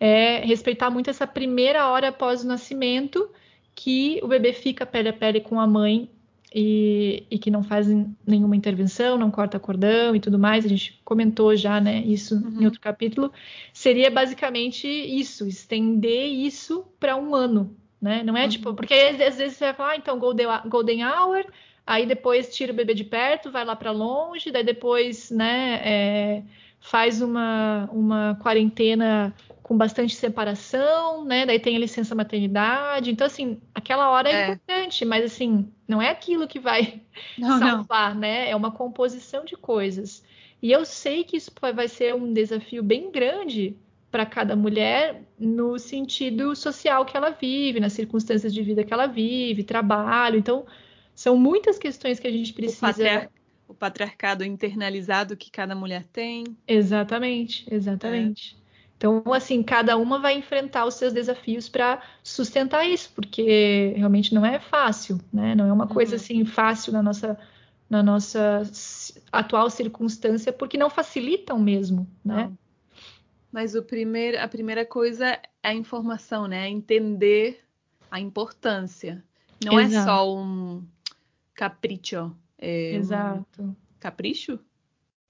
é 0.00 0.44
respeitar 0.44 0.90
muito 0.90 1.08
essa 1.08 1.24
primeira 1.24 1.88
hora 1.88 2.08
após 2.08 2.42
o 2.42 2.48
nascimento, 2.48 3.30
que 3.76 4.18
o 4.24 4.26
bebê 4.26 4.52
fica 4.52 4.84
pele 4.84 5.10
a 5.10 5.12
pele 5.12 5.40
com 5.40 5.60
a 5.60 5.68
mãe 5.68 6.10
e, 6.54 7.24
e, 7.30 7.38
que 7.38 7.50
não 7.50 7.62
fazem 7.62 8.16
nenhuma 8.26 8.56
intervenção, 8.56 9.18
não 9.18 9.30
corta 9.30 9.58
cordão 9.58 10.16
e 10.16 10.20
tudo 10.20 10.38
mais, 10.38 10.64
a 10.64 10.68
gente 10.68 10.98
comentou 11.04 11.54
já, 11.54 11.80
né, 11.80 12.02
isso 12.06 12.36
uhum. 12.36 12.62
em 12.62 12.64
outro 12.64 12.80
capítulo, 12.80 13.32
seria 13.72 14.10
basicamente 14.10 14.86
isso, 14.88 15.46
estender 15.46 16.28
isso 16.28 16.86
para 16.98 17.16
um 17.16 17.34
ano, 17.34 17.76
né? 18.00 18.22
Não 18.22 18.36
é 18.36 18.44
uhum. 18.44 18.48
tipo, 18.48 18.74
porque 18.74 18.94
às, 18.94 19.16
vezes 19.36 19.56
você 19.56 19.66
vai 19.66 19.74
falar, 19.74 19.90
ah, 19.90 19.96
então 19.96 20.18
golden, 20.18 20.46
golden 20.66 21.04
hour, 21.04 21.44
aí 21.86 22.06
depois 22.06 22.54
tira 22.54 22.72
o 22.72 22.76
bebê 22.76 22.94
de 22.94 23.04
perto, 23.04 23.50
vai 23.50 23.64
lá 23.64 23.76
para 23.76 23.90
longe, 23.90 24.50
daí 24.50 24.64
depois, 24.64 25.30
né, 25.30 25.80
é, 25.84 26.42
faz 26.80 27.20
uma, 27.20 27.88
uma 27.92 28.38
quarentena 28.40 29.34
com 29.62 29.76
bastante 29.76 30.14
separação, 30.16 31.26
né? 31.26 31.44
Daí 31.44 31.60
tem 31.60 31.76
a 31.76 31.78
licença 31.78 32.14
maternidade. 32.14 33.10
Então, 33.10 33.26
assim, 33.26 33.60
aquela 33.74 34.08
hora 34.08 34.30
é, 34.30 34.32
é. 34.32 34.44
importante, 34.46 35.04
mas 35.04 35.26
assim, 35.26 35.70
não 35.88 36.02
é 36.02 36.10
aquilo 36.10 36.46
que 36.46 36.60
vai 36.60 37.00
não, 37.38 37.58
salvar, 37.58 38.12
não. 38.12 38.20
né? 38.20 38.50
É 38.50 38.54
uma 38.54 38.70
composição 38.70 39.44
de 39.44 39.56
coisas. 39.56 40.22
E 40.62 40.70
eu 40.70 40.84
sei 40.84 41.24
que 41.24 41.36
isso 41.36 41.50
vai 41.74 41.88
ser 41.88 42.14
um 42.14 42.32
desafio 42.32 42.82
bem 42.82 43.10
grande 43.10 43.76
para 44.10 44.26
cada 44.26 44.56
mulher 44.56 45.22
no 45.38 45.78
sentido 45.78 46.54
social 46.54 47.04
que 47.04 47.16
ela 47.16 47.30
vive, 47.30 47.80
nas 47.80 47.92
circunstâncias 47.92 48.52
de 48.52 48.62
vida 48.62 48.84
que 48.84 48.92
ela 48.92 49.06
vive, 49.06 49.62
trabalho. 49.62 50.38
Então, 50.38 50.66
são 51.14 51.36
muitas 51.36 51.78
questões 51.78 52.18
que 52.18 52.26
a 52.26 52.30
gente 52.30 52.52
precisa. 52.52 52.86
O, 52.86 52.88
patriar... 52.88 53.30
o 53.68 53.74
patriarcado 53.74 54.44
internalizado 54.44 55.36
que 55.36 55.50
cada 55.50 55.74
mulher 55.74 56.04
tem. 56.12 56.44
Exatamente, 56.66 57.66
exatamente. 57.70 58.56
É. 58.56 58.57
Então, 58.98 59.22
assim, 59.32 59.62
cada 59.62 59.96
uma 59.96 60.18
vai 60.18 60.36
enfrentar 60.36 60.84
os 60.84 60.94
seus 60.94 61.12
desafios 61.12 61.68
para 61.68 62.02
sustentar 62.20 62.84
isso, 62.84 63.12
porque 63.14 63.94
realmente 63.96 64.34
não 64.34 64.44
é 64.44 64.58
fácil, 64.58 65.20
né? 65.32 65.54
Não 65.54 65.66
é 65.66 65.72
uma 65.72 65.86
coisa 65.86 66.16
uhum. 66.16 66.20
assim 66.20 66.44
fácil 66.44 66.92
na 66.92 67.00
nossa, 67.00 67.38
na 67.88 68.02
nossa 68.02 68.62
atual 69.30 69.70
circunstância, 69.70 70.52
porque 70.52 70.76
não 70.76 70.90
facilitam 70.90 71.60
mesmo, 71.60 72.08
né? 72.24 72.48
Não. 72.48 72.58
Mas 73.52 73.76
o 73.76 73.84
primeiro, 73.84 74.40
a 74.40 74.48
primeira 74.48 74.84
coisa 74.84 75.26
é 75.62 75.68
a 75.68 75.74
informação, 75.74 76.48
né? 76.48 76.68
Entender 76.68 77.60
a 78.10 78.18
importância. 78.18 79.24
Não 79.64 79.78
Exato. 79.78 79.96
é 79.96 80.04
só 80.04 80.36
um 80.36 80.84
capricho. 81.54 82.34
É 82.58 82.94
Exato. 82.96 83.62
Um 83.62 83.76
capricho? 84.00 84.58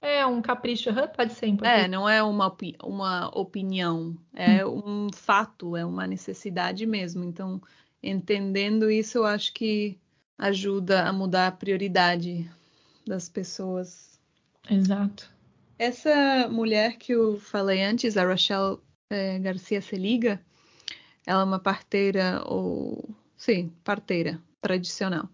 É 0.01 0.25
um 0.25 0.41
capricho, 0.41 0.91
pode 1.17 1.33
ser 1.33 1.49
importante. 1.49 1.85
É, 1.85 1.89
não 1.89 2.09
é 2.09 2.23
uma, 2.23 2.57
uma 2.83 3.29
opinião, 3.37 4.17
é 4.33 4.65
hum. 4.65 5.07
um 5.09 5.13
fato, 5.13 5.77
é 5.77 5.85
uma 5.85 6.07
necessidade 6.07 6.87
mesmo. 6.87 7.25
Então, 7.25 7.61
entendendo 8.03 8.91
isso, 8.91 9.19
eu 9.19 9.27
acho 9.27 9.53
que 9.53 9.99
ajuda 10.39 11.09
a 11.09 11.13
mudar 11.13 11.49
a 11.49 11.53
prioridade 11.53 12.49
das 13.07 13.29
pessoas. 13.29 14.21
Exato. 14.71 15.29
Essa 15.79 16.49
mulher 16.49 16.97
que 16.97 17.13
eu 17.13 17.39
falei 17.41 17.83
antes, 17.83 18.17
a 18.17 18.25
Rochelle 18.25 18.79
é, 19.11 19.39
Garcia 19.39 19.81
Seliga, 19.81 20.41
ela 21.27 21.43
é 21.43 21.45
uma 21.45 21.59
parteira, 21.59 22.43
ou 22.47 23.09
sim, 23.37 23.73
parteira 23.83 24.41
tradicional. 24.61 25.29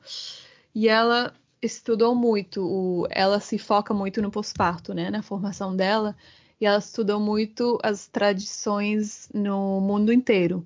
E 0.75 0.89
ela 0.89 1.35
estudou 1.65 2.15
muito, 2.15 2.63
o, 2.63 3.07
ela 3.11 3.41
se 3.41 3.59
foca 3.59 3.95
muito 3.95 4.21
no 4.21 4.31
pós-parto, 4.31 4.93
né, 4.93 5.11
na 5.11 5.23
formação 5.23 5.75
dela, 5.75 6.15
e 6.61 6.67
ela 6.67 6.79
estudou 6.79 7.19
muito 7.19 7.79
as 7.83 8.07
tradições 8.07 9.29
no 9.35 9.81
mundo 9.81 10.13
inteiro. 10.13 10.65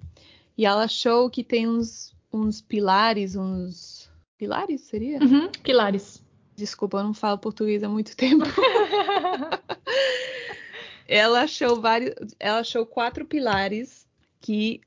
E 0.57 0.67
ela 0.67 0.85
achou 0.85 1.31
que 1.31 1.45
tem 1.45 1.69
uns, 1.69 2.15
uns 2.33 2.61
pilares, 2.61 3.37
uns. 3.37 4.11
Pilares 4.37 4.83
seria? 4.83 5.19
Uhum, 5.21 5.51
pilares. 5.63 6.23
Desculpa, 6.57 6.99
eu 6.99 7.05
não 7.05 7.15
falo 7.15 7.39
português 7.39 7.83
há 7.83 7.89
muito 7.89 8.17
tempo. 8.17 8.45
ela 11.07 11.43
achou 11.43 11.81
vários. 11.81 12.15
Ela 12.39 12.59
achou 12.59 12.85
quatro 12.85 13.25
pilares 13.25 14.07
que 14.41 14.81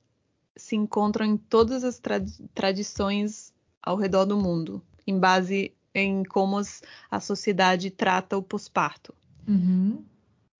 se 0.56 0.76
encontram 0.76 1.26
em 1.26 1.38
todas 1.38 1.84
as 1.84 2.00
tra 2.00 2.22
tradições 2.54 3.54
ao 3.82 3.96
redor 3.96 4.26
do 4.26 4.38
mundo, 4.38 4.82
em 5.08 5.18
base 5.18 5.74
em 5.94 6.24
como 6.24 6.62
a 7.10 7.20
sociedade 7.20 7.90
trata 7.90 8.38
o 8.38 8.44
pós-parto. 8.44 9.14
Uhum. 9.48 10.04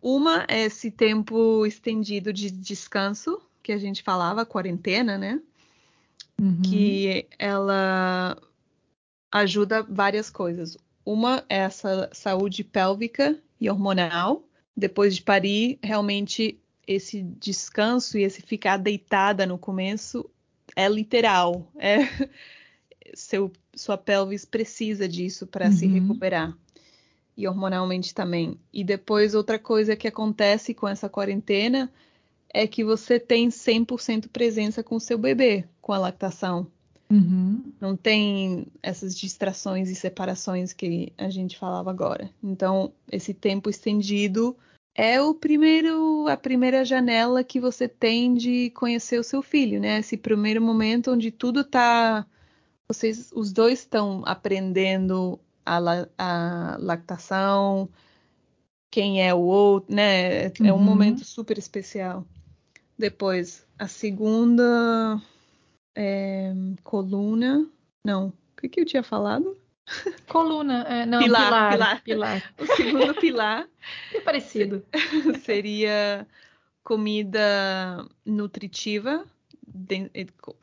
Uma 0.02 0.46
é 0.48 0.64
esse 0.64 0.90
tempo 0.90 1.66
estendido 1.66 2.34
de 2.34 2.50
descanso, 2.50 3.40
que 3.62 3.72
a 3.72 3.78
gente 3.78 4.02
falava, 4.02 4.46
quarentena, 4.46 5.18
né? 5.18 5.40
Uhum. 6.40 6.62
Que 6.64 7.28
ela 7.38 8.36
ajuda 9.32 9.84
várias 9.84 10.30
coisas. 10.30 10.78
Uma 11.06 11.44
é 11.48 11.58
essa 11.58 12.10
saúde 12.12 12.64
pélvica 12.64 13.40
e 13.60 13.70
hormonal. 13.70 14.44
Depois 14.76 15.16
de 15.16 15.22
parir, 15.22 15.78
realmente 15.84 16.60
esse 16.88 17.22
descanso 17.22 18.18
e 18.18 18.24
esse 18.24 18.42
ficar 18.42 18.78
deitada 18.78 19.46
no 19.46 19.58
começo 19.58 20.30
é 20.76 20.90
literal. 20.90 21.72
É 21.78 22.00
seu, 23.14 23.52
sua 23.76 23.98
pelvis 23.98 24.46
precisa 24.46 25.08
disso 25.08 25.48
para 25.48 25.68
uhum. 25.68 25.72
se 25.72 25.88
recuperar. 25.88 26.58
E 27.36 27.48
hormonalmente 27.48 28.14
também. 28.14 28.60
E 28.74 28.84
depois, 28.84 29.34
outra 29.34 29.58
coisa 29.58 29.96
que 29.96 30.08
acontece 30.08 30.74
com 30.74 30.88
essa 30.88 31.10
quarentena 31.10 31.92
é 32.54 32.68
que 32.68 32.84
você 32.84 33.20
tem 33.20 33.50
100% 33.50 34.28
presença 34.28 34.84
com 34.84 34.96
o 34.96 35.00
seu 35.00 35.18
bebê, 35.18 35.66
com 35.82 35.94
a 35.94 35.98
lactação. 35.98 36.68
Uhum. 37.10 37.74
Não 37.80 37.96
tem 37.96 38.68
essas 38.82 39.18
distrações 39.18 39.90
e 39.90 39.96
separações 39.96 40.72
que 40.72 41.12
a 41.18 41.30
gente 41.30 41.58
falava 41.58 41.90
agora. 41.90 42.30
Então, 42.42 42.94
esse 43.12 43.34
tempo 43.34 43.70
estendido 43.70 44.56
é 44.96 45.22
o 45.22 45.34
primeiro, 45.34 46.28
a 46.28 46.38
primeira 46.38 46.86
janela 46.86 47.44
que 47.44 47.60
você 47.60 47.88
tem 47.88 48.34
de 48.34 48.70
conhecer 48.72 49.20
o 49.20 49.24
seu 49.24 49.42
filho, 49.42 49.80
né? 49.80 50.00
Esse 50.00 50.18
primeiro 50.18 50.62
momento 50.62 51.12
onde 51.12 51.32
tudo 51.32 51.62
está 51.62 52.26
vocês, 52.94 53.32
os 53.34 53.54
dois 53.54 53.80
estão 53.80 54.22
aprendendo 54.26 55.40
a, 55.66 55.80
a 56.18 56.78
lactação, 56.80 57.90
quem 58.92 59.26
é 59.26 59.34
o 59.34 59.40
outro, 59.40 59.96
né? 59.96 60.48
É 60.48 60.52
um 60.66 60.72
uhum. 60.74 60.84
momento 60.84 61.24
super 61.24 61.58
especial. 61.58 62.26
Depois, 62.98 63.66
a 63.80 63.88
segunda 63.88 65.20
é, 65.96 66.54
coluna. 66.84 67.66
Não, 68.06 68.28
o 68.28 68.62
que, 68.62 68.68
que 68.68 68.82
eu 68.82 68.86
tinha 68.86 69.04
falado? 69.04 69.58
Coluna, 70.28 70.84
é, 70.84 71.06
não, 71.06 71.20
Pilar, 71.20 71.72
pilar, 71.72 71.72
pilar. 71.72 72.02
pilar. 72.04 72.54
O 72.60 72.76
segundo 72.76 73.14
pilar 73.16 73.68
Que 74.10 74.22
parecido. 74.22 74.86
seria 75.44 76.28
comida 76.84 78.06
nutritiva, 78.26 79.26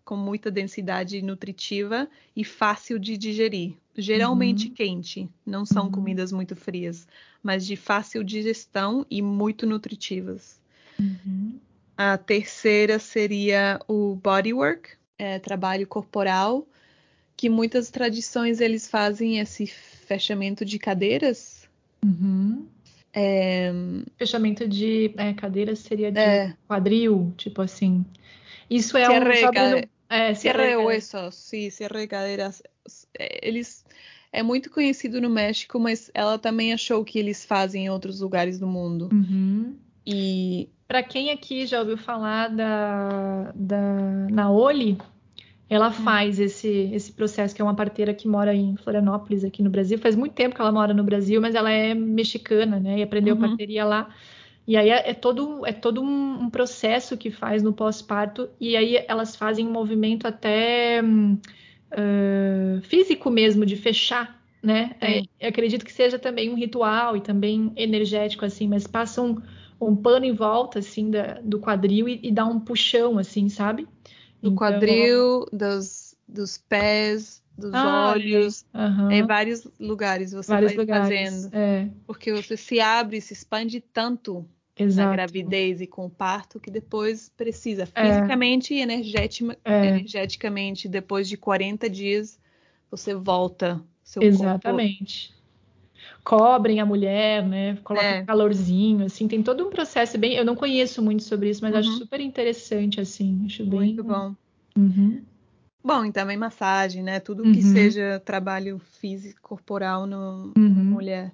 com 0.05 0.17
muita 0.17 0.51
densidade 0.51 1.21
nutritiva 1.23 2.09
e 2.35 2.45
fácil 2.45 2.99
de 2.99 3.17
digerir. 3.17 3.75
Geralmente 3.97 4.69
Uhum. 4.69 4.75
quente, 4.75 5.29
não 5.45 5.65
são 5.67 5.87
Uhum. 5.87 5.91
comidas 5.91 6.31
muito 6.31 6.55
frias, 6.55 7.07
mas 7.43 7.67
de 7.67 7.75
fácil 7.77 8.23
digestão 8.23 9.05
e 9.11 9.21
muito 9.21 9.67
nutritivas. 9.67 10.61
Uhum. 11.01 11.59
A 11.97 12.17
terceira 12.17 12.99
seria 12.99 13.81
o 13.89 14.15
bodywork, 14.15 14.91
é, 15.19 15.39
trabalho 15.41 15.87
corporal, 15.87 16.67
que 17.37 17.49
muitas 17.49 17.91
tradições 17.91 18.61
eles 18.61 18.87
fazem 18.89 19.39
esse 19.39 19.67
fechamento 19.67 20.65
de 20.65 20.79
cadeiras. 20.79 21.69
Uhum. 22.05 22.67
É, 23.13 23.73
Fechamento 24.17 24.69
de 24.69 25.13
é, 25.17 25.33
cadeira 25.33 25.75
seria 25.75 26.13
de 26.13 26.21
é, 26.21 26.55
quadril, 26.69 27.33
tipo 27.37 27.63
assim. 27.63 28.05
Isso 28.71 28.97
é 28.97 29.07
Cierre 29.07 29.29
um. 29.29 29.33
de 29.33 29.89
é, 30.11 30.35
Cierre 30.35 30.59
de 30.59 30.65
cierre- 30.65 30.77
huesos, 30.77 31.35
sim, 31.35 31.71
cierre 31.71 32.01
de 32.01 32.07
cadeiras. 32.07 32.63
É, 33.19 33.47
Eles 33.47 33.85
é 34.33 34.43
muito 34.43 34.71
conhecido 34.71 35.21
no 35.21 35.29
México, 35.31 35.79
mas 35.79 36.11
ela 36.15 36.39
também 36.39 36.73
achou 36.73 37.05
que 37.05 37.19
eles 37.19 37.45
fazem 37.45 37.87
em 37.87 37.91
outros 37.91 38.21
lugares 38.21 38.59
do 38.59 38.67
mundo. 38.67 39.09
Uhum. 39.13 39.77
E 40.07 40.69
Para 40.87 41.03
quem 41.03 41.31
aqui 41.31 41.67
já 41.67 41.81
ouviu 41.81 41.99
falar 41.99 42.49
da, 42.49 43.53
da 43.55 44.27
Naoli, 44.31 44.97
ela 45.69 45.93
faz 45.93 46.41
esse, 46.41 46.91
esse 46.95 47.13
processo, 47.13 47.55
que 47.55 47.61
é 47.61 47.65
uma 47.65 47.75
parteira 47.75 48.15
que 48.15 48.27
mora 48.27 48.55
em 48.55 48.75
Florianópolis, 48.77 49.45
aqui 49.45 49.63
no 49.63 49.69
Brasil. 49.69 49.99
Faz 49.99 50.17
muito 50.17 50.33
tempo 50.33 50.55
que 50.55 50.61
ela 50.63 50.73
mora 50.73 50.95
no 50.95 51.05
Brasil, 51.05 51.41
mas 51.43 51.55
ela 51.55 51.71
é 51.71 51.93
mexicana, 51.95 52.81
né? 52.81 53.01
E 53.01 53.03
aprendeu 53.03 53.35
Uhum. 53.35 53.43
parteria 53.43 53.85
lá. 53.85 54.09
E 54.69 54.77
aí 54.77 54.91
é, 54.91 55.11
é 55.11 55.15
todo, 55.15 55.67
é 55.67 55.73
todo 55.75 56.03
um, 56.03 56.43
um 56.45 56.51
processo 56.51 57.17
que 57.19 57.31
faz 57.33 57.63
no 57.65 57.73
pós-parto, 57.75 58.51
e 58.61 58.77
aí 58.77 59.05
elas 59.09 59.37
fazem 59.37 59.67
um 59.67 59.73
movimento 59.73 60.29
até 60.29 61.03
ah, 61.93 62.81
físico 62.83 63.31
mesmo, 63.31 63.65
de 63.67 63.77
fechar, 63.77 64.43
né? 64.63 64.97
É, 65.01 65.21
eu 65.41 65.49
acredito 65.49 65.85
que 65.85 65.93
seja 65.93 66.19
também 66.19 66.51
um 66.51 66.55
ritual 66.55 67.17
e 67.17 67.21
também 67.21 67.73
energético, 67.77 68.45
assim, 68.45 68.69
mas 68.69 68.87
passa 68.87 69.23
um, 69.23 69.37
um 69.81 69.97
pano 69.97 70.25
em 70.25 70.33
volta, 70.35 70.79
assim, 70.81 71.11
da- 71.11 71.41
do 71.43 71.61
quadril 71.61 72.09
e, 72.09 72.21
e 72.23 72.33
dá 72.33 72.45
um 72.45 72.61
puxão, 72.61 73.19
assim, 73.19 73.49
sabe? 73.49 73.87
do 74.43 74.51
Então, 74.51 74.59
quadril, 74.59 75.47
dos, 75.53 76.17
dos 76.29 76.59
pés, 76.59 77.43
dos 77.57 77.75
Ah, 77.75 78.15
olhos, 78.15 78.65
aham, 78.75 79.11
em 79.11 79.27
vários 79.27 79.67
lugares 79.79 80.33
você 80.33 80.51
vários 80.51 80.73
vai 80.73 80.79
lugares. 80.79 81.45
fazendo. 81.45 81.55
É, 81.55 81.89
Porque 82.07 82.33
você 82.33 82.57
se 82.57 82.81
abre, 82.81 83.21
se 83.21 83.33
expande 83.33 83.81
tanto 83.81 84.49
na 84.79 84.85
exato. 84.87 85.13
gravidez 85.13 85.81
e 85.81 85.87
com 85.87 86.07
o 86.07 86.11
parto 86.11 86.61
que 86.61 86.71
depois 86.71 87.29
precisa 87.37 87.89
É. 87.95 88.13
fisicamente 88.13 88.75
e 88.75 88.81
energetima- 88.81 89.57
É. 89.65 89.87
energeticamente, 89.87 90.89
depois 90.89 91.29
de 91.29 91.37
40 91.37 91.89
dias, 91.91 92.39
você 92.91 93.15
volta. 93.15 93.83
Seu 94.03 94.23
corpo 94.23 94.27
Exatamente. 94.45 95.37
Cobrem 96.25 96.81
a 96.81 96.87
mulher, 96.87 97.47
né? 97.47 97.77
Colocam 97.85 98.09
É. 98.09 98.23
um 98.23 98.27
calorzinho, 98.27 99.05
assim, 99.05 99.27
tem 99.29 99.43
todo 99.43 99.67
um 99.67 99.71
processo 99.71 100.17
bem. 100.19 100.35
Eu 100.35 100.45
não 100.45 100.55
conheço 100.55 101.03
muito 101.03 101.23
sobre 101.23 101.51
isso, 101.51 101.63
mas 101.63 101.75
acho 101.75 101.91
Uhum. 101.91 101.99
super 101.99 102.21
interessante, 102.21 103.01
assim. 103.01 103.43
Acho 103.47 103.65
bem. 103.65 103.81
muito 103.81 104.05
bom. 104.05 104.35
Uhum. 104.77 105.23
Bom, 105.83 106.05
e 106.05 106.13
também 106.13 106.37
massagem, 106.37 107.03
né? 107.03 107.19
Tudo 107.21 107.43
que 107.45 107.61
Uhum. 107.63 107.73
seja 107.73 108.21
trabalho 108.25 108.79
físico, 108.79 109.41
corporal 109.43 110.07
no, 110.07 110.53
Uhum. 110.57 110.85
mulher. 110.85 111.33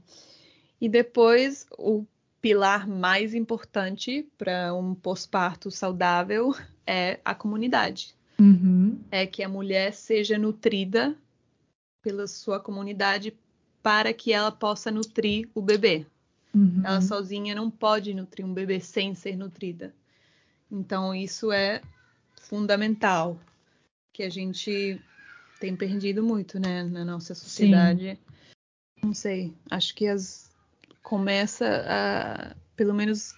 E 0.81 0.89
depois, 0.89 1.67
o 1.79 2.05
pilar 2.45 2.87
mais 2.87 3.33
importante 3.33 4.29
para 4.37 4.75
um 4.75 4.95
pós-parto 4.95 5.71
saudável 5.71 6.55
é 6.87 7.19
a 7.25 7.35
comunidade. 7.35 8.15
Uhum. 8.39 9.01
É 9.11 9.27
que 9.27 9.43
a 9.43 9.49
mulher 9.49 9.95
seja 9.95 10.37
nutrida 10.37 11.17
pela 12.03 12.27
sua 12.27 12.61
comunidade 12.61 13.35
para 13.83 14.13
que 14.13 14.31
ela 14.31 14.53
possa 14.53 14.91
nutrir 14.91 15.49
o 15.55 15.63
bebê. 15.63 16.05
Uhum. 16.55 16.83
Ela 16.85 17.01
sozinha 17.01 17.55
não 17.55 17.71
pode 17.71 18.13
nutrir 18.13 18.45
um 18.45 18.53
bebê 18.53 18.79
sem 18.79 19.15
ser 19.15 19.39
nutrida. 19.39 19.95
Então, 20.71 21.15
isso 21.15 21.51
é 21.51 21.81
fundamental, 22.43 23.41
que 24.13 24.23
a 24.23 24.29
gente 24.29 25.01
tem 25.59 25.75
perdido 25.75 26.23
muito, 26.23 26.59
né, 26.61 26.83
na 26.83 27.07
nossa 27.07 27.35
sociedade. 27.35 28.19
Não 29.03 29.15
sei, 29.15 29.55
acho 29.71 29.95
que 29.95 30.07
as 30.07 30.44
começa 31.05 31.85
a, 31.87 32.57
pelo 32.75 32.95
menos 32.95 33.37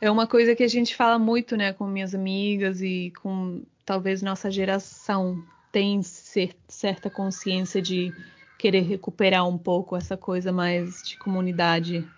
é 0.00 0.10
uma 0.10 0.26
coisa 0.26 0.54
que 0.54 0.62
a 0.62 0.68
gente 0.68 0.94
fala 0.94 1.18
muito, 1.18 1.56
né, 1.56 1.72
com 1.72 1.86
minhas 1.86 2.14
amigas 2.14 2.80
e 2.80 3.12
com 3.20 3.62
talvez 3.84 4.22
nossa 4.22 4.50
geração 4.50 5.42
tem 5.72 6.02
cer- 6.02 6.56
certa 6.68 7.10
consciência 7.10 7.82
de 7.82 8.14
querer 8.58 8.82
recuperar 8.82 9.46
um 9.46 9.58
pouco 9.58 9.96
essa 9.96 10.16
coisa 10.16 10.52
mais 10.52 11.02
de 11.02 11.18
comunidade, 11.18 12.08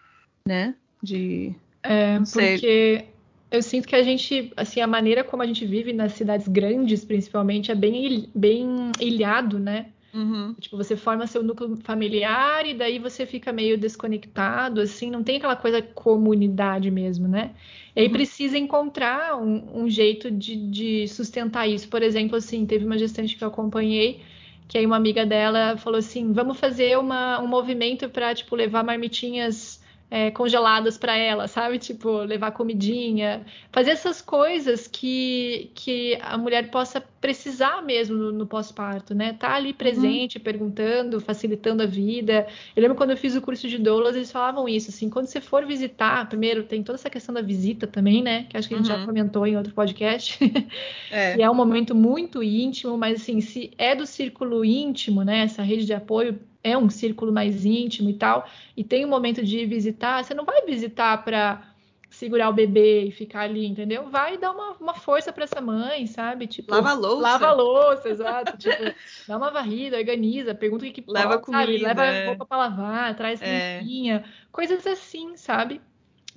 né? 0.46 0.74
De 1.02 1.54
É, 1.82 2.18
porque 2.32 3.06
eu 3.50 3.62
sinto 3.62 3.88
que 3.88 3.96
a 3.96 4.02
gente, 4.02 4.52
assim, 4.56 4.80
a 4.80 4.86
maneira 4.86 5.24
como 5.24 5.42
a 5.42 5.46
gente 5.46 5.66
vive 5.66 5.92
nas 5.92 6.12
cidades 6.12 6.46
grandes, 6.46 7.04
principalmente, 7.04 7.72
é 7.72 7.74
bem, 7.74 8.28
bem 8.34 8.92
ilhado, 9.00 9.58
né? 9.58 9.86
Uhum, 10.12 10.56
Tipo, 10.60 10.76
você 10.76 10.96
forma 10.96 11.26
seu 11.26 11.42
núcleo 11.42 11.76
familiar 11.76 12.66
e 12.66 12.74
daí 12.74 12.98
você 12.98 13.24
fica 13.26 13.52
meio 13.52 13.78
desconectado, 13.78 14.80
assim, 14.80 15.08
não 15.10 15.22
tem 15.22 15.36
aquela 15.36 15.54
coisa 15.56 15.80
comunidade 15.80 16.90
mesmo, 16.90 17.28
né? 17.28 17.54
E 17.94 18.00
aí 18.00 18.08
Uhum. 18.08 18.12
precisa 18.12 18.58
encontrar 18.58 19.36
um, 19.40 19.82
um 19.84 19.88
jeito 19.88 20.30
de, 20.32 20.56
de 20.70 21.08
sustentar 21.08 21.68
isso. 21.68 21.88
Por 21.88 22.02
exemplo, 22.02 22.36
assim, 22.36 22.66
teve 22.66 22.84
uma 22.84 22.98
gestante 22.98 23.36
que 23.36 23.44
eu 23.44 23.48
acompanhei, 23.48 24.24
que 24.66 24.76
aí 24.78 24.84
uma 24.86 24.96
amiga 24.96 25.24
dela 25.24 25.76
falou 25.76 25.98
assim, 25.98 26.32
vamos 26.32 26.58
fazer 26.58 26.98
uma, 26.98 27.40
um 27.40 27.46
movimento 27.46 28.08
para, 28.10 28.34
tipo, 28.34 28.56
levar 28.56 28.82
marmitinhas 28.84 29.77
é, 30.10 30.30
congeladas 30.30 30.96
para 30.96 31.16
ela, 31.16 31.46
sabe? 31.48 31.78
Tipo, 31.78 32.18
levar 32.18 32.52
comidinha, 32.52 33.44
fazer 33.70 33.90
essas 33.90 34.22
coisas 34.22 34.86
que, 34.86 35.70
que 35.74 36.18
a 36.22 36.38
mulher 36.38 36.70
possa 36.70 37.00
precisar 37.00 37.82
mesmo 37.82 38.16
no, 38.16 38.32
no 38.32 38.46
pós-parto, 38.46 39.14
né? 39.14 39.34
Tá 39.34 39.54
ali 39.54 39.72
presente, 39.72 40.38
perguntando, 40.38 41.20
facilitando 41.20 41.82
a 41.82 41.86
vida. 41.86 42.46
Eu 42.74 42.82
lembro 42.82 42.96
quando 42.96 43.10
eu 43.10 43.16
fiz 43.16 43.36
o 43.36 43.42
curso 43.42 43.68
de 43.68 43.76
doulas, 43.78 44.16
eles 44.16 44.32
falavam 44.32 44.68
isso, 44.68 44.90
assim, 44.90 45.10
quando 45.10 45.26
você 45.26 45.40
for 45.40 45.66
visitar, 45.66 46.28
primeiro 46.28 46.62
tem 46.64 46.82
toda 46.82 46.96
essa 46.96 47.10
questão 47.10 47.34
da 47.34 47.42
visita 47.42 47.86
também, 47.86 48.22
né? 48.22 48.44
Que 48.48 48.56
acho 48.56 48.68
que 48.68 48.74
a 48.74 48.76
gente 48.78 48.88
já 48.88 48.98
Uhum. 48.98 49.04
comentou 49.04 49.46
em 49.46 49.56
outro 49.56 49.74
podcast, 49.74 50.38
é, 51.10 51.36
que 51.36 51.42
é 51.42 51.50
um 51.50 51.54
momento 51.54 51.94
muito 51.94 52.42
íntimo, 52.42 52.96
mas 52.96 53.20
assim, 53.20 53.40
se 53.40 53.72
é 53.76 53.94
do 53.94 54.06
círculo 54.06 54.64
íntimo, 54.64 55.22
né? 55.22 55.40
Essa 55.40 55.62
rede 55.62 55.84
de 55.84 55.92
apoio 55.92 56.38
é 56.62 56.76
um 56.76 56.90
círculo 56.90 57.32
mais 57.32 57.64
íntimo 57.64 58.10
e 58.10 58.14
tal, 58.14 58.48
e 58.76 58.82
tem 58.84 59.04
um 59.04 59.08
momento 59.08 59.44
de 59.44 59.64
visitar, 59.66 60.22
você 60.24 60.34
não 60.34 60.44
vai 60.44 60.62
visitar 60.66 61.24
para 61.24 61.62
segurar 62.10 62.48
o 62.48 62.54
bebê 62.54 63.04
e 63.04 63.10
ficar 63.10 63.42
ali, 63.42 63.66
entendeu? 63.66 64.08
Vai 64.08 64.38
dar 64.38 64.50
uma, 64.52 64.72
uma 64.80 64.94
força 64.94 65.30
para 65.32 65.44
essa 65.44 65.60
mãe, 65.60 66.06
sabe? 66.06 66.46
Tipo, 66.46 66.72
Lava 66.72 66.90
a 66.90 66.94
louça. 66.94 67.22
Lava 67.22 67.46
a 67.48 67.52
louça, 67.52 68.08
exato. 68.08 68.56
tipo, 68.58 68.82
dá 69.26 69.36
uma 69.36 69.50
varrida, 69.50 69.98
organiza, 69.98 70.54
pergunta 70.54 70.84
o 70.86 70.90
que, 70.92 71.02
que 71.02 71.10
Leva 71.10 71.38
pode, 71.38 71.46
sabe? 71.50 71.66
comida, 71.66 71.86
Leva 71.88 72.04
é. 72.06 72.26
roupa 72.26 72.46
para 72.46 72.56
lavar, 72.58 73.14
traz 73.16 73.40
É. 73.42 73.80
limpinha, 73.80 74.24
coisas 74.50 74.86
assim, 74.86 75.36
sabe? 75.36 75.80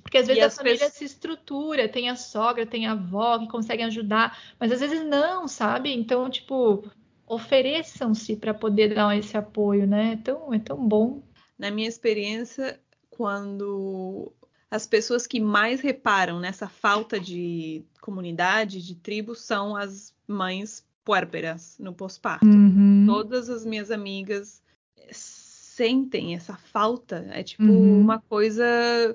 Porque 0.02 0.18
às 0.18 0.26
E 0.26 0.28
vezes 0.28 0.42
a 0.42 0.46
as 0.48 0.56
família 0.56 0.78
pessoas- 0.78 0.92
se 0.92 1.04
estrutura, 1.06 1.88
tem 1.88 2.10
a 2.10 2.16
sogra, 2.16 2.66
tem 2.66 2.86
a 2.86 2.92
avó 2.92 3.38
que 3.38 3.48
conseguem 3.48 3.86
ajudar, 3.86 4.38
mas 4.60 4.70
às 4.72 4.80
vezes 4.80 5.02
não, 5.06 5.48
sabe? 5.48 5.90
Então, 5.94 6.28
tipo, 6.28 6.84
ofereçam-se 7.26 8.36
para 8.36 8.52
poder 8.52 8.94
dar 8.94 9.16
esse 9.16 9.36
apoio, 9.36 9.86
né? 9.86 10.12
É 10.12 10.16
tão, 10.16 10.52
é 10.54 10.58
tão 10.58 10.86
bom. 10.86 11.22
Na 11.58 11.70
minha 11.70 11.88
experiência, 11.88 12.80
quando 13.10 14.32
as 14.70 14.86
pessoas 14.86 15.26
que 15.26 15.38
mais 15.40 15.80
reparam 15.80 16.40
nessa 16.40 16.68
falta 16.68 17.20
de 17.20 17.84
comunidade, 18.00 18.84
de 18.84 18.94
tribo, 18.94 19.34
são 19.34 19.76
as 19.76 20.14
mães 20.26 20.84
puérperas 21.04 21.76
no 21.78 21.92
pós-parto. 21.92 22.46
Uhum. 22.46 23.04
Todas 23.06 23.48
as 23.48 23.64
minhas 23.64 23.90
amigas 23.90 24.62
sentem 25.10 26.34
essa 26.34 26.56
falta. 26.56 27.26
É 27.30 27.42
tipo 27.42 27.64
Uhum. 27.64 28.00
uma 28.00 28.18
coisa 28.18 28.64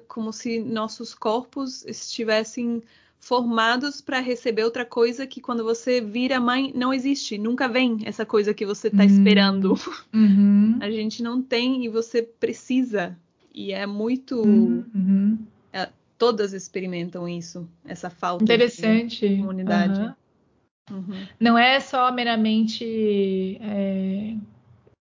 como 0.08 0.32
se 0.34 0.60
nossos 0.60 1.14
corpos 1.14 1.86
estivessem 1.86 2.82
formados 3.28 4.00
para 4.00 4.22
receber 4.22 4.64
outra 4.64 4.86
coisa 4.86 5.28
que 5.28 5.42
quando 5.42 5.62
você 5.62 6.00
vira 6.00 6.40
mãe 6.40 6.72
não 6.74 6.94
existe, 6.94 7.38
nunca 7.38 7.68
vem 7.68 8.00
essa 8.06 8.26
coisa 8.26 8.54
que 8.54 8.66
você 8.66 8.88
está 8.88 9.04
Hum. 9.04 9.06
esperando. 9.06 9.74
Uhum. 10.14 10.78
A 10.80 10.90
gente 10.90 11.22
não 11.22 11.42
tem 11.42 11.84
e 11.84 11.90
você 11.90 12.22
precisa. 12.22 13.18
E 13.54 13.74
é 13.74 13.86
muito. 13.86 14.42
Uhum. 14.42 15.38
Todas 16.18 16.52
experimentam 16.52 17.30
isso, 17.30 17.70
essa 17.86 18.10
falta 18.10 18.44
de 18.44 18.52
Interessante. 18.52 19.38
comunidade. 19.38 20.00
Aham. 20.00 20.16
Uhum. 20.90 21.20
Não 21.40 21.56
é 21.56 21.80
só 21.80 22.12
meramente 22.12 23.60
é, 23.62 24.34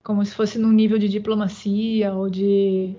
como 0.03 0.25
se 0.25 0.35
fosse 0.35 0.59
num 0.59 0.73
nível 0.73 0.97
de 0.99 1.11
diplomacia 1.11 2.15
ou 2.15 2.31
de 2.31 2.95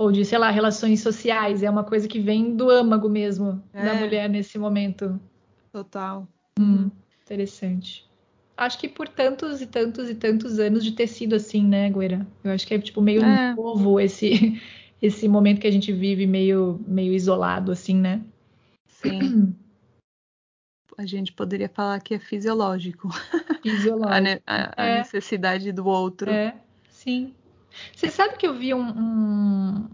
ou 0.00 0.10
de, 0.10 0.24
sei 0.24 0.38
lá, 0.38 0.50
relações 0.50 1.00
sociais. 1.02 1.62
É 1.62 1.68
uma 1.68 1.84
coisa 1.84 2.08
que 2.08 2.18
vem 2.18 2.56
do 2.56 2.70
âmago 2.70 3.06
mesmo 3.06 3.62
É. 3.74 3.84
da 3.84 3.94
mulher 3.94 4.30
nesse 4.30 4.58
momento. 4.58 5.20
Total. 5.70 6.26
Hum, 6.58 6.90
interessante. 7.22 8.08
Acho 8.56 8.78
que 8.78 8.88
por 8.88 9.06
tantos 9.08 9.60
e 9.60 9.66
tantos 9.66 10.08
e 10.08 10.14
tantos 10.14 10.58
anos 10.58 10.82
de 10.82 10.92
ter 10.92 11.06
sido 11.06 11.34
assim, 11.34 11.62
né, 11.62 11.90
Gueira? 11.90 12.26
Eu 12.42 12.50
acho 12.50 12.66
que 12.66 12.72
é 12.72 12.78
tipo 12.78 13.02
meio 13.02 13.22
É. 13.22 13.54
novo 13.54 14.00
esse 14.00 14.58
esse 15.02 15.28
momento 15.28 15.60
que 15.60 15.66
a 15.66 15.70
gente 15.70 15.92
vive 15.92 16.26
meio 16.26 16.80
meio 16.88 17.12
isolado 17.12 17.70
assim, 17.70 17.94
né? 17.96 18.22
Sim. 18.88 19.54
A 20.96 21.04
gente 21.04 21.30
poderia 21.32 21.68
falar 21.68 22.00
que 22.00 22.14
é 22.14 22.18
fisiológico 22.18 23.08
a, 23.52 23.60
Fisiológico. 23.62 24.20
ne- 24.22 24.40
a- 24.46 24.72
a 24.76 24.86
É. 24.86 24.98
necessidade 24.98 25.70
do 25.72 25.86
outro. 25.86 26.30
É, 26.30 26.54
sim. 26.88 27.34
Você 27.94 28.08
sabe 28.10 28.36
que 28.36 28.46
eu 28.46 28.54
vi 28.54 28.74
um, 28.74 28.80
um, 28.80 29.88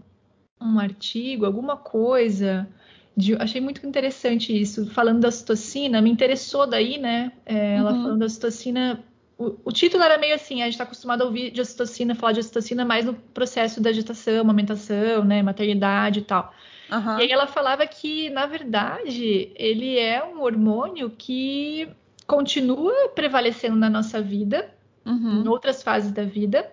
um 0.61 0.79
artigo, 0.79 1.45
alguma 1.45 1.77
coisa, 1.77 2.67
de, 3.15 3.35
achei 3.35 3.61
muito 3.61 3.85
interessante 3.85 4.59
isso, 4.59 4.87
falando 4.91 5.21
da 5.21 5.27
ocitocina, 5.29 6.01
me 6.01 6.09
interessou 6.09 6.67
daí, 6.67 6.97
né? 6.97 7.31
É, 7.45 7.75
Ela 7.77 7.91
Uhum. 7.93 8.03
falando 8.03 8.19
da 8.19 8.25
ocitocina. 8.25 9.03
O, 9.37 9.55
o 9.65 9.71
título 9.71 10.03
era 10.03 10.17
meio 10.17 10.33
assim, 10.35 10.61
a 10.61 10.65
gente 10.65 10.73
está 10.73 10.83
acostumado 10.83 11.21
a 11.21 11.25
ouvir 11.25 11.51
de 11.51 11.61
ocitocina, 11.61 12.15
falar 12.15 12.33
de 12.33 12.39
ocitocina 12.39 12.83
mais 12.83 13.05
no 13.05 13.13
processo 13.13 13.79
da 13.81 13.91
gestação, 13.91 14.41
amamentação, 14.41 15.23
né? 15.23 15.43
Maternidade 15.43 16.19
e 16.19 16.23
tal. 16.23 16.53
Aham. 16.91 17.19
E 17.19 17.23
aí 17.23 17.31
ela 17.31 17.47
falava 17.47 17.85
que, 17.85 18.29
na 18.29 18.45
verdade, 18.45 19.51
ele 19.55 19.97
é 19.99 20.23
um 20.23 20.41
hormônio 20.41 21.09
que 21.09 21.87
continua 22.25 23.09
prevalecendo 23.15 23.75
na 23.75 23.89
nossa 23.89 24.21
vida, 24.21 24.73
em 25.05 25.09
Uhum. 25.11 25.49
outras 25.49 25.81
fases 25.83 26.11
da 26.11 26.23
vida, 26.23 26.69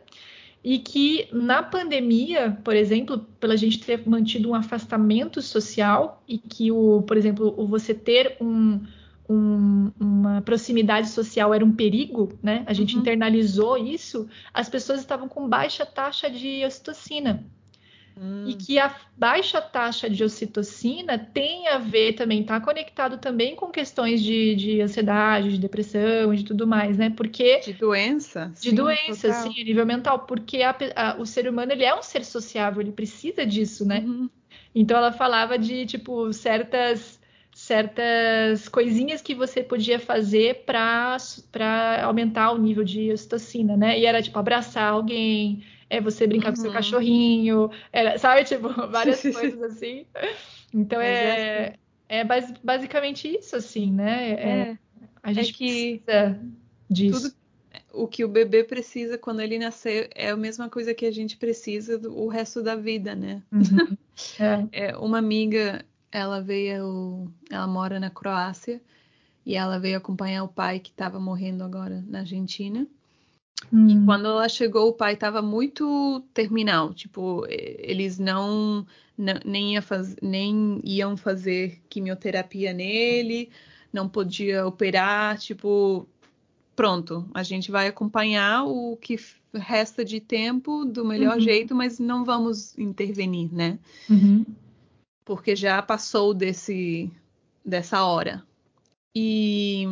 e 0.65 0.79
que 0.79 1.29
na 1.33 1.63
pandemia, 1.63 2.59
por 2.65 2.75
exemplo, 2.75 3.19
pela 3.39 3.57
gente 3.57 3.79
ter 3.81 4.09
mantido 4.09 4.51
um 4.51 4.55
afastamento 4.55 5.43
social 5.43 6.23
e 6.27 6.39
que 6.39 6.73
o, 6.73 7.03
por 7.03 7.17
exemplo, 7.19 7.55
o 7.57 7.67
você 7.67 7.93
ter 7.95 8.37
um, 8.41 8.81
um- 9.29 9.93
uma 10.01 10.41
proximidade 10.43 11.09
social 11.11 11.53
era 11.53 11.65
um 11.65 11.73
perigo, 11.73 12.33
né? 12.43 12.65
A 12.67 12.73
gente 12.73 12.95
Uhum. 12.95 13.01
internalizou 13.03 13.77
isso, 13.77 14.27
as 14.55 14.69
pessoas 14.69 15.01
estavam 15.01 15.29
com 15.29 15.49
baixa 15.49 15.85
taxa 15.85 16.31
de 16.31 16.65
ocitocina. 16.65 17.45
Hum. 18.17 18.49
E 18.49 18.55
que 18.55 18.79
a 18.79 18.95
baixa 19.17 19.61
taxa 19.61 20.09
de 20.09 20.23
ocitocina 20.23 21.19
tem 21.19 21.67
a 21.69 21.79
ver 21.79 22.13
também, 22.15 22.43
está 22.43 22.61
conectado 22.61 23.19
também 23.19 23.57
com 23.57 23.71
questões 23.71 24.23
de, 24.23 24.55
de 24.55 24.81
ansiedade, 24.81 25.51
de 25.53 25.59
depressão 25.59 26.33
e 26.33 26.37
de 26.39 26.45
tudo 26.45 26.67
mais, 26.67 26.99
né? 26.99 27.11
Porque 27.11 27.61
De 27.61 27.73
doença? 27.73 28.53
de 28.61 28.71
Sim, 28.71 28.77
doença, 28.77 29.29
total. 29.29 29.29
assim, 29.29 29.61
a 29.61 29.65
nível 29.65 29.87
mental, 29.87 30.27
porque 30.27 30.63
a 30.63 30.75
a- 30.97 31.17
o 31.19 31.27
ser 31.27 31.49
humano 31.49 31.73
ele 31.73 31.85
é 31.85 31.95
um 31.95 32.03
ser 32.03 32.25
sociável, 32.25 32.81
ele 32.81 32.93
precisa 32.93 33.45
disso, 33.47 33.85
né? 33.87 34.01
Uhum. 34.01 34.31
Então 34.75 34.97
ela 34.97 35.13
falava 35.13 35.59
de 35.59 35.87
tipo 35.87 36.33
certas 36.33 37.21
certas 37.53 38.69
coisinhas 38.69 39.23
que 39.23 39.35
você 39.35 39.63
podia 39.63 39.99
fazer 40.01 40.65
para 40.67 41.17
para 41.53 42.05
aumentar 42.05 42.53
o 42.53 42.59
nível 42.59 42.85
de 42.85 43.13
ocitocina, 43.13 43.77
né? 43.77 43.99
E 43.99 44.07
era 44.07 44.23
tipo 44.23 44.39
abraçar 44.39 44.93
alguém, 44.93 45.63
é 45.97 46.01
você 46.01 46.27
brincar 46.27 46.51
com 46.51 46.57
seu 46.57 46.71
Uhum. 46.71 46.75
cachorrinho, 46.75 47.71
era, 47.93 48.19
sabe, 48.19 48.45
tipo 48.45 48.69
várias 48.91 49.23
coisas 49.23 49.63
assim. 49.63 50.07
Então 50.73 50.99
Mas 50.99 51.09
é 51.09 51.67
essa- 51.69 51.79
é 52.09 52.25
basi- 52.25 52.55
basicamente 52.63 53.29
isso, 53.29 53.57
assim, 53.57 53.93
né? 53.93 54.31
É- 54.33 54.49
É, 54.73 54.79
a 55.23 55.33
gente 55.33 55.53
que 55.53 55.99
precisa 56.05 56.41
disso. 56.91 57.29
tudo 57.31 57.35
o 57.93 58.07
que 58.07 58.25
o 58.25 58.29
bebê 58.29 58.63
precisa 58.65 59.17
quando 59.19 59.41
ele 59.41 59.59
nascer 59.59 60.09
é 60.15 60.31
a 60.31 60.37
mesma 60.37 60.69
coisa 60.69 60.95
que 60.95 61.07
a 61.07 61.11
gente 61.11 61.37
precisa 61.37 61.99
do, 61.99 62.17
o 62.17 62.29
resto 62.29 62.63
da 62.63 62.77
vida, 62.77 63.15
né? 63.15 63.43
Uhum. 63.53 63.97
É. 64.73 64.87
É, 64.91 64.97
uma 64.97 65.19
amiga, 65.19 65.85
ela 66.11 66.41
veio, 66.41 67.29
ela 67.51 67.67
mora 67.67 67.99
na 67.99 68.11
Croácia 68.11 68.81
e 69.45 69.57
ela 69.57 69.79
veio 69.79 69.97
acompanhar 69.99 70.45
o 70.45 70.49
pai 70.49 70.79
que 70.79 70.91
estava 70.91 71.19
morrendo 71.19 71.65
agora 71.65 72.03
na 72.09 72.21
Argentina. 72.21 72.87
E 73.63 73.75
Hum. 73.77 74.05
quando 74.05 74.27
ela 74.27 74.49
chegou, 74.49 74.89
o 74.89 74.93
pai 74.93 75.15
estava 75.15 75.41
muito 75.41 76.21
terminal, 76.35 76.93
tipo, 76.93 77.47
e- 77.49 77.77
eles 77.81 78.19
não, 78.19 78.87
não- 79.17 79.41
nem, 79.45 79.75
ia 79.75 79.83
faz, 79.83 80.15
nem 80.23 80.81
iam 80.85 81.17
fazer 81.17 81.81
quimioterapia 81.89 82.73
nele, 82.73 83.51
não 83.93 84.09
podia 84.09 84.67
operar, 84.67 85.39
tipo, 85.39 86.07
pronto, 86.77 87.27
a 87.33 87.43
gente 87.43 87.71
vai 87.71 87.87
acompanhar 87.87 88.65
o 88.65 88.97
que 88.97 89.17
resta 89.55 90.05
de 90.05 90.21
tempo 90.21 90.85
do 90.85 91.05
melhor 91.05 91.35
Uhum. 91.37 91.41
jeito, 91.41 91.75
mas 91.75 91.99
não 91.99 92.25
vamos 92.25 92.77
intervenir, 92.79 93.53
né? 93.53 93.79
Uhum. 94.11 94.45
porque 95.25 95.57
já 95.57 95.81
passou 95.81 96.35
desse 96.35 97.11
dessa 97.65 98.05
hora. 98.05 98.43
E, 99.17 99.87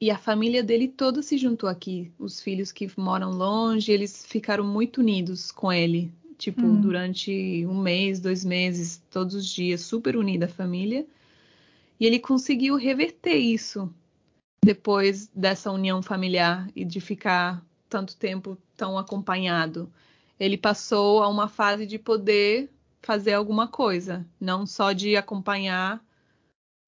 e 0.00 0.10
a 0.10 0.16
família 0.16 0.62
dele 0.62 0.88
toda 0.88 1.22
se 1.22 1.36
juntou 1.36 1.68
aqui. 1.68 2.10
Os 2.18 2.40
filhos 2.40 2.72
que 2.72 2.90
moram 2.96 3.30
longe, 3.30 3.92
eles 3.92 4.24
ficaram 4.24 4.64
muito 4.64 4.98
unidos 4.98 5.52
com 5.52 5.70
ele. 5.70 6.10
Tipo, 6.38 6.66
Hum. 6.66 6.80
durante 6.80 7.66
um 7.66 7.78
mês, 7.78 8.18
dois 8.18 8.42
meses, 8.42 9.02
todos 9.10 9.34
os 9.34 9.46
dias, 9.46 9.82
super 9.82 10.16
unida 10.16 10.46
a 10.46 10.48
família. 10.48 11.06
E 11.98 12.06
ele 12.06 12.18
conseguiu 12.18 12.76
reverter 12.76 13.36
isso 13.36 13.92
depois 14.64 15.28
dessa 15.34 15.70
união 15.70 16.00
familiar 16.02 16.66
e 16.74 16.82
de 16.82 16.98
ficar 16.98 17.62
tanto 17.90 18.16
tempo 18.16 18.56
tão 18.74 18.96
acompanhado. 18.96 19.90
Ele 20.38 20.56
passou 20.56 21.22
a 21.22 21.28
uma 21.28 21.46
fase 21.46 21.84
de 21.84 21.98
poder 21.98 22.70
fazer 23.02 23.34
alguma 23.34 23.68
coisa, 23.68 24.24
não 24.40 24.64
só 24.66 24.92
de 24.92 25.16
acompanhar 25.16 26.02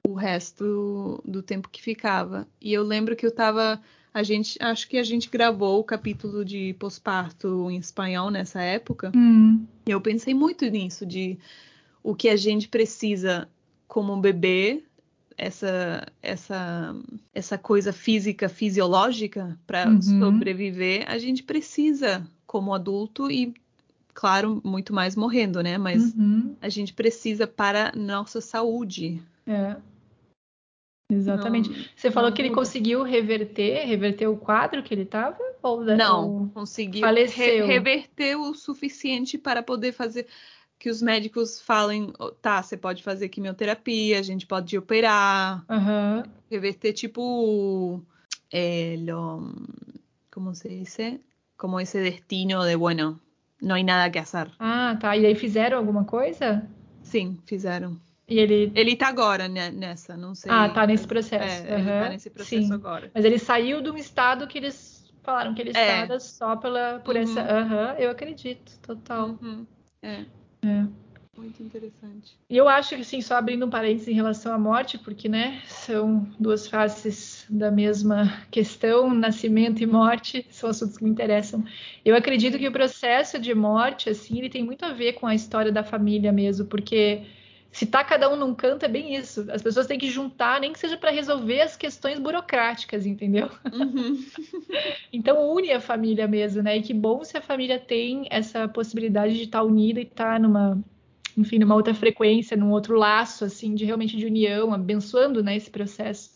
o 0.08 0.14
resto 0.14 1.22
do 1.24 1.42
tempo 1.42 1.68
que 1.68 1.80
ficava. 1.82 2.46
E 2.60 2.72
eu 2.72 2.82
lembro 2.82 3.16
que 3.16 3.24
eu 3.26 3.30
tava. 3.34 3.80
A 4.14 4.22
gente, 4.22 4.58
acho 4.62 4.88
que 4.88 4.98
a 4.98 5.02
gente 5.02 5.30
gravou 5.30 5.80
o 5.80 5.84
capítulo 5.84 6.44
de 6.44 6.74
pós-parto 6.78 7.70
em 7.70 7.78
espanhol 7.78 8.30
nessa 8.30 8.60
época. 8.60 9.10
Hum. 9.16 9.64
E 9.86 9.90
eu 9.90 10.00
pensei 10.02 10.34
muito 10.34 10.66
nisso, 10.66 11.06
de 11.06 11.38
o 12.02 12.14
que 12.14 12.28
a 12.28 12.36
gente 12.36 12.68
precisa 12.68 13.48
como 13.88 14.12
um 14.12 14.20
bebê, 14.20 14.84
essa, 15.36 16.06
essa, 16.20 16.94
essa 17.34 17.56
coisa 17.56 17.90
física, 17.92 18.48
fisiológica 18.50 19.58
para 19.66 19.88
Uhum. 19.88 20.02
sobreviver, 20.02 21.04
a 21.08 21.16
gente 21.16 21.42
precisa 21.42 22.22
como 22.46 22.74
adulto 22.74 23.30
e, 23.30 23.54
claro, 24.12 24.60
muito 24.62 24.92
mais 24.92 25.16
morrendo, 25.16 25.62
né? 25.62 25.78
Mas 25.78 26.14
Uhum. 26.14 26.54
a 26.60 26.68
gente 26.68 26.92
precisa 26.92 27.46
para 27.46 27.92
nossa 27.96 28.42
saúde. 28.42 29.22
É. 29.46 29.76
Exatamente. 31.14 31.68
Não- 31.70 31.76
Você 31.96 32.10
falou 32.10 32.30
não 32.30 32.34
que 32.36 32.42
ele 32.42 32.50
conseguiu 32.50 33.02
reverter, 33.02 33.84
reverter 33.86 34.26
o 34.26 34.36
quadro 34.36 34.82
que 34.82 34.92
ele 34.94 35.02
estava? 35.02 35.38
Ou 35.62 35.82
Não, 35.84 36.30
ou- 36.30 36.48
conseguiu 36.48 37.02
faleceu. 37.02 37.66
re- 37.66 37.72
reverter 37.74 38.36
o 38.36 38.54
suficiente 38.54 39.36
para 39.38 39.62
poder 39.62 39.92
fazer 39.92 40.26
que 40.78 40.90
os 40.90 41.00
médicos 41.00 41.60
falem, 41.60 42.12
"Oh, 42.18 42.30
tá, 42.32 42.60
você 42.62 42.76
pode 42.76 43.02
fazer 43.04 43.28
quimioterapia, 43.28 44.18
a 44.18 44.22
gente 44.22 44.46
pode 44.46 44.76
operar, 44.76 45.64
Aham. 45.68 46.24
reverter 46.50 46.92
tipo 46.92 48.02
eh, 48.50 48.96
lo, 49.06 49.54
¿cómo 50.30 50.54
se 50.54 50.68
dice? 50.68 51.20
Como 51.56 51.78
ese 51.80 52.00
destino 52.00 52.64
de, 52.64 52.74
bueno, 52.76 53.20
no 53.60 53.74
hay 53.74 53.84
nada 53.84 54.10
que 54.10 54.18
hacer. 54.18 54.50
Ah, 54.58 54.98
tá. 55.00 55.16
E 55.16 55.24
aí 55.24 55.34
fizeram 55.34 55.78
alguma 55.78 56.04
coisa? 56.04 56.68
Sim, 57.02 57.38
fizeram. 57.46 57.96
E 58.32 58.38
ele. 58.38 58.72
Ele 58.74 58.96
tá 58.96 59.08
agora 59.08 59.46
né, 59.46 59.70
nessa, 59.70 60.16
não 60.16 60.34
sei. 60.34 60.50
Ah, 60.50 60.70
tá 60.70 60.86
nesse 60.86 61.06
processo. 61.06 61.66
É, 61.66 61.78
ele 61.78 61.84
tá 61.84 62.08
nesse 62.08 62.30
processo 62.30 62.66
Sim. 62.66 62.72
agora. 62.72 63.10
Mas 63.14 63.24
ele 63.26 63.38
saiu 63.38 63.82
de 63.82 63.90
um 63.90 63.96
estado 63.96 64.46
que 64.46 64.56
eles 64.56 65.12
falaram 65.22 65.52
que 65.54 65.60
ele 65.60 65.72
É. 65.74 66.02
estava 66.02 66.18
só 66.18 66.56
pela, 66.56 66.98
por 67.00 67.14
Uhum. 67.14 67.22
essa. 67.22 67.40
Aham, 67.42 67.94
eu 67.98 68.10
acredito, 68.10 68.72
total. 68.80 69.38
Uhum, 69.42 69.66
É, 70.02 70.24
É. 70.64 70.86
muito 71.36 71.62
interessante. 71.62 72.36
E 72.48 72.56
eu 72.56 72.68
acho 72.68 72.96
que, 72.96 73.02
assim, 73.02 73.20
só 73.20 73.36
abrindo 73.36 73.66
um 73.66 73.70
parênteses 73.70 74.08
em 74.08 74.14
relação 74.14 74.52
à 74.54 74.58
morte, 74.58 74.98
porque, 74.98 75.28
né, 75.28 75.60
são 75.66 76.26
duas 76.40 76.66
faces 76.66 77.44
da 77.50 77.70
mesma 77.70 78.32
questão, 78.50 79.12
nascimento 79.14 79.82
e 79.82 79.86
morte, 79.86 80.46
são 80.50 80.70
assuntos 80.70 80.96
que 80.96 81.04
me 81.04 81.10
interessam. 81.10 81.62
Eu 82.04 82.16
acredito 82.16 82.58
que 82.58 82.66
o 82.66 82.72
processo 82.72 83.38
de 83.38 83.54
morte, 83.54 84.08
assim, 84.08 84.38
ele 84.38 84.48
tem 84.48 84.64
muito 84.64 84.84
a 84.84 84.92
ver 84.92 85.12
com 85.14 85.26
a 85.26 85.34
história 85.34 85.70
da 85.70 85.84
família 85.84 86.32
mesmo, 86.32 86.66
porque 86.66 87.22
se 87.72 87.86
tá 87.86 88.04
cada 88.04 88.30
um 88.30 88.36
num 88.36 88.54
canto, 88.54 88.84
é 88.84 88.88
bem 88.88 89.16
isso. 89.16 89.46
As 89.50 89.62
pessoas 89.62 89.86
têm 89.86 89.98
que 89.98 90.10
juntar, 90.10 90.60
nem 90.60 90.74
que 90.74 90.78
seja 90.78 90.98
para 90.98 91.10
resolver 91.10 91.62
as 91.62 91.74
questões 91.74 92.18
burocráticas, 92.18 93.06
entendeu? 93.06 93.50
Uhum. 93.72 94.22
Então 95.12 95.52
une 95.54 95.70
a 95.70 95.80
família 95.80 96.26
mesmo, 96.26 96.62
né? 96.62 96.78
E 96.78 96.82
que 96.82 96.94
bom 96.94 97.22
se 97.24 97.36
a 97.36 97.40
família 97.40 97.78
tem 97.78 98.26
essa 98.30 98.66
possibilidade 98.66 99.34
de 99.34 99.44
estar 99.44 99.62
unida 99.62 100.00
e 100.00 100.04
estar 100.04 100.40
numa, 100.40 100.82
enfim, 101.36 101.58
numa 101.58 101.74
outra 101.74 101.94
frequência, 101.94 102.56
num 102.56 102.70
outro 102.70 102.96
laço, 102.96 103.44
assim, 103.44 103.74
de 103.74 103.84
realmente 103.84 104.16
de 104.16 104.26
união, 104.26 104.72
abençoando, 104.72 105.42
né, 105.42 105.56
esse 105.56 105.70
processo. 105.70 106.30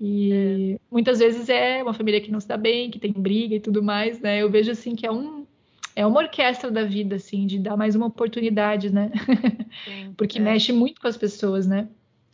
E 0.00 0.78
muitas 0.90 1.18
vezes 1.18 1.48
é 1.48 1.82
uma 1.82 1.94
família 1.94 2.20
que 2.20 2.30
não 2.30 2.40
se 2.40 2.48
dá 2.48 2.56
bem, 2.56 2.90
que 2.90 2.98
tem 2.98 3.12
briga 3.12 3.54
e 3.56 3.60
tudo 3.60 3.82
mais, 3.82 4.20
né? 4.20 4.42
Eu 4.42 4.50
vejo 4.50 4.70
assim 4.70 4.94
que 4.94 5.06
é 5.06 5.12
um 5.12 5.43
é 5.96 6.04
uma 6.06 6.20
orquestra 6.20 6.70
da 6.70 6.84
vida, 6.84 7.16
assim, 7.16 7.46
de 7.46 7.58
dar 7.58 7.76
mais 7.76 7.94
uma 7.94 8.06
oportunidade, 8.06 8.92
né? 8.92 9.10
Sim, 9.84 10.14
Porque 10.16 10.38
é. 10.38 10.42
mexe 10.42 10.72
muito 10.72 11.00
com 11.00 11.06
as 11.08 11.16
pessoas, 11.16 11.66
né? 11.66 11.88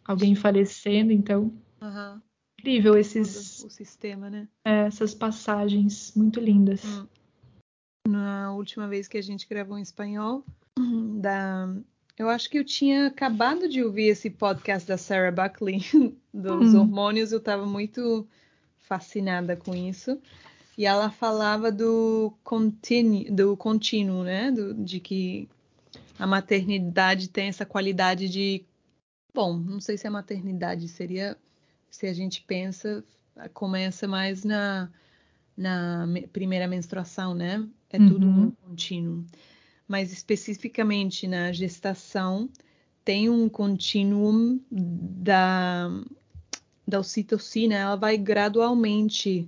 Alguém 0.05 0.35
falecendo, 0.35 1.13
então 1.13 1.53
Aham. 1.81 2.23
incrível 2.59 2.97
esses 2.97 3.63
o 3.63 3.71
sistema, 3.71 4.29
né? 4.31 4.49
é, 4.65 4.87
essas 4.87 5.15
passagens 5.15 6.13
muito 6.17 6.41
lindas. 6.41 6.85
Hum. 6.85 7.07
Na 8.09 8.53
última 8.55 8.89
vez 8.89 9.07
que 9.07 9.19
a 9.19 9.23
gente 9.23 9.47
gravou 9.49 9.79
em 9.79 9.83
espanhol, 9.83 10.45
da... 11.21 11.69
eu 12.19 12.29
acho 12.29 12.49
que 12.49 12.59
eu 12.59 12.65
tinha 12.65 13.07
acabado 13.07 13.69
de 13.69 13.85
ouvir 13.85 14.09
esse 14.09 14.31
podcast 14.31 14.89
da 14.89 14.97
Sarah 14.97 15.31
Buckley 15.31 15.81
dos 16.33 16.75
Hum. 16.75 16.81
hormônios, 16.81 17.31
eu 17.31 17.39
estava 17.39 17.67
muito 17.67 18.27
fascinada 18.79 19.55
com 19.55 19.75
isso. 19.75 20.19
E 20.81 20.87
ela 20.87 21.11
falava 21.11 21.71
do 21.71 22.33
contínuo, 22.43 23.31
do 23.31 23.55
contínuo, 23.55 24.23
né? 24.25 24.51
Do- 24.51 24.73
de 24.73 24.99
que 24.99 25.47
a 26.19 26.27
maternidade 26.27 27.29
tem 27.29 27.49
essa 27.49 27.67
qualidade 27.67 28.31
de. 28.31 28.65
Bom, 29.35 29.59
não 29.59 29.79
sei 29.79 29.99
se 29.99 30.07
a 30.07 30.11
maternidade 30.11 30.89
seria. 30.89 31.37
Se 31.91 32.07
a 32.07 32.15
gente 32.15 32.41
pensa, 32.47 33.05
começa 33.53 34.09
mais 34.09 34.43
na, 34.43 34.91
na 35.55 36.07
me- 36.07 36.27
primeira 36.27 36.67
menstruação, 36.67 37.35
né? 37.35 37.63
É 37.91 37.99
tudo 37.99 38.27
Uhum. 38.27 38.47
um 38.47 38.51
contínuo. 38.51 39.27
Mas 39.87 40.11
especificamente 40.11 41.29
na 41.29 41.53
gestação, 41.53 42.49
tem 43.05 43.29
um 43.29 43.51
contínuo 43.51 44.59
da, 44.71 45.91
da 46.89 47.01
ocitocina, 47.01 47.75
ela 47.75 47.97
vai 47.97 48.17
gradualmente 48.17 49.47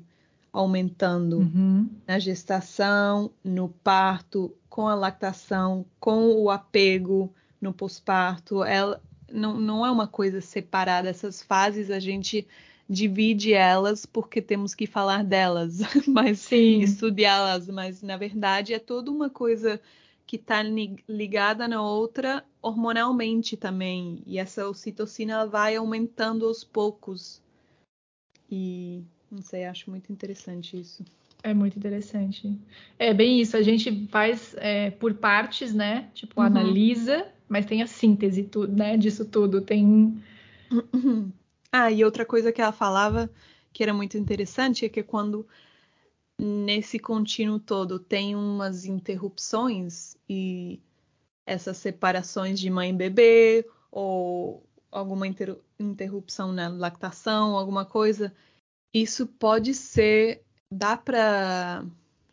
aumentando 0.52 1.38
Uhum. 1.38 1.88
na 2.06 2.18
gestação, 2.18 3.30
no 3.42 3.68
parto, 3.68 4.54
com 4.68 4.86
a 4.86 4.94
lactação, 4.94 5.84
com 5.98 6.32
o 6.32 6.50
apego 6.50 7.32
no 7.60 7.72
pós-parto. 7.72 8.62
Ela 8.62 9.00
não, 9.30 9.58
não 9.58 9.86
é 9.86 9.90
uma 9.90 10.06
coisa 10.06 10.40
separada. 10.40 11.08
Essas 11.08 11.42
fases 11.42 11.90
a 11.90 11.98
gente 11.98 12.46
divide 12.88 13.54
elas 13.54 14.04
porque 14.04 14.42
temos 14.42 14.74
que 14.74 14.86
falar 14.86 15.24
delas, 15.24 15.78
mas 16.06 16.40
Sim. 16.40 16.80
estudá-las, 16.80 17.68
mas 17.68 18.02
na 18.02 18.16
verdade 18.16 18.74
é 18.74 18.78
toda 18.78 19.10
uma 19.10 19.30
coisa 19.30 19.80
que 20.26 20.36
está 20.36 20.62
ligada 20.62 21.66
na 21.66 21.82
outra 21.82 22.44
hormonalmente 22.60 23.56
também. 23.56 24.22
E 24.26 24.38
essa 24.38 24.68
ocitocina 24.68 25.46
vai 25.46 25.76
aumentando 25.76 26.46
aos 26.46 26.62
poucos. 26.64 27.42
E 28.50 29.02
não 29.32 29.42
sei, 29.42 29.64
acho 29.64 29.90
muito 29.90 30.12
interessante 30.12 30.78
isso. 30.78 31.04
É 31.42 31.52
muito 31.52 31.76
interessante. 31.76 32.56
É 32.98 33.12
bem 33.12 33.40
isso, 33.40 33.56
a 33.56 33.62
gente 33.62 34.06
faz 34.08 34.54
é, 34.58 34.90
por 34.92 35.12
partes, 35.14 35.74
né? 35.74 36.08
Tipo, 36.14 36.40
Uhum. 36.40 36.46
analisa, 36.46 37.26
mas 37.48 37.66
tem 37.66 37.82
a 37.82 37.86
síntese 37.86 38.44
tu- 38.44 38.68
né, 38.68 38.96
disso 38.96 39.24
tudo. 39.24 39.60
Tem. 39.60 40.22
Ah, 41.74 41.90
e 41.90 42.04
outra 42.04 42.26
coisa 42.26 42.52
que 42.52 42.60
ela 42.60 42.70
falava 42.70 43.30
que 43.72 43.82
era 43.82 43.94
muito 43.94 44.18
interessante 44.18 44.84
é 44.84 44.90
que 44.90 45.02
quando 45.02 45.46
nesse 46.38 46.98
contínuo 46.98 47.58
todo 47.58 47.98
tem 47.98 48.36
umas 48.36 48.84
interrupções 48.84 50.14
e 50.28 50.78
essas 51.46 51.78
separações 51.78 52.60
de 52.60 52.68
mãe 52.68 52.90
e 52.90 52.92
bebê 52.92 53.66
ou 53.90 54.62
alguma 54.90 55.26
inter- 55.26 55.56
interrupção 55.80 56.52
na 56.52 56.68
lactação, 56.68 57.56
alguma 57.56 57.86
coisa, 57.86 58.34
isso 58.92 59.26
pode 59.26 59.74
ser 59.74 60.42
dá 60.70 60.96
para 60.96 61.84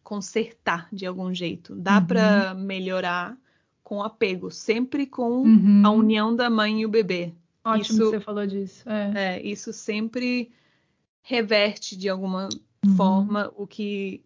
consertar 0.03 0.87
de 0.93 1.05
algum 1.05 1.33
jeito, 1.33 1.75
dá 1.75 1.99
Uhum. 1.99 2.05
para 2.05 2.53
melhorar 2.53 3.37
com 3.83 4.01
apego, 4.01 4.49
sempre 4.49 5.05
com 5.05 5.43
Uhum. 5.43 5.81
a 5.85 5.89
união 5.91 6.35
da 6.35 6.49
mãe 6.49 6.81
e 6.81 6.85
o 6.85 6.89
bebê. 6.89 7.33
Ótimo 7.65 7.81
isso- 7.81 7.97
que 7.97 8.09
você 8.11 8.19
falou 8.19 8.47
disso. 8.47 8.87
É. 8.89 9.35
É, 9.35 9.41
isso 9.43 9.73
sempre 9.73 10.51
reverte 11.21 11.97
de 11.97 12.07
alguma 12.09 12.47
Uhum. 12.85 12.95
forma 12.95 13.51
o 13.55 13.67
que 13.67 14.23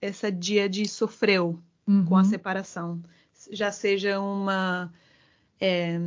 essa 0.00 0.30
Diade 0.30 0.86
sofreu 0.88 1.58
com 2.06 2.16
a 2.16 2.20
Uhum. 2.20 2.24
separação. 2.24 3.02
Já 3.50 3.72
seja 3.72 4.20
uma. 4.20 4.92
é, 5.60 5.98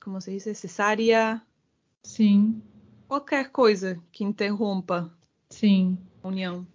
como 0.00 0.20
se 0.20 0.30
diz? 0.38 0.56
Cesárea, 0.56 1.42
Sim, 2.04 2.62
qualquer 3.08 3.50
coisa 3.50 4.02
que 4.12 4.24
interrompa 4.24 5.10
sim. 5.50 5.98
a 6.22 6.28
união. 6.28 6.66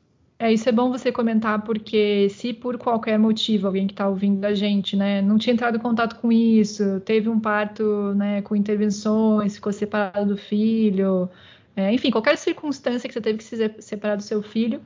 É, 0.41 0.53
isso 0.53 0.69
é 0.69 0.71
bom 0.71 0.89
você 0.89 1.11
comentar, 1.11 1.63
porque 1.65 2.30
se 2.30 2.53
por 2.53 2.77
qualquer 2.77 3.19
motivo 3.19 3.67
alguém 3.67 3.86
que 3.88 3.93
está 3.93 4.07
ouvindo 4.07 4.45
a 4.45 4.53
gente, 4.53 4.95
né, 4.95 5.21
não 5.21 5.38
tinha 5.38 5.53
entrado 5.53 5.75
em 5.77 5.82
contato 5.82 6.15
com 6.19 6.32
isso, 6.32 7.01
teve 7.01 7.27
um 7.27 7.39
parto, 7.39 8.13
né, 8.15 8.41
com 8.41 8.55
intervenções, 8.55 9.55
ficou 9.55 9.73
separado 9.73 10.27
do 10.36 10.38
filho, 10.38 11.30
é, 11.75 11.91
enfim, 11.93 12.09
qualquer 12.09 12.38
circunstância 12.38 13.07
que 13.07 13.13
você 13.13 13.19
teve 13.21 13.38
que 13.39 13.43
se 13.43 13.57
se- 13.57 13.82
separar 13.82 14.15
do 14.15 14.23
seu 14.23 14.41
filho, 14.41 14.82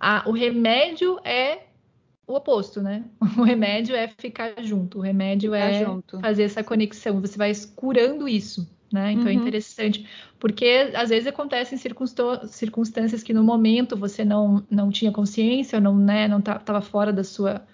a- 0.00 0.24
o 0.28 0.32
remédio 0.32 1.20
é 1.24 1.66
o 2.26 2.34
oposto, 2.34 2.82
né? 2.82 3.04
O 3.38 3.44
remédio 3.44 3.94
é 3.96 4.08
ficar 4.08 4.54
junto, 4.62 4.98
o 4.98 5.02
remédio 5.02 5.54
é 5.54 5.72
junto. 5.84 6.20
fazer 6.20 6.44
essa 6.44 6.64
conexão, 6.64 7.20
você 7.20 7.36
vai 7.38 7.52
curando 7.76 8.28
isso, 8.28 8.68
né? 8.92 9.12
Então 9.12 9.30
é 9.30 9.34
Uhum. 9.34 9.38
interessante, 9.38 10.06
porque 10.38 10.90
às 10.94 11.08
vezes 11.10 11.26
acontecem 11.28 11.78
circunstâncias 11.78 13.22
que 13.22 13.32
no 13.32 13.44
momento 13.44 13.96
você 13.96 14.24
não, 14.24 14.64
não 14.70 14.90
tinha 14.90 15.12
consciência, 15.12 15.76
ou 15.78 15.82
não, 15.82 15.96
né, 15.96 16.28
não 16.28 16.38
estava 16.38 16.80
fora 16.82 17.12
da 17.12 17.24
sua 17.24 17.66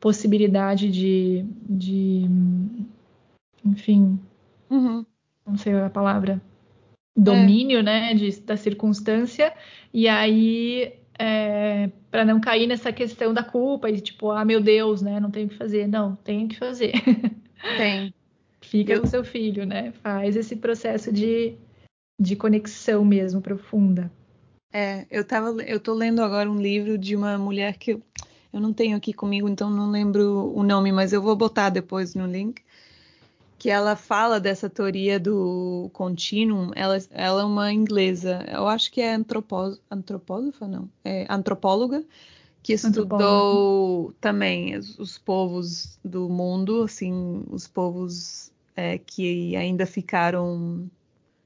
possibilidade 0.00 0.90
de, 0.90 1.44
de, 1.68 2.26
enfim, 3.64 4.18
Uhum. 4.70 5.06
não 5.46 5.56
sei 5.56 5.74
a 5.74 5.90
palavra, 5.90 6.40
domínio, 7.16 7.82
né, 7.82 8.14
de- 8.14 8.40
da 8.42 8.56
circunstância, 8.56 9.54
e 9.92 10.08
aí, 10.08 10.94
para 12.10 12.24
não 12.24 12.40
cair 12.40 12.66
nessa 12.66 12.92
questão 12.92 13.32
da 13.34 13.42
culpa, 13.44 13.90
e 13.90 14.00
tipo, 14.00 14.30
ah, 14.30 14.44
meu 14.44 14.60
Deus, 14.60 15.02
né, 15.02 15.20
não 15.20 15.30
tenho 15.30 15.46
o 15.46 15.50
que 15.50 15.56
fazer. 15.56 15.86
Não, 15.88 16.16
tenho 16.16 16.48
que 16.48 16.56
fazer. 16.58 16.92
Tem. 17.76 18.14
Fica 18.70 18.92
Eu- 18.92 19.00
com 19.00 19.06
seu 19.08 19.24
filho, 19.24 19.66
né? 19.66 19.92
Faz 20.00 20.36
esse 20.36 20.54
processo 20.54 21.12
de, 21.12 21.56
de 22.20 22.36
conexão 22.36 23.04
mesmo, 23.04 23.40
profunda. 23.40 24.08
É, 24.72 25.06
eu 25.10 25.24
tava, 25.24 25.60
eu 25.64 25.80
tô 25.80 25.92
lendo 25.92 26.22
agora 26.22 26.48
um 26.48 26.60
livro 26.60 26.96
de 26.96 27.16
uma 27.16 27.36
mulher 27.36 27.76
que 27.76 27.94
eu, 27.94 28.02
eu 28.52 28.60
não 28.60 28.72
tenho 28.72 28.96
aqui 28.96 29.12
comigo, 29.12 29.48
então 29.48 29.68
não 29.68 29.90
lembro 29.90 30.56
o 30.56 30.62
nome, 30.62 30.92
mas 30.92 31.12
eu 31.12 31.20
vou 31.20 31.34
botar 31.34 31.68
depois 31.68 32.14
no 32.14 32.28
link. 32.28 32.62
Que 33.58 33.68
ela 33.68 33.96
fala 33.96 34.38
dessa 34.38 34.70
teoria 34.70 35.18
do 35.18 35.90
contínuo. 35.92 36.70
Ela, 36.76 36.96
ela 37.10 37.42
é 37.42 37.44
uma 37.44 37.72
inglesa, 37.72 38.46
eu 38.48 38.68
acho 38.68 38.90
que 38.92 39.00
é 39.00 39.14
antropó, 39.14 39.76
antropóloga, 39.90 40.68
não? 40.68 40.88
É 41.04 41.26
antropóloga, 41.28 42.04
que 42.62 42.72
estudou 42.72 44.14
também 44.20 44.76
os, 44.76 44.96
os 44.96 45.18
povos 45.18 45.98
do 46.04 46.28
mundo, 46.28 46.84
assim, 46.84 47.44
os 47.50 47.66
povos 47.66 48.49
é, 48.80 48.96
que 48.98 49.54
ainda 49.56 49.84
ficaram 49.84 50.90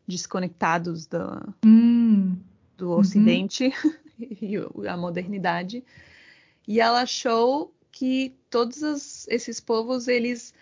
desconectados 0.07 1.07
da, 1.07 1.43
Hum, 1.67 2.37
do 2.77 2.91
Uhum. 2.91 2.99
Ocidente 3.01 3.73
e 4.19 4.59
o- 4.59 4.89
a 4.89 4.97
modernidade. 4.97 5.83
E 6.69 6.81
ela 6.81 7.03
achou 7.03 7.75
que 7.91 8.33
todos 8.49 8.83
os- 8.83 9.27
esses 9.29 9.59
povos 9.61 10.07
eles 10.09 10.55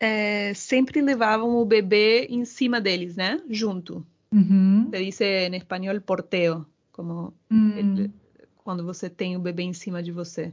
é, 0.00 0.54
sempre 0.54 1.00
levavam 1.02 1.56
o 1.56 1.64
bebê 1.64 2.26
em 2.30 2.44
cima 2.44 2.80
deles, 2.80 3.16
né? 3.16 3.42
Junto. 3.50 4.06
uhum, 4.32 4.88
Se 4.92 5.04
diz 5.04 5.20
em 5.20 5.56
espanhol 5.56 6.00
porteo, 6.00 6.64
como 6.92 7.34
hum, 7.50 7.72
ele- 7.76 8.10
quando 8.58 8.84
você 8.84 9.10
tem 9.10 9.36
o 9.36 9.40
bebê 9.40 9.64
em 9.64 9.72
cima 9.72 10.00
de 10.00 10.12
você. 10.12 10.52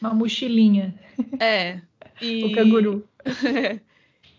uma 0.00 0.14
mochilinha, 0.14 0.94
É. 1.38 1.82
E, 2.22 2.44
o 2.46 2.52
canguru. 2.52 3.04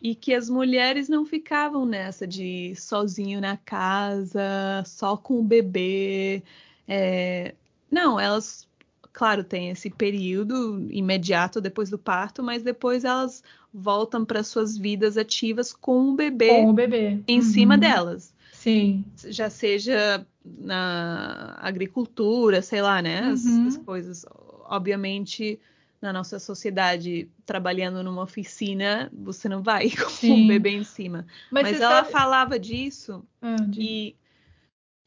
e 0.02 0.16
que 0.16 0.34
as 0.34 0.50
mulheres 0.50 1.10
não 1.10 1.26
ficavam 1.26 1.86
nessa 1.86 2.26
de 2.28 2.74
sozinho 2.76 3.42
na 3.42 3.58
casa, 3.58 4.84
só 4.86 5.18
com 5.18 5.40
o 5.40 5.44
bebê. 5.44 6.42
É, 6.88 7.54
Não, 7.92 8.20
elas, 8.20 8.68
claro, 9.14 9.44
têm 9.44 9.70
esse 9.72 9.90
período 9.90 10.88
imediato 10.92 11.60
depois 11.62 11.90
do 11.90 11.98
parto, 11.98 12.42
mas 12.44 12.64
depois 12.64 13.04
elas 13.04 13.44
voltam 13.74 14.26
para 14.26 14.44
suas 14.44 14.78
vidas 14.78 15.18
ativas 15.18 15.74
com 15.74 16.10
o 16.10 16.16
bebê 16.16 16.48
Com 16.50 16.70
o 16.70 16.74
bebê. 16.74 17.20
em 17.28 17.38
Uhum, 17.38 17.42
cima 17.42 17.78
delas. 17.78 18.34
Sim. 18.52 19.04
Já 19.28 19.50
seja 19.50 20.26
na 20.46 21.58
agricultura, 21.62 22.62
sei 22.62 22.82
lá, 22.82 23.02
né? 23.02 23.20
As, 23.32 23.46
Uhum. 23.46 23.68
as 23.68 23.78
coisas. 23.78 24.26
Obviamente, 24.66 25.60
na 26.02 26.14
nossa 26.14 26.40
sociedade, 26.40 27.30
trabalhando 27.46 28.02
numa 28.02 28.24
oficina, 28.24 29.12
você 29.14 29.50
não 29.50 29.62
vai 29.62 29.90
com 29.92 30.10
Sim. 30.10 30.46
o 30.46 30.48
bebê 30.48 30.72
em 30.72 30.84
cima. 30.84 31.26
Mas, 31.52 31.64
Mas, 31.64 31.82
ela 31.82 31.98
sabe... 31.98 32.12
falava 32.12 32.60
disso 32.60 33.24
Ah, 33.42 33.56
diga. 33.56 34.16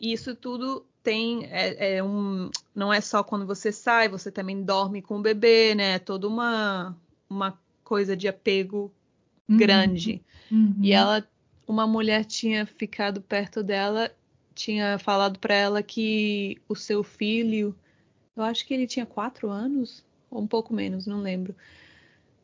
e 0.00 0.12
isso 0.12 0.34
tudo 0.34 0.84
tem 1.02 1.46
é, 1.46 1.96
é, 1.96 2.02
um 2.02 2.50
não 2.74 2.92
é 2.92 3.00
só 3.00 3.24
quando 3.24 3.46
você 3.46 3.72
sai, 3.72 4.08
você 4.08 4.30
também 4.30 4.62
dorme 4.62 5.02
com 5.02 5.18
o 5.18 5.22
bebê, 5.22 5.74
né? 5.74 5.94
É 5.94 5.98
toda 5.98 6.28
uma 6.28 6.96
uma 7.28 7.58
coisa 7.82 8.16
de 8.16 8.28
apego 8.28 8.92
uhum. 9.48 9.56
grande. 9.56 10.22
Uhum. 10.50 10.76
E 10.80 10.92
ela, 10.92 11.26
uma 11.66 11.86
mulher 11.86 12.24
tinha 12.24 12.66
ficado 12.66 13.20
perto 13.20 13.62
dela, 13.62 14.10
tinha 14.54 14.98
falado 14.98 15.38
para 15.38 15.54
ela 15.54 15.82
que 15.82 16.60
o 16.68 16.74
seu 16.74 17.02
filho, 17.02 17.74
eu 18.36 18.42
acho 18.42 18.66
que 18.66 18.74
ele 18.74 18.86
tinha 18.86 19.06
quatro 19.06 19.48
anos 19.50 20.04
ou 20.32 20.42
um 20.42 20.46
pouco 20.46 20.74
menos, 20.74 21.06
não 21.06 21.20
lembro. 21.20 21.54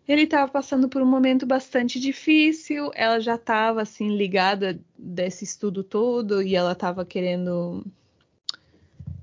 Ele 0.07 0.23
estava 0.23 0.51
passando 0.51 0.89
por 0.89 1.03
um 1.03 1.07
momento 1.07 1.45
bastante 1.45 2.01
difícil. 2.01 2.91
Ela 2.95 3.21
já 3.21 3.35
estava 3.35 3.83
assim 3.83 4.17
ligada 4.17 4.81
desse 4.97 5.45
estudo 5.45 5.83
todo 5.83 6.43
e 6.43 6.55
ela 6.55 6.73
estava 6.73 7.05
querendo 7.05 7.85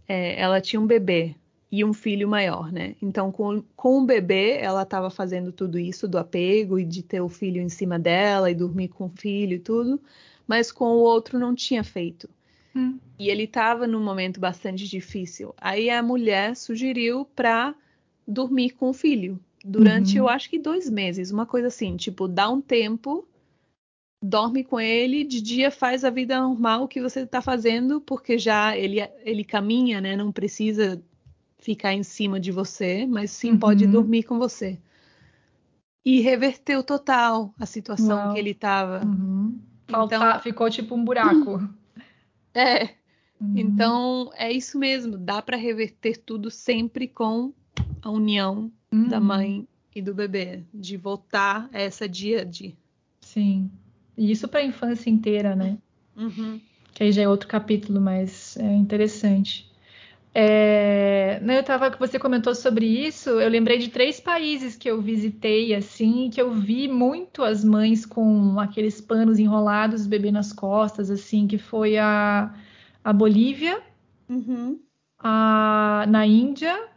é, 0.08 0.40
ela 0.40 0.62
tinha 0.62 0.80
um 0.80 0.86
bebê 0.86 1.36
e 1.72 1.84
um 1.84 1.94
filho 1.94 2.28
maior, 2.28 2.72
né? 2.72 2.96
Então, 3.02 3.32
com, 3.32 3.64
com 3.76 4.00
o 4.00 4.06
bebê, 4.06 4.58
ela 4.60 4.84
estava 4.84 5.10
fazendo 5.10 5.52
tudo 5.52 5.80
isso 5.80 6.08
do 6.08 6.18
apego 6.18 6.80
e 6.80 6.86
de 6.86 7.04
ter 7.04 7.22
o 7.22 7.28
filho 7.28 7.62
em 7.62 7.70
cima 7.70 7.98
dela 8.00 8.50
e 8.50 8.56
dormir 8.56 8.90
com 8.90 9.06
o 9.06 9.10
filho 9.10 9.56
e 9.56 9.60
tudo, 9.60 10.00
mas 10.48 10.72
com 10.72 10.86
o 10.86 11.00
outro 11.00 11.40
não 11.40 11.56
tinha 11.56 11.84
feito. 11.84 12.30
Hum. 12.76 13.00
E 13.18 13.30
ele 13.30 13.44
estava 13.44 13.88
num 13.88 14.04
momento 14.04 14.40
bastante 14.40 14.88
difícil. 14.88 15.54
Aí 15.58 15.90
a 15.90 16.04
mulher 16.04 16.56
sugeriu 16.56 17.26
para 17.36 17.74
dormir 18.28 18.72
com 18.72 18.90
o 18.90 18.94
filho 18.94 19.40
durante, 19.64 20.14
uhum. 20.20 20.26
eu 20.26 20.30
acho 20.30 20.50
que 20.50 20.60
dois 20.60 20.90
meses, 20.90 21.32
uma 21.32 21.46
coisa 21.46 21.68
assim, 21.68 21.96
tipo, 21.98 22.28
dá 22.28 22.50
um 22.50 22.62
tempo 22.62 23.28
dorme 24.26 24.64
com 24.64 24.80
ele, 24.80 25.24
de 25.24 25.42
dia 25.42 25.70
faz 25.70 26.04
a 26.04 26.10
vida 26.10 26.40
normal 26.40 26.88
que 26.88 27.02
você 27.02 27.22
está 27.22 27.42
fazendo, 27.42 28.02
porque 28.02 28.38
já 28.38 28.76
ele, 28.76 29.00
ele 29.24 29.44
caminha, 29.44 30.02
né? 30.02 30.16
Não 30.16 30.32
precisa 30.32 31.02
ficar 31.60 31.94
em 31.94 32.04
cima 32.04 32.40
de 32.40 32.52
você, 32.52 33.06
mas 33.06 33.32
sim 33.32 33.52
uhum. 33.52 33.60
pode 33.60 33.88
dormir 33.88 34.24
com 34.24 34.38
você. 34.38 34.80
E 36.04 36.22
reverteu 36.22 36.84
total 36.84 37.54
a 37.60 37.66
situação 37.66 38.18
Uau. 38.18 38.34
que 38.34 38.40
ele 38.40 38.52
estava. 38.52 39.04
Uhum. 39.06 39.60
Então, 39.88 40.40
ficou 40.42 40.70
tipo 40.70 40.96
um 40.96 41.04
buraco. 41.04 41.62
É. 42.58 42.86
Uhum. 43.38 43.54
Então 43.58 44.32
é 44.34 44.50
isso 44.50 44.80
mesmo. 44.80 45.18
Dá 45.18 45.42
para 45.42 45.58
reverter 45.58 46.16
tudo 46.16 46.50
sempre 46.50 47.06
com 47.06 47.54
a 48.06 48.12
união 48.12 48.72
da 49.10 49.18
uhum. 49.18 49.24
mãe 49.24 49.68
e 49.96 50.00
do 50.00 50.14
bebê, 50.14 50.62
de 50.72 50.96
voltar 50.96 51.68
a 51.74 51.80
essa 51.80 52.08
dia 52.08 52.46
de. 52.46 52.76
Sim. 53.20 53.72
E 54.16 54.30
isso 54.30 54.48
para 54.48 54.60
a 54.60 54.66
infância 54.66 55.10
inteira, 55.10 55.56
né? 55.56 55.80
Uhum. 56.16 56.62
Que 56.94 57.04
aí 57.04 57.12
já 57.12 57.24
é 57.24 57.28
outro 57.28 57.50
capítulo, 57.50 58.00
mas 58.00 58.56
é 58.58 58.74
interessante. 58.76 59.72
É, 60.36 61.40
né, 61.42 61.58
eu 61.58 61.64
tava, 61.64 61.90
que 61.90 61.98
você 61.98 62.20
comentou 62.20 62.54
sobre 62.54 62.86
isso, 62.86 63.30
eu 63.30 63.50
lembrei 63.50 63.80
de 63.80 63.88
três 63.88 64.20
países 64.20 64.76
que 64.76 64.90
eu 64.90 65.02
visitei, 65.02 65.74
assim, 65.74 66.30
que 66.30 66.40
eu 66.40 66.52
vi 66.52 66.88
muito 66.88 67.42
as 67.42 67.64
mães 67.64 68.06
com 68.06 68.60
aqueles 68.60 69.02
panos 69.02 69.40
enrolados, 69.40 70.06
bebê 70.06 70.32
nas 70.32 70.54
costas, 70.54 71.10
assim, 71.10 71.48
que 71.48 71.58
foi 71.58 71.98
a, 71.98 72.54
a 73.04 73.14
Bolívia, 73.14 73.82
uhum. 74.30 74.78
a, 75.18 76.06
na 76.08 76.28
Índia 76.28 76.95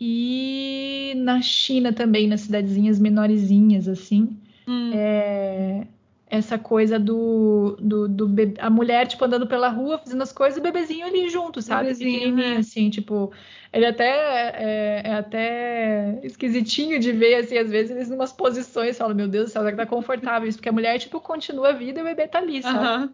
e 0.00 1.12
na 1.16 1.42
China 1.42 1.92
também, 1.92 2.26
nas 2.26 2.42
cidadezinhas 2.42 2.98
menorzinhas, 2.98 3.86
assim. 3.86 4.38
Hum. 4.66 4.90
É, 4.94 5.86
essa 6.26 6.56
coisa 6.56 6.98
do, 6.98 7.76
do, 7.78 8.08
do 8.08 8.30
a 8.60 8.70
mulher, 8.70 9.06
tipo, 9.06 9.24
andando 9.24 9.46
pela 9.46 9.68
rua, 9.68 9.98
fazendo 9.98 10.22
as 10.22 10.32
coisas, 10.32 10.56
e 10.56 10.60
o 10.60 10.62
bebezinho 10.62 11.04
ali 11.04 11.28
junto, 11.28 11.60
sabe? 11.60 11.88
Bebezinho, 11.88 12.34
né? 12.34 12.56
assim, 12.56 12.88
tipo, 12.88 13.30
ele 13.72 13.84
até 13.84 14.06
é, 14.06 15.02
é, 15.04 15.14
até 15.16 16.20
esquisitinho 16.22 16.98
de 16.98 17.12
ver, 17.12 17.34
assim, 17.34 17.58
às 17.58 17.70
vezes 17.70 17.90
eles 17.90 18.08
numas 18.08 18.32
posições, 18.32 18.96
fala, 18.96 19.12
meu 19.12 19.28
Deus 19.28 19.50
do 19.50 19.52
céu, 19.52 19.62
será 19.62 19.72
que 19.72 19.82
tá 19.82 19.86
confortável 19.86 20.48
isso? 20.48 20.56
Porque 20.56 20.68
a 20.68 20.72
mulher, 20.72 20.98
tipo, 20.98 21.20
continua 21.20 21.70
a 21.70 21.72
vida 21.72 21.98
e 21.98 22.02
o 22.02 22.06
bebê 22.06 22.26
tá 22.26 22.38
ali, 22.38 22.62
sabe? 22.62 23.12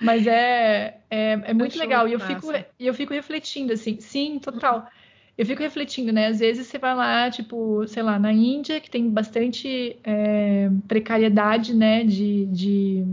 Mas 0.00 0.26
é, 0.26 0.98
é, 1.10 1.32
é 1.44 1.52
muito 1.52 1.76
legal, 1.78 2.08
e 2.08 2.14
eu, 2.14 2.20
fico, 2.20 2.46
e 2.78 2.86
eu 2.86 2.94
fico 2.94 3.12
refletindo, 3.12 3.74
assim, 3.74 4.00
sim, 4.00 4.38
total 4.38 4.88
eu 5.36 5.44
fico 5.44 5.62
refletindo, 5.62 6.12
né? 6.12 6.28
Às 6.28 6.38
vezes 6.38 6.66
você 6.66 6.78
vai 6.78 6.94
lá, 6.94 7.30
tipo, 7.30 7.86
sei 7.86 8.02
lá, 8.02 8.18
na 8.18 8.32
Índia, 8.32 8.80
que 8.80 8.90
tem 8.90 9.10
bastante 9.10 9.96
é, 10.02 10.70
precariedade, 10.88 11.74
né, 11.74 12.04
de, 12.04 12.46
de, 12.46 13.04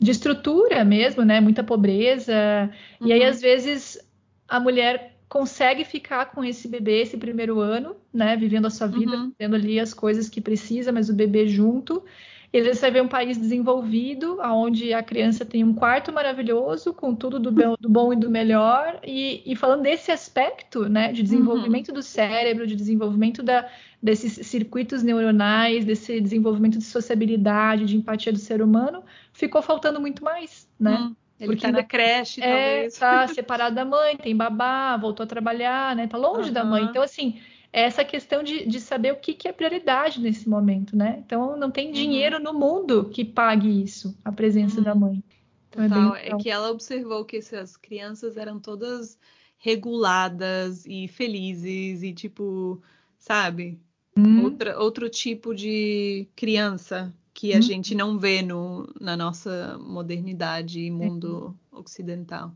de, 0.00 0.10
estrutura 0.10 0.84
mesmo, 0.84 1.24
né? 1.24 1.40
Muita 1.40 1.64
pobreza. 1.64 2.70
Uhum. 3.00 3.08
E 3.08 3.12
aí, 3.12 3.20
uhum. 3.20 3.28
às 3.28 3.40
vezes, 3.40 3.98
a 4.46 4.60
mulher 4.60 5.16
consegue 5.28 5.84
ficar 5.84 6.26
com 6.26 6.44
esse 6.44 6.68
bebê 6.68 7.00
esse 7.00 7.16
primeiro 7.16 7.58
ano, 7.58 7.96
né? 8.14 8.36
Vivendo 8.36 8.66
a 8.66 8.70
sua 8.70 8.86
vida, 8.86 9.16
uhum. 9.16 9.32
tendo 9.36 9.56
ali 9.56 9.80
as 9.80 9.92
coisas 9.92 10.28
que 10.28 10.40
precisa, 10.40 10.92
mas 10.92 11.08
o 11.08 11.14
bebê 11.14 11.48
junto. 11.48 12.04
E 12.52 12.62
você 12.62 12.90
vê 12.90 13.00
um 13.00 13.08
país 13.08 13.38
desenvolvido, 13.38 14.38
onde 14.42 14.92
a 14.92 15.02
criança 15.02 15.42
tem 15.42 15.64
um 15.64 15.72
quarto 15.72 16.12
maravilhoso, 16.12 16.92
com 16.92 17.14
tudo 17.14 17.40
do, 17.40 17.50
bom, 17.50 17.74
do 17.80 17.88
bom 17.88 18.12
e 18.12 18.16
do 18.16 18.30
melhor, 18.30 19.00
e, 19.02 19.42
e, 19.46 19.56
falando 19.56 19.82
desse 19.82 20.12
aspecto, 20.12 20.86
né, 20.86 21.12
de 21.12 21.22
desenvolvimento 21.22 21.88
uhum. 21.88 21.94
do 21.94 22.02
cérebro, 22.02 22.66
de 22.66 22.76
desenvolvimento 22.76 23.42
da, 23.42 23.66
desses 24.02 24.46
circuitos 24.46 25.02
neuronais, 25.02 25.86
desse 25.86 26.20
desenvolvimento 26.20 26.76
de 26.76 26.84
sociabilidade, 26.84 27.86
de 27.86 27.96
empatia 27.96 28.32
do 28.32 28.38
ser 28.38 28.60
humano, 28.60 29.02
ficou 29.32 29.62
faltando 29.62 29.98
muito 29.98 30.22
mais, 30.22 30.68
né? 30.78 30.92
Uhum. 30.92 31.16
Ele 31.40 31.52
Porque 31.52 31.66
tá 31.66 31.72
na 31.72 31.82
creche, 31.82 32.40
é, 32.40 32.46
talvez. 32.46 32.98
Tá 32.98 33.28
separado 33.28 33.74
da 33.74 33.84
mãe, 33.84 34.16
tem 34.16 34.36
babá, 34.36 34.96
voltou 34.96 35.24
a 35.24 35.26
trabalhar, 35.26 35.96
né? 35.96 36.06
Tá 36.06 36.16
longe 36.16 36.48
uhum. 36.48 36.54
da 36.54 36.64
mãe. 36.64 36.84
Então, 36.84 37.02
assim, 37.02 37.40
essa 37.72 38.04
questão 38.04 38.42
de, 38.42 38.66
de 38.66 38.80
saber 38.80 39.12
o 39.12 39.16
que, 39.16 39.32
que, 39.32 39.48
é 39.48 39.52
prioridade 39.52 40.20
nesse 40.20 40.48
momento, 40.48 40.94
né? 40.94 41.22
Então, 41.24 41.56
não 41.56 41.70
tem 41.70 41.86
uhum. 41.86 41.92
dinheiro 41.92 42.38
no 42.38 42.52
mundo 42.52 43.06
que 43.06 43.24
pague 43.24 43.82
isso, 43.82 44.16
a 44.22 44.30
presença 44.30 44.78
uhum. 44.78 44.84
da 44.84 44.94
mãe. 44.94 45.24
Então, 45.70 45.84
é 45.84 45.88
Total, 45.88 46.16
é, 46.16 46.28
é, 46.28 46.36
que 46.36 46.50
ela 46.50 46.70
observou 46.70 47.24
que 47.24 47.38
essas 47.38 47.76
crianças 47.76 48.36
eram 48.36 48.60
todas 48.60 49.18
reguladas 49.56 50.84
e 50.84 51.08
felizes 51.08 52.02
e, 52.02 52.12
tipo, 52.12 52.82
sabe? 53.18 53.80
Uhum. 54.16 54.44
Outra, 54.44 54.78
outro 54.78 55.08
tipo 55.08 55.54
de 55.54 56.28
criança 56.36 57.14
que 57.32 57.52
a 57.52 57.56
uhum. 57.56 57.62
gente 57.62 57.94
não 57.94 58.18
vê 58.18 58.42
no, 58.42 58.92
na 59.00 59.16
nossa 59.16 59.78
modernidade 59.78 60.80
e 60.80 60.90
mundo 60.90 61.56
é. 61.72 61.76
ocidental. 61.76 62.54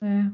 É. 0.00 0.30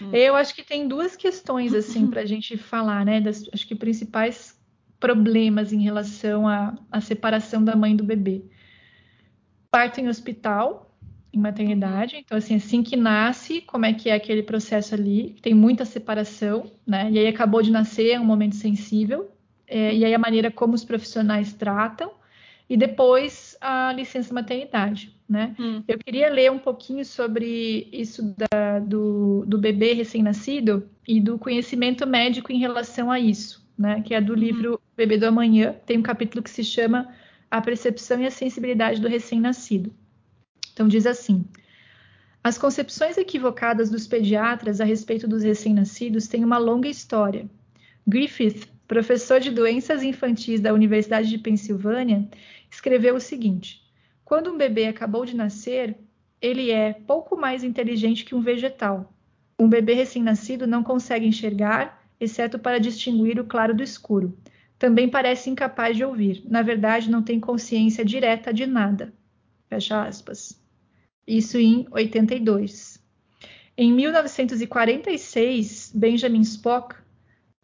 Hum. 0.00 0.10
Eu 0.12 0.36
acho 0.36 0.54
que 0.54 0.62
tem 0.62 0.86
duas 0.86 1.16
questões 1.16 1.74
assim 1.74 2.06
para 2.06 2.22
a 2.22 2.26
gente 2.26 2.56
falar, 2.56 3.04
né? 3.04 3.20
Das, 3.20 3.48
acho 3.52 3.66
que 3.66 3.74
principais 3.74 4.58
problemas 4.98 5.72
em 5.72 5.82
relação 5.82 6.48
à, 6.48 6.74
à 6.90 7.00
separação 7.00 7.62
da 7.62 7.76
mãe 7.76 7.94
do 7.94 8.04
bebê. 8.04 8.42
Parto 9.70 10.00
em 10.00 10.08
hospital, 10.08 10.86
em 11.32 11.38
maternidade, 11.38 12.16
então 12.16 12.38
assim, 12.38 12.54
assim 12.54 12.82
que 12.82 12.96
nasce, 12.96 13.60
como 13.60 13.84
é 13.84 13.92
que 13.92 14.08
é 14.08 14.14
aquele 14.14 14.42
processo 14.42 14.94
ali? 14.94 15.36
Tem 15.42 15.54
muita 15.54 15.84
separação, 15.84 16.70
né? 16.86 17.10
E 17.10 17.18
aí 17.18 17.26
acabou 17.26 17.62
de 17.62 17.70
nascer, 17.70 18.12
é 18.12 18.20
um 18.20 18.24
momento 18.24 18.56
sensível, 18.56 19.30
é, 19.66 19.94
e 19.94 20.04
aí 20.04 20.14
a 20.14 20.18
maneira 20.18 20.50
como 20.50 20.74
os 20.74 20.84
profissionais 20.84 21.52
tratam 21.52 22.10
e 22.68 22.76
depois 22.76 23.56
a 23.60 23.92
licença 23.92 24.32
maternidade, 24.32 25.15
né? 25.28 25.54
Hum. 25.58 25.82
Eu 25.86 25.98
queria 25.98 26.30
ler 26.30 26.50
um 26.52 26.58
pouquinho 26.58 27.04
sobre 27.04 27.88
isso 27.92 28.34
da, 28.36 28.78
do, 28.78 29.44
do 29.46 29.58
bebê 29.58 29.92
recém-nascido 29.92 30.88
e 31.06 31.20
do 31.20 31.38
conhecimento 31.38 32.06
médico 32.06 32.52
em 32.52 32.58
relação 32.58 33.10
a 33.10 33.18
isso, 33.18 33.66
né? 33.76 34.02
Que 34.02 34.14
é 34.14 34.20
do 34.20 34.32
uhum. 34.32 34.38
livro 34.38 34.80
Bebê 34.96 35.18
do 35.18 35.26
Amanhã, 35.26 35.74
tem 35.84 35.98
um 35.98 36.02
capítulo 36.02 36.42
que 36.42 36.50
se 36.50 36.64
chama 36.64 37.08
A 37.50 37.60
Percepção 37.60 38.20
e 38.20 38.26
a 38.26 38.30
Sensibilidade 38.30 39.00
do 39.00 39.08
Recém-Nascido. 39.08 39.92
Então 40.72 40.86
diz 40.86 41.06
assim: 41.06 41.44
as 42.42 42.56
concepções 42.56 43.18
equivocadas 43.18 43.90
dos 43.90 44.06
pediatras 44.06 44.80
a 44.80 44.84
respeito 44.84 45.26
dos 45.26 45.42
recém-nascidos 45.42 46.28
têm 46.28 46.44
uma 46.44 46.58
longa 46.58 46.88
história. 46.88 47.50
Griffith, 48.06 48.68
professor 48.86 49.40
de 49.40 49.50
doenças 49.50 50.04
infantis 50.04 50.60
da 50.60 50.72
Universidade 50.72 51.28
de 51.28 51.38
Pensilvânia, 51.38 52.28
escreveu 52.70 53.16
o 53.16 53.20
seguinte: 53.20 53.82
Quando 54.26 54.50
um 54.50 54.58
bebê 54.58 54.86
acabou 54.86 55.24
de 55.24 55.36
nascer, 55.36 55.96
ele 56.42 56.72
é 56.72 56.92
pouco 56.92 57.36
mais 57.36 57.62
inteligente 57.62 58.24
que 58.24 58.34
um 58.34 58.40
vegetal. 58.40 59.14
Um 59.56 59.68
bebê 59.68 59.94
recém-nascido 59.94 60.66
não 60.66 60.82
consegue 60.82 61.24
enxergar, 61.24 62.04
exceto 62.18 62.58
para 62.58 62.80
distinguir 62.80 63.38
o 63.38 63.44
claro 63.44 63.72
do 63.72 63.84
escuro. 63.84 64.36
Também 64.80 65.08
parece 65.08 65.48
incapaz 65.48 65.96
de 65.96 66.04
ouvir. 66.04 66.42
Na 66.44 66.60
verdade, 66.60 67.08
não 67.08 67.22
tem 67.22 67.38
consciência 67.38 68.04
direta 68.04 68.52
de 68.52 68.66
nada. 68.66 69.14
Fecha 69.68 70.02
aspas. 70.02 70.60
Isso 71.24 71.56
em 71.56 71.86
82. 71.92 73.00
Em 73.78 73.92
1946, 73.92 75.92
Benjamin 75.94 76.40
Spock 76.40 76.96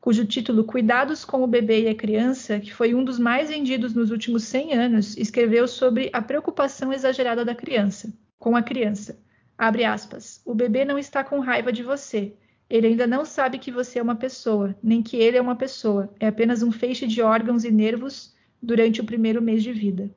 cujo 0.03 0.27
título 0.27 0.65
Cuidados 0.65 1.25
com 1.25 1.45
o 1.45 1.47
Bebê 1.47 1.85
e 1.85 1.89
a 1.89 1.95
Criança, 1.95 2.59
que 2.59 2.75
foi 2.75 2.93
um 2.93 3.05
dos 3.05 3.21
mais 3.21 3.51
vendidos 3.51 3.95
nos 3.95 4.11
últimos 4.11 4.43
100 4.43 4.75
anos, 4.75 5.17
escreveu 5.17 5.69
sobre 5.69 6.11
a 6.13 6.21
preocupação 6.21 6.93
exagerada 6.93 7.45
da 7.45 7.55
criança, 7.55 8.13
com 8.37 8.57
a 8.57 8.63
criança. 8.65 9.17
Abre 9.57 9.85
aspas. 9.85 10.43
O 10.45 10.57
bebê 10.57 10.85
não 10.85 10.99
está 10.99 11.23
com 11.23 11.39
raiva 11.39 11.73
de 11.73 11.85
você. 11.85 12.35
Ele 12.69 12.89
ainda 12.89 13.07
não 13.07 13.25
sabe 13.25 13.61
que 13.61 13.71
você 13.71 14.01
é 14.01 14.03
uma 14.03 14.17
pessoa, 14.17 14.75
nem 14.83 15.05
que 15.05 15.17
ele 15.17 15.37
é 15.37 15.41
uma 15.41 15.55
pessoa. 15.55 16.13
É 16.19 16.27
apenas 16.27 16.65
um 16.65 16.73
feixe 16.73 17.07
de 17.07 17.23
órgãos 17.23 17.63
e 17.63 17.71
nervos 17.71 18.35
durante 18.61 19.01
o 19.01 19.05
primeiro 19.05 19.41
mês 19.41 19.63
de 19.63 19.73
vida. 19.73 20.13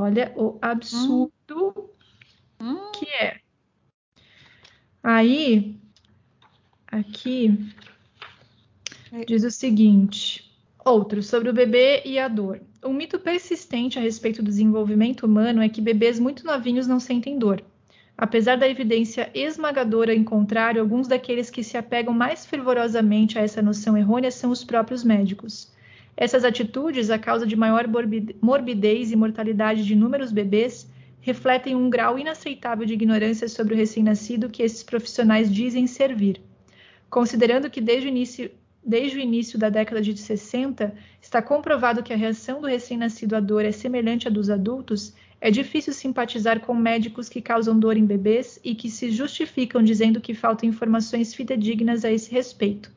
Olha 0.00 0.32
o 0.34 0.58
absurdo 0.60 1.88
hum. 2.60 2.90
que 2.90 3.06
é. 3.10 3.38
Aí, 5.04 5.78
aqui. 6.88 7.56
Diz 9.26 9.44
o 9.44 9.50
seguinte: 9.50 10.50
outro, 10.84 11.22
sobre 11.22 11.48
o 11.48 11.52
bebê 11.52 12.02
e 12.04 12.18
a 12.18 12.26
dor. 12.26 12.60
Um 12.84 12.92
mito 12.92 13.18
persistente 13.18 13.98
a 13.98 14.02
respeito 14.02 14.42
do 14.42 14.50
desenvolvimento 14.50 15.24
humano 15.24 15.62
é 15.62 15.68
que 15.68 15.80
bebês 15.80 16.18
muito 16.18 16.44
novinhos 16.44 16.86
não 16.86 16.98
sentem 16.98 17.38
dor. 17.38 17.62
Apesar 18.16 18.56
da 18.56 18.68
evidência 18.68 19.30
esmagadora 19.34 20.14
em 20.14 20.22
contrário, 20.22 20.80
alguns 20.80 21.08
daqueles 21.08 21.50
que 21.50 21.64
se 21.64 21.76
apegam 21.76 22.14
mais 22.14 22.46
fervorosamente 22.46 23.38
a 23.38 23.42
essa 23.42 23.62
noção 23.62 23.96
errônea 23.96 24.30
são 24.30 24.50
os 24.50 24.62
próprios 24.64 25.02
médicos. 25.02 25.72
Essas 26.16 26.44
atitudes, 26.44 27.10
a 27.10 27.18
causa 27.18 27.46
de 27.46 27.56
maior 27.56 27.86
morbidez 28.40 29.10
e 29.10 29.16
mortalidade 29.16 29.84
de 29.84 29.94
inúmeros 29.94 30.30
bebês, 30.30 30.88
refletem 31.20 31.74
um 31.74 31.90
grau 31.90 32.18
inaceitável 32.18 32.86
de 32.86 32.92
ignorância 32.92 33.48
sobre 33.48 33.74
o 33.74 33.76
recém-nascido 33.76 34.48
que 34.48 34.62
esses 34.62 34.82
profissionais 34.82 35.52
dizem 35.52 35.86
servir. 35.86 36.40
Considerando 37.10 37.70
que 37.70 37.80
desde 37.80 38.06
o 38.06 38.10
início 38.10 38.50
desde 38.84 39.16
o 39.16 39.20
início 39.20 39.58
da 39.58 39.70
década 39.70 40.02
de 40.02 40.16
60, 40.16 40.94
está 41.20 41.40
comprovado 41.40 42.02
que 42.02 42.12
a 42.12 42.16
reação 42.16 42.60
do 42.60 42.66
recém-nascido 42.66 43.34
à 43.34 43.40
dor 43.40 43.64
é 43.64 43.72
semelhante 43.72 44.28
à 44.28 44.30
dos 44.30 44.50
adultos, 44.50 45.14
é 45.40 45.50
difícil 45.50 45.92
simpatizar 45.92 46.60
com 46.60 46.74
médicos 46.74 47.28
que 47.28 47.40
causam 47.40 47.78
dor 47.78 47.96
em 47.96 48.04
bebês 48.04 48.60
e 48.62 48.74
que 48.74 48.90
se 48.90 49.10
justificam 49.10 49.82
dizendo 49.82 50.20
que 50.20 50.34
faltam 50.34 50.68
informações 50.68 51.34
fidedignas 51.34 52.04
a 52.04 52.12
esse 52.12 52.30
respeito. 52.30 52.92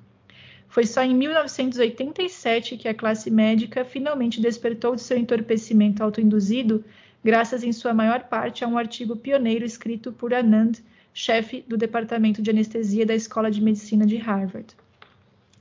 Foi 0.68 0.86
só 0.86 1.02
em 1.02 1.16
1987 1.16 2.76
que 2.76 2.90
a 2.90 2.94
classe 2.94 3.32
médica 3.32 3.86
finalmente 3.86 4.42
despertou 4.42 4.94
de 4.94 5.02
seu 5.02 5.18
entorpecimento 5.18 6.04
autoinduzido, 6.04 6.84
graças 7.24 7.64
em 7.64 7.72
sua 7.72 7.94
maior 7.94 8.24
parte 8.24 8.64
a 8.64 8.68
um 8.68 8.78
artigo 8.78 9.16
pioneiro 9.16 9.66
escrito 9.66 10.12
por 10.12 10.34
Anand, 10.34 10.74
chefe 11.14 11.64
do 11.66 11.78
departamento 11.78 12.42
de 12.42 12.50
anestesia 12.50 13.06
da 13.06 13.16
Escola 13.16 13.50
de 13.50 13.62
Medicina 13.62 14.06
de 14.06 14.18
Harvard 14.18 14.76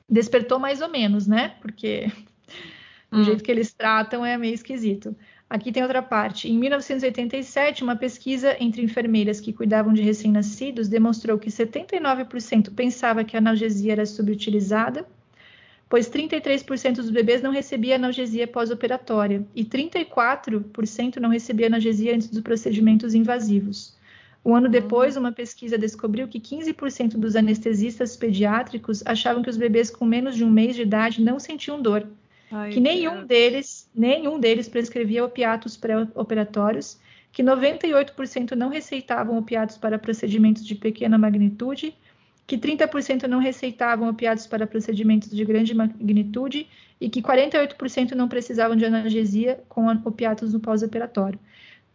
despertou 0.08 0.58
mais 0.58 0.80
ou 0.80 0.88
menos, 0.88 1.26
né? 1.26 1.54
Porque 1.60 2.06
hum. 3.12 3.20
o 3.20 3.24
jeito 3.24 3.42
que 3.42 3.50
eles 3.50 3.72
tratam 3.72 4.24
é 4.24 4.36
meio 4.36 4.54
esquisito. 4.54 5.16
Aqui 5.48 5.70
tem 5.70 5.82
outra 5.82 6.02
parte. 6.02 6.48
Em 6.48 6.58
1987, 6.58 7.84
uma 7.84 7.94
pesquisa 7.94 8.56
entre 8.58 8.82
enfermeiras 8.82 9.40
que 9.40 9.52
cuidavam 9.52 9.92
de 9.92 10.02
recém-nascidos 10.02 10.88
demonstrou 10.88 11.38
que 11.38 11.50
79% 11.50 12.74
pensava 12.74 13.22
que 13.22 13.36
a 13.36 13.38
analgesia 13.38 13.92
era 13.92 14.04
subutilizada, 14.04 15.06
pois 15.88 16.10
33% 16.10 16.96
dos 16.96 17.10
bebês 17.10 17.42
não 17.42 17.52
recebia 17.52 17.94
analgesia 17.94 18.48
pós-operatória 18.48 19.46
e 19.54 19.64
34% 19.64 21.16
não 21.18 21.30
recebia 21.30 21.68
analgesia 21.68 22.14
antes 22.14 22.28
dos 22.28 22.40
procedimentos 22.40 23.14
invasivos. 23.14 23.95
Um 24.46 24.54
ano 24.54 24.68
depois, 24.68 25.16
uma 25.16 25.32
pesquisa 25.32 25.76
descobriu 25.76 26.28
que 26.28 26.38
15% 26.38 27.16
dos 27.16 27.34
anestesistas 27.34 28.16
pediátricos 28.16 29.02
achavam 29.04 29.42
que 29.42 29.50
os 29.50 29.56
bebês 29.56 29.90
com 29.90 30.04
menos 30.04 30.36
de 30.36 30.44
um 30.44 30.50
mês 30.50 30.76
de 30.76 30.82
idade 30.82 31.20
não 31.20 31.40
sentiam 31.40 31.82
dor. 31.82 32.06
Ai, 32.52 32.70
que 32.70 32.78
nenhum 32.78 33.26
deles, 33.26 33.90
nenhum 33.92 34.38
deles 34.38 34.68
prescrevia 34.68 35.24
opiatos 35.24 35.76
pré-operatórios, 35.76 36.96
que 37.32 37.42
98% 37.42 38.52
não 38.52 38.68
receitavam 38.68 39.36
opiatos 39.36 39.76
para 39.78 39.98
procedimentos 39.98 40.64
de 40.64 40.76
pequena 40.76 41.18
magnitude, 41.18 41.92
que 42.46 42.56
30% 42.56 43.24
não 43.24 43.40
receitavam 43.40 44.08
opiatos 44.08 44.46
para 44.46 44.64
procedimentos 44.64 45.28
de 45.28 45.44
grande 45.44 45.74
magnitude 45.74 46.68
e 47.00 47.10
que 47.10 47.20
48% 47.20 48.12
não 48.12 48.28
precisavam 48.28 48.76
de 48.76 48.84
analgesia 48.84 49.58
com 49.68 49.88
opiatos 50.04 50.52
no 50.52 50.60
pós-operatório. 50.60 51.40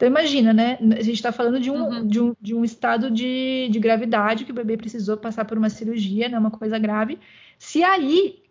Então 0.01 0.09
imagina, 0.09 0.51
né? 0.51 0.79
A 0.97 1.03
gente 1.03 1.17
está 1.17 1.31
falando 1.31 1.59
de 1.59 1.69
um, 1.69 1.75
uhum. 1.75 2.07
de 2.07 2.19
um, 2.19 2.35
de 2.41 2.55
um 2.55 2.65
estado 2.65 3.11
de, 3.11 3.69
de 3.69 3.79
gravidade 3.79 4.45
que 4.45 4.51
o 4.51 4.55
bebê 4.55 4.75
precisou 4.75 5.15
passar 5.15 5.45
por 5.45 5.59
uma 5.59 5.69
cirurgia, 5.69 6.27
né? 6.27 6.39
Uma 6.39 6.49
coisa 6.49 6.79
grave. 6.79 7.19
Se 7.59 7.83
aí 7.83 8.41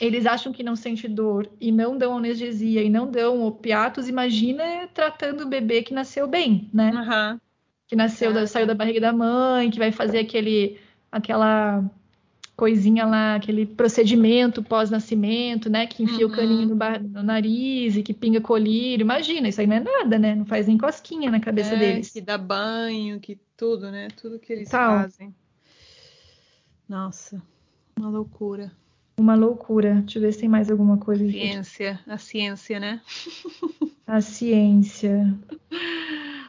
eles 0.00 0.24
acham 0.24 0.52
que 0.52 0.62
não 0.62 0.76
sente 0.76 1.08
dor 1.08 1.50
e 1.60 1.72
não 1.72 1.98
dão 1.98 2.16
anestesia 2.16 2.80
e 2.80 2.88
não 2.88 3.10
dão 3.10 3.44
opiatos, 3.44 4.08
imagina 4.08 4.86
tratando 4.94 5.40
o 5.40 5.48
bebê 5.48 5.82
que 5.82 5.92
nasceu 5.92 6.28
bem, 6.28 6.70
né? 6.72 6.92
Uhum. 6.92 7.40
Que 7.88 7.96
nasceu, 7.96 8.32
da, 8.32 8.46
saiu 8.46 8.64
da 8.64 8.74
barriga 8.74 9.00
da 9.00 9.12
mãe, 9.12 9.70
que 9.70 9.80
vai 9.80 9.90
fazer 9.90 10.20
aquele, 10.20 10.78
aquela 11.10 11.82
coisinha 12.58 13.06
lá, 13.06 13.36
aquele 13.36 13.64
procedimento 13.64 14.64
pós-nascimento, 14.64 15.70
né? 15.70 15.86
Que 15.86 16.02
enfia 16.02 16.26
uhum. 16.26 16.32
o 16.32 16.36
caninho 16.36 16.66
no, 16.66 16.74
no, 16.74 17.22
nariz 17.22 17.96
e 17.96 18.02
que 18.02 18.12
pinga 18.12 18.40
colírio. 18.40 19.04
Imagina, 19.04 19.46
isso 19.46 19.60
aí 19.60 19.66
não 19.68 19.76
é 19.76 19.80
nada, 19.80 20.18
né? 20.18 20.34
Não 20.34 20.44
faz 20.44 20.66
nem 20.66 20.76
cosquinha 20.76 21.30
na 21.30 21.38
cabeça 21.38 21.74
é, 21.74 21.78
deles. 21.78 22.10
Que 22.10 22.20
dá 22.20 22.36
banho, 22.36 23.20
que 23.20 23.38
tudo, 23.56 23.92
né? 23.92 24.08
Tudo 24.20 24.40
que 24.40 24.52
eles 24.52 24.68
Tal. 24.68 25.02
fazem. 25.02 25.32
Nossa, 26.88 27.40
uma 27.96 28.10
loucura. 28.10 28.72
Uma 29.16 29.36
loucura. 29.36 29.94
Deixa 30.00 30.18
eu 30.18 30.22
ver 30.22 30.32
se 30.32 30.40
tem 30.40 30.48
mais 30.48 30.68
alguma 30.68 30.98
coisa. 30.98 31.24
Ciência, 31.30 32.00
a 32.08 32.18
ciência, 32.18 32.80
né? 32.80 33.00
a 34.04 34.20
ciência. 34.20 35.32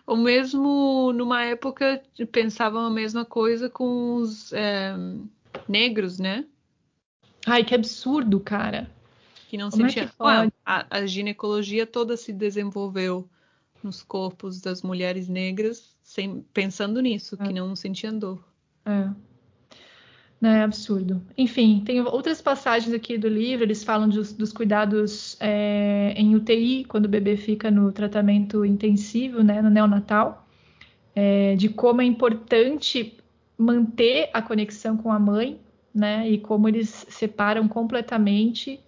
Ou 0.07 0.18
mesmo 0.18 1.14
numa 1.14 1.43
época 1.43 2.01
pensavam 2.32 2.82
a 2.82 2.89
mesma 2.89 3.24
coisa 3.24 3.70
com 3.70 4.16
os. 4.16 4.51
É 4.53 4.95
negros, 5.68 6.20
né? 6.20 6.45
Ai, 7.45 7.64
que 7.64 7.74
absurdo, 7.74 8.39
cara. 8.39 8.89
Que 9.47 9.58
não 9.58 9.70
Como 9.70 9.84
sentia. 9.84 10.04
É 10.04 10.06
que 10.08 10.16
pode? 10.16 10.52
a, 10.66 10.97
a 10.97 11.06
ginecologia 11.06 11.86
toda 11.86 12.16
se 12.16 12.32
desenvolveu 12.32 13.28
nos 13.84 14.04
corpos 14.04 14.62
das 14.62 14.82
mulheres 14.82 15.28
negras, 15.28 15.95
sem, 16.04 16.41
pensando 16.54 17.02
nisso, 17.02 17.38
é. 17.39 17.47
que 17.47 17.54
não 17.54 17.76
sentiam 17.76 18.18
dor. 18.18 18.43
É. 18.86 19.10
Não, 20.41 20.50
é 20.50 20.64
absurdo. 20.64 21.22
Enfim, 21.38 21.82
tem 21.86 22.00
outras 22.02 22.41
passagens 22.41 22.93
aqui 22.93 23.18
do 23.18 23.28
livro, 23.28 23.66
eles 23.66 23.84
falam 23.84 24.08
dos, 24.08 24.32
dos 24.32 24.54
cuidados 24.54 25.36
é, 25.39 26.14
em 26.16 26.34
UTI, 26.34 26.86
quando 26.86 27.06
o 27.06 27.10
bebê 27.10 27.36
fica 27.36 27.70
no 27.70 27.91
tratamento 27.91 28.64
intensivo, 28.64 29.43
né, 29.43 29.62
no 29.62 29.70
neonatal, 29.70 30.47
é, 31.14 31.56
de 31.56 31.68
como 31.68 32.02
é 32.02 32.06
importante 32.06 33.18
manter 33.60 34.30
a 34.34 34.41
conexão 34.41 34.95
com 34.95 35.12
a 35.12 35.20
mãe, 35.20 35.60
né? 35.93 36.30
E 36.30 36.38
como 36.38 36.70
eles 36.70 37.05
separam 37.10 37.68
completamente, 37.68 38.80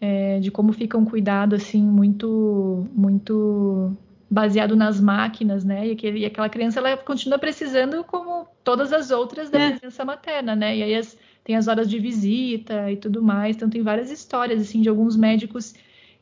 é, 0.00 0.40
de 0.40 0.50
como 0.50 0.72
fica 0.72 0.96
um 0.96 1.04
cuidado 1.04 1.54
assim 1.54 1.82
muito, 1.82 2.88
muito 2.94 3.94
baseado 4.30 4.74
nas 4.74 4.98
máquinas, 4.98 5.64
né? 5.64 5.88
E, 5.88 5.90
aquele, 5.92 6.20
e, 6.20 6.24
aquela 6.24 6.48
criança 6.48 6.80
ela 6.80 6.96
continua 6.96 7.38
precisando 7.38 8.02
como 8.04 8.46
todas 8.64 8.90
as 8.90 9.10
outras 9.10 9.50
da 9.50 9.60
é. 9.60 9.70
presença 9.72 10.02
materna, 10.02 10.56
né? 10.56 10.78
E 10.78 10.82
aí 10.82 10.94
as, 10.94 11.16
tem 11.44 11.54
as 11.54 11.68
horas 11.68 11.88
de 11.88 11.98
visita 11.98 12.90
e 12.90 12.96
tudo 12.96 13.22
mais. 13.22 13.54
Então 13.54 13.68
tem 13.68 13.82
várias 13.82 14.10
histórias 14.10 14.62
assim 14.62 14.80
de 14.80 14.88
alguns 14.88 15.14
médicos 15.14 15.74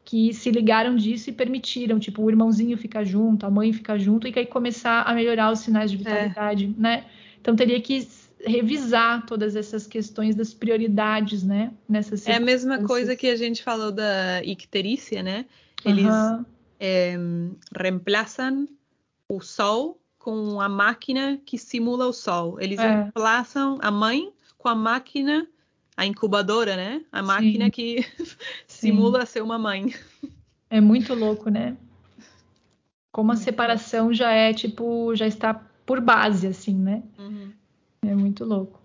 que 0.05 0.35
se 0.35 0.51
ligaram 0.51 0.97
disso 0.97 1.31
e 1.31 1.33
permitiram, 1.33 1.99
tipo, 2.01 2.23
o 2.23 2.29
irmãozinho 2.29 2.77
ficar 2.77 3.05
junto, 3.05 3.47
a 3.47 3.51
mãe 3.51 3.73
ficar 3.73 3.99
junto 3.99 4.27
e 4.27 4.33
aí 4.37 4.45
começar 4.47 5.03
a 5.03 5.15
melhorar 5.15 5.53
os 5.53 5.61
sinais 5.61 5.91
de 5.93 5.97
é. 5.97 5.99
vitalidade, 6.01 6.75
é. 6.77 6.81
né? 6.81 7.05
Então 7.45 7.55
teria 7.55 7.79
que 7.79 8.09
revisar 8.47 9.27
todas 9.27 9.55
essas 9.55 9.87
questões 9.87 10.35
das 10.35 10.55
prioridades, 10.55 11.43
né? 11.43 11.75
Nessas 11.87 12.27
é 12.27 12.37
a 12.37 12.41
mesma 12.41 12.83
coisa 12.85 13.15
que 13.15 13.27
a 13.27 13.37
gente 13.37 13.63
falou 13.63 13.93
da 13.93 14.43
icterícia, 14.43 15.23
né? 15.23 15.45
Eles 15.85 16.07
uhum. 16.07 16.45
é, 16.81 17.19
reemplaçam 17.79 18.67
o 19.29 19.43
sol 19.43 20.01
com 20.19 20.59
a 20.59 20.71
máquina 20.71 21.39
que 21.45 21.59
simula 21.59 22.07
o 22.07 22.15
sol. 22.15 22.59
Eles 22.59 22.79
é. 22.79 22.89
reemplaçam 22.89 23.77
a 23.83 23.91
mãe 23.91 24.33
com 24.57 24.71
a 24.71 24.75
máquina, 24.75 25.47
a 25.95 26.07
incubadora, 26.07 26.77
né? 26.77 27.05
A 27.13 27.23
máquina 27.23 27.67
Sim. 27.69 27.71
que 27.71 28.07
simula 28.67 29.27
ser 29.27 29.43
uma 29.43 29.59
mãe. 29.59 29.95
É 30.71 30.81
muito 30.81 31.13
louco, 31.13 31.51
né? 31.51 31.77
Como 33.13 33.33
a 33.33 33.37
separação 33.37 34.15
já 34.15 34.33
é 34.33 34.55
tipo, 34.55 35.15
já 35.15 35.27
está 35.27 35.63
por 35.85 36.01
base, 36.01 36.47
assim, 36.47 36.75
né? 36.75 37.03
Uhum. 37.19 37.53
É 38.03 38.15
muito 38.15 38.45
louco. 38.45 38.81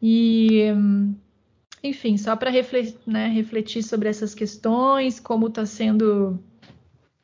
E, 0.00 0.72
enfim, 1.82 2.16
só 2.16 2.36
para 2.36 2.50
refletir, 2.50 2.98
né, 3.06 3.28
refletir 3.28 3.82
sobre 3.82 4.08
essas 4.08 4.34
questões, 4.34 5.20
como 5.20 5.48
está 5.48 5.64
sendo, 5.64 6.38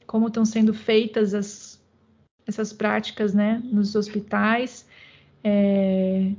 como 0.07 0.29
estão 0.29 0.45
sendo 0.45 0.73
feitas 0.73 1.35
as, 1.35 1.83
essas 2.47 2.73
práticas, 2.73 3.35
né, 3.35 3.63
nos 3.65 3.95
hospitais. 3.95 4.87
É, 5.45 6.33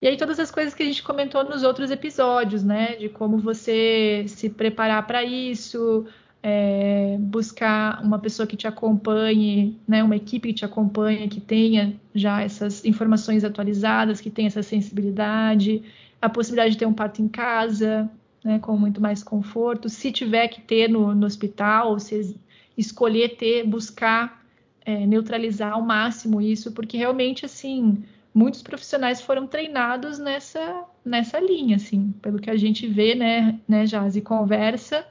e 0.00 0.08
aí 0.08 0.16
todas 0.16 0.40
as 0.40 0.50
coisas 0.50 0.74
que 0.74 0.82
a 0.82 0.86
gente 0.86 1.02
comentou 1.02 1.44
nos 1.44 1.62
outros 1.62 1.90
episódios, 1.90 2.64
né, 2.64 2.96
de 2.96 3.08
como 3.08 3.38
você 3.38 4.24
se 4.26 4.50
preparar 4.50 5.06
para 5.06 5.22
isso, 5.22 6.06
é, 6.42 7.16
buscar 7.20 8.02
uma 8.02 8.18
pessoa 8.18 8.46
que 8.46 8.56
te 8.56 8.66
acompanhe, 8.66 9.78
né, 9.86 10.02
uma 10.02 10.16
equipe 10.16 10.48
que 10.48 10.54
te 10.54 10.64
acompanhe, 10.64 11.28
que 11.28 11.40
tenha 11.40 11.94
já 12.14 12.42
essas 12.42 12.84
informações 12.84 13.44
atualizadas, 13.44 14.20
que 14.20 14.30
tenha 14.30 14.48
essa 14.48 14.62
sensibilidade, 14.62 15.82
a 16.20 16.28
possibilidade 16.28 16.72
de 16.72 16.78
ter 16.78 16.86
um 16.86 16.92
parto 16.92 17.22
em 17.22 17.28
casa, 17.28 18.10
né, 18.44 18.58
com 18.58 18.76
muito 18.76 19.00
mais 19.00 19.22
conforto. 19.22 19.88
Se 19.88 20.10
tiver 20.10 20.48
que 20.48 20.60
ter 20.60 20.88
no, 20.88 21.14
no 21.14 21.26
hospital, 21.26 21.98
se 22.00 22.36
escolher 22.76 23.36
ter, 23.36 23.64
buscar 23.64 24.42
é, 24.84 25.06
neutralizar 25.06 25.74
ao 25.74 25.82
máximo 25.82 26.40
isso, 26.40 26.72
porque 26.72 26.96
realmente, 26.96 27.44
assim, 27.44 28.02
muitos 28.34 28.62
profissionais 28.62 29.20
foram 29.20 29.46
treinados 29.46 30.18
nessa, 30.18 30.84
nessa 31.04 31.38
linha, 31.38 31.76
assim, 31.76 32.12
pelo 32.20 32.40
que 32.40 32.50
a 32.50 32.56
gente 32.56 32.88
vê, 32.88 33.14
né, 33.14 33.60
né 33.68 33.84
Jazz, 33.84 34.16
e 34.16 34.20
conversa, 34.20 35.06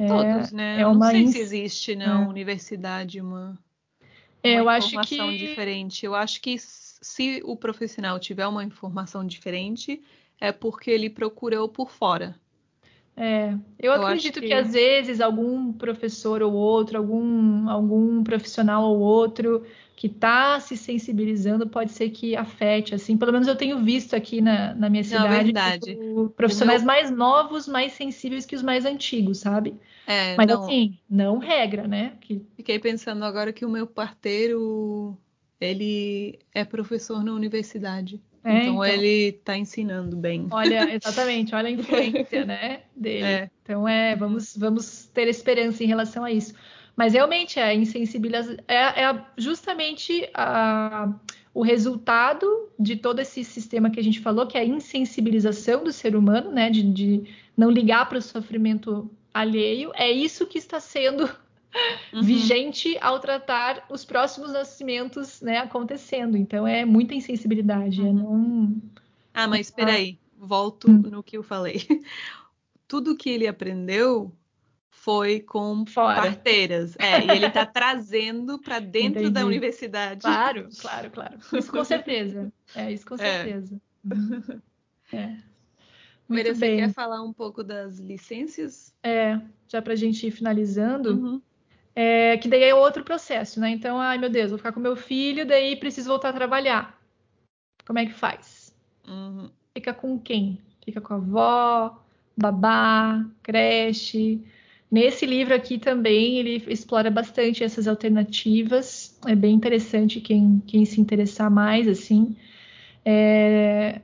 é, 0.00 0.08
Todos, 0.08 0.52
né? 0.52 0.80
É 0.80 0.86
uma 0.86 0.94
não 0.94 1.10
sei 1.10 1.22
ins... 1.22 1.32
se 1.32 1.38
existe 1.38 1.94
na 1.94 2.22
é. 2.22 2.26
universidade 2.26 3.20
uma, 3.20 3.58
é, 4.42 4.62
uma 4.62 4.78
informação 4.78 5.28
acho 5.28 5.38
que... 5.38 5.46
diferente. 5.46 6.06
Eu 6.06 6.14
acho 6.14 6.40
que 6.40 6.56
se 6.58 7.42
o 7.44 7.54
profissional 7.54 8.18
tiver 8.18 8.46
uma 8.46 8.64
informação 8.64 9.26
diferente, 9.26 10.02
é 10.40 10.52
porque 10.52 10.90
ele 10.90 11.10
procurou 11.10 11.68
por 11.68 11.90
fora. 11.90 12.34
É, 13.14 13.52
eu, 13.78 13.92
eu 13.92 14.02
acredito 14.06 14.40
que... 14.40 14.46
que... 14.46 14.52
às 14.54 14.72
vezes 14.72 15.20
algum 15.20 15.70
professor 15.70 16.42
ou 16.42 16.54
outro, 16.54 16.96
algum, 16.96 17.68
algum 17.68 18.24
profissional 18.24 18.84
ou 18.84 19.00
outro 19.00 19.66
que 20.00 20.06
está 20.06 20.58
se 20.60 20.78
sensibilizando 20.78 21.68
pode 21.68 21.92
ser 21.92 22.08
que 22.08 22.34
afete, 22.34 22.94
assim, 22.94 23.18
pelo 23.18 23.32
menos 23.32 23.46
eu 23.46 23.54
tenho 23.54 23.84
visto 23.84 24.16
aqui 24.16 24.40
na, 24.40 24.72
na 24.72 24.88
minha 24.88 25.04
cidade 25.04 25.52
Não, 25.94 26.26
profissionais 26.28 26.80
meu... 26.80 26.86
mais 26.86 27.10
novos, 27.10 27.68
mais 27.68 27.92
sensíveis 27.92 28.46
que 28.46 28.56
os 28.56 28.62
mais 28.62 28.86
antigos, 28.86 29.40
sabe? 29.40 29.74
É, 30.06 30.34
Mas 30.36 30.46
não... 30.46 30.64
assim, 30.64 30.98
não 31.06 31.36
regra, 31.36 31.86
né? 31.86 32.14
Que... 32.18 32.40
Fiquei 32.56 32.78
pensando 32.78 33.22
agora 33.26 33.52
que 33.52 33.62
o 33.62 33.68
meu 33.68 33.86
parteiro, 33.86 35.18
ele 35.60 36.38
é 36.54 36.64
professor 36.64 37.22
na 37.22 37.34
universidade. 37.34 38.22
É, 38.42 38.52
então, 38.52 38.82
então, 38.82 38.84
ele 38.86 39.36
está 39.36 39.54
ensinando 39.58 40.16
bem. 40.16 40.46
Olha, 40.50 40.88
exatamente, 40.96 41.54
olha 41.54 41.68
a 41.68 41.72
influência, 41.72 42.46
né, 42.46 42.84
dele. 42.96 43.24
É. 43.24 43.50
Então 43.62 43.86
é, 43.86 44.16
vamos, 44.16 44.56
vamos 44.56 45.10
ter 45.12 45.28
esperança 45.28 45.84
em 45.84 45.86
relação 45.86 46.24
a 46.24 46.32
isso. 46.32 46.54
Mas 47.00 47.14
realmente 47.14 47.58
a 47.58 47.74
insensibilização 47.74 48.58
é, 48.68 49.04
é 49.04 49.24
justamente 49.34 50.28
a, 50.34 51.10
o 51.54 51.62
resultado 51.62 52.68
de 52.78 52.94
todo 52.94 53.20
esse 53.20 53.42
sistema 53.42 53.88
que 53.88 53.98
a 53.98 54.02
gente 54.02 54.20
falou, 54.20 54.46
que 54.46 54.58
é 54.58 54.60
a 54.60 54.66
insensibilização 54.66 55.82
do 55.82 55.94
ser 55.94 56.14
humano, 56.14 56.52
né, 56.52 56.68
de, 56.68 56.82
de 56.82 57.24
não 57.56 57.70
ligar 57.70 58.06
para 58.06 58.18
o 58.18 58.20
sofrimento 58.20 59.10
alheio. 59.32 59.90
É 59.94 60.10
isso 60.10 60.44
que 60.46 60.58
está 60.58 60.78
sendo 60.78 61.24
uhum. 62.12 62.22
vigente 62.22 62.98
ao 63.00 63.18
tratar 63.18 63.86
os 63.88 64.04
próximos 64.04 64.52
nascimentos 64.52 65.40
né, 65.40 65.56
acontecendo. 65.56 66.36
Então 66.36 66.66
é 66.66 66.84
muita 66.84 67.14
insensibilidade. 67.14 68.02
É 68.02 68.04
uhum. 68.04 68.10
É 68.10 68.12
não... 68.12 68.82
Ah, 69.32 69.48
mas 69.48 69.68
espera 69.68 69.92
aí, 69.92 70.18
volto 70.36 70.90
hum. 70.90 71.00
no 71.10 71.22
que 71.22 71.38
eu 71.38 71.42
falei. 71.42 71.80
Tudo 72.86 73.16
que 73.16 73.30
ele 73.30 73.46
aprendeu 73.46 74.30
foi 75.00 75.40
com 75.40 75.86
Fora. 75.86 76.20
parteiras. 76.20 76.94
É, 76.98 77.24
e 77.24 77.30
ele 77.30 77.46
está 77.46 77.64
trazendo 77.64 78.58
para 78.58 78.78
dentro 78.80 79.20
Entendi. 79.20 79.30
da 79.30 79.46
universidade. 79.46 80.20
Claro, 80.20 80.68
claro, 80.78 81.10
claro. 81.10 81.38
Isso 81.54 81.72
com 81.72 81.82
certeza. 81.84 82.52
É, 82.74 82.92
isso 82.92 83.06
com 83.06 83.14
é. 83.14 83.18
certeza. 83.18 83.80
É. 84.04 84.14
Uhum. 84.14 84.60
É. 85.12 85.36
Muito 86.28 86.54
você 86.54 86.76
quer 86.76 86.92
falar 86.92 87.22
um 87.22 87.32
pouco 87.32 87.64
das 87.64 87.98
licenças? 87.98 88.94
É, 89.02 89.40
já 89.68 89.80
para 89.80 89.94
a 89.94 89.96
gente 89.96 90.26
ir 90.26 90.30
finalizando. 90.30 91.14
Uhum. 91.14 91.42
É, 91.96 92.36
que 92.36 92.48
daí 92.48 92.62
é 92.62 92.74
outro 92.74 93.02
processo, 93.02 93.58
né? 93.58 93.70
Então, 93.70 93.98
ai 93.98 94.18
meu 94.18 94.28
Deus, 94.30 94.50
vou 94.50 94.58
ficar 94.58 94.72
com 94.72 94.80
meu 94.80 94.94
filho, 94.94 95.46
daí 95.46 95.76
preciso 95.76 96.08
voltar 96.08 96.28
a 96.28 96.34
trabalhar. 96.34 97.00
Como 97.86 97.98
é 97.98 98.06
que 98.06 98.12
faz? 98.12 98.76
Uhum. 99.08 99.50
Fica 99.74 99.94
com 99.94 100.18
quem? 100.18 100.60
Fica 100.84 101.00
com 101.00 101.14
a 101.14 101.16
avó, 101.16 102.02
babá, 102.36 103.24
creche. 103.42 104.44
Nesse 104.90 105.24
livro 105.24 105.54
aqui 105.54 105.78
também 105.78 106.38
ele 106.38 106.64
explora 106.66 107.10
bastante 107.10 107.62
essas 107.62 107.86
alternativas. 107.86 109.16
É 109.26 109.34
bem 109.36 109.54
interessante 109.54 110.20
quem, 110.20 110.60
quem 110.66 110.84
se 110.84 111.00
interessar 111.00 111.48
mais, 111.50 111.86
assim. 111.86 112.36
É, 113.04 114.00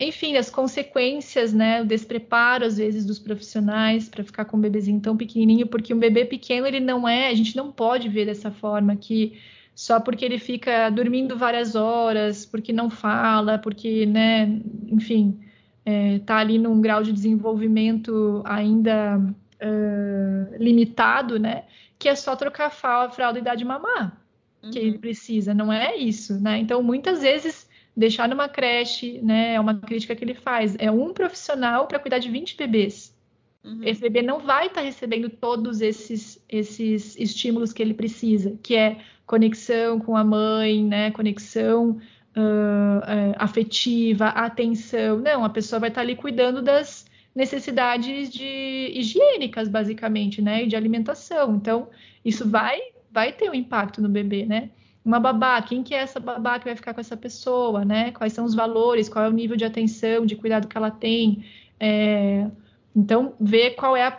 enfim, 0.00 0.36
as 0.36 0.48
consequências, 0.48 1.52
né, 1.52 1.82
o 1.82 1.84
despreparo 1.84 2.64
às 2.64 2.78
vezes 2.78 3.04
dos 3.04 3.18
profissionais 3.18 4.08
para 4.08 4.24
ficar 4.24 4.46
com 4.46 4.56
um 4.56 4.60
bebezinho 4.60 4.98
tão 4.98 5.14
pequenininho, 5.14 5.66
porque 5.66 5.92
um 5.92 5.98
bebê 5.98 6.24
pequeno 6.24 6.66
ele 6.66 6.80
não 6.80 7.06
é, 7.06 7.28
a 7.28 7.34
gente 7.34 7.54
não 7.54 7.70
pode 7.70 8.08
ver 8.08 8.24
dessa 8.24 8.50
forma 8.50 8.96
que 8.96 9.38
só 9.74 10.00
porque 10.00 10.24
ele 10.24 10.38
fica 10.38 10.88
dormindo 10.90 11.36
várias 11.36 11.74
horas, 11.74 12.46
porque 12.46 12.72
não 12.72 12.88
fala, 12.90 13.58
porque, 13.58 14.06
né, 14.06 14.60
enfim, 14.88 15.38
é, 15.84 16.20
ali 16.28 16.58
num 16.58 16.80
grau 16.80 17.02
de 17.02 17.12
desenvolvimento 17.12 18.42
ainda 18.44 19.34
uh, 19.62 20.56
limitado, 20.56 21.38
né, 21.38 21.64
que 21.98 22.08
é 22.08 22.14
só 22.14 22.34
trocar 22.36 22.66
a 22.66 23.10
fralda 23.10 23.38
e 23.38 23.42
dar 23.42 23.54
de 23.54 23.64
mamar 23.64 24.20
uhum. 24.62 24.70
que 24.70 24.78
ele 24.78 24.98
precisa, 24.98 25.54
não 25.54 25.72
é 25.72 25.96
isso, 25.96 26.40
né? 26.40 26.58
Então, 26.58 26.82
muitas 26.82 27.22
vezes 27.22 27.68
deixar 27.96 28.28
numa 28.28 28.48
creche, 28.48 29.20
né? 29.22 29.54
É 29.54 29.60
uma 29.60 29.74
crítica 29.74 30.14
que 30.14 30.24
ele 30.24 30.34
faz. 30.34 30.76
É 30.78 30.90
um 30.90 31.12
profissional 31.12 31.86
para 31.86 31.98
cuidar 31.98 32.18
de 32.18 32.30
20 32.30 32.56
bebês. 32.56 33.16
Uhum. 33.64 33.80
Esse 33.82 34.00
bebê 34.00 34.22
não 34.22 34.40
vai 34.40 34.66
estar 34.66 34.80
tá 34.80 34.86
recebendo 34.86 35.28
todos 35.28 35.80
esses, 35.80 36.42
esses 36.48 37.16
estímulos 37.18 37.72
que 37.72 37.82
ele 37.82 37.94
precisa, 37.94 38.58
que 38.62 38.74
é 38.74 38.98
conexão 39.26 40.00
com 40.00 40.16
a 40.16 40.24
mãe, 40.24 40.84
né? 40.84 41.10
Conexão 41.10 41.90
uh, 41.90 42.98
uh, 43.00 43.34
afetiva, 43.36 44.28
atenção. 44.28 45.18
Não, 45.18 45.44
a 45.44 45.50
pessoa 45.50 45.80
vai 45.80 45.88
estar 45.88 46.00
tá 46.00 46.06
ali 46.06 46.16
cuidando 46.16 46.62
das 46.62 47.06
necessidades 47.34 48.30
de 48.30 48.92
higiênicas, 48.94 49.68
basicamente, 49.68 50.42
né? 50.42 50.64
E 50.64 50.66
de 50.66 50.76
alimentação. 50.76 51.54
Então, 51.54 51.88
isso 52.24 52.48
vai, 52.48 52.78
vai 53.10 53.32
ter 53.32 53.50
um 53.50 53.54
impacto 53.54 54.00
no 54.02 54.08
bebê, 54.08 54.44
né? 54.44 54.70
uma 55.04 55.18
babá, 55.18 55.60
quem 55.62 55.82
que 55.82 55.94
é 55.94 55.98
essa 55.98 56.20
babá 56.20 56.58
que 56.58 56.66
vai 56.66 56.76
ficar 56.76 56.92
com 56.92 57.00
essa 57.00 57.16
pessoa, 57.16 57.84
né? 57.84 58.12
Quais 58.12 58.32
são 58.32 58.44
os 58.44 58.54
valores, 58.54 59.08
qual 59.08 59.24
é 59.24 59.28
o 59.28 59.32
nível 59.32 59.56
de 59.56 59.64
atenção, 59.64 60.26
de 60.26 60.36
cuidado 60.36 60.68
que 60.68 60.76
ela 60.76 60.90
tem. 60.90 61.44
É... 61.78 62.46
Então, 62.94 63.34
ver 63.40 63.76
qual 63.76 63.96
é 63.96 64.02
a, 64.02 64.16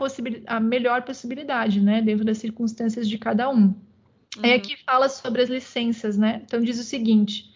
a, 0.48 0.60
melhor 0.60 1.04
possibilidade, 1.04 1.80
né? 1.80 2.02
Dentro 2.02 2.26
das 2.26 2.40
circunstâncias 2.40 3.08
de 3.08 3.18
cada 3.18 3.50
um. 3.50 3.66
Uhum. 4.38 4.44
É 4.44 4.54
aqui 4.56 4.76
fala 4.86 5.08
sobre 5.10 5.42
as 5.42 5.50
licenças, 5.50 6.18
né? 6.18 6.42
Então, 6.46 6.62
diz 6.62 6.80
o 6.80 6.84
seguinte. 6.84 7.51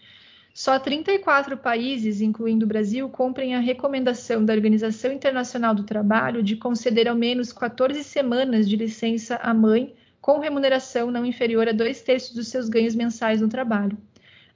Só 0.57 0.79
34 0.79 1.57
países, 1.57 2.21
incluindo 2.21 2.63
o 2.63 2.67
Brasil, 2.67 3.09
cumprem 3.09 3.55
a 3.55 3.59
recomendação 3.59 4.45
da 4.45 4.53
Organização 4.53 5.11
Internacional 5.11 5.75
do 5.75 5.83
Trabalho 5.83 6.41
de 6.41 6.55
conceder 6.55 7.09
ao 7.09 7.15
menos 7.15 7.51
14 7.51 8.01
semanas 8.05 8.69
de 8.69 8.77
licença 8.77 9.35
à 9.35 9.53
mãe 9.53 9.93
com 10.21 10.39
remuneração 10.39 11.11
não 11.11 11.25
inferior 11.25 11.67
a 11.67 11.73
dois 11.73 12.01
terços 12.01 12.33
dos 12.33 12.47
seus 12.47 12.69
ganhos 12.69 12.95
mensais 12.95 13.41
no 13.41 13.49
trabalho. 13.49 13.97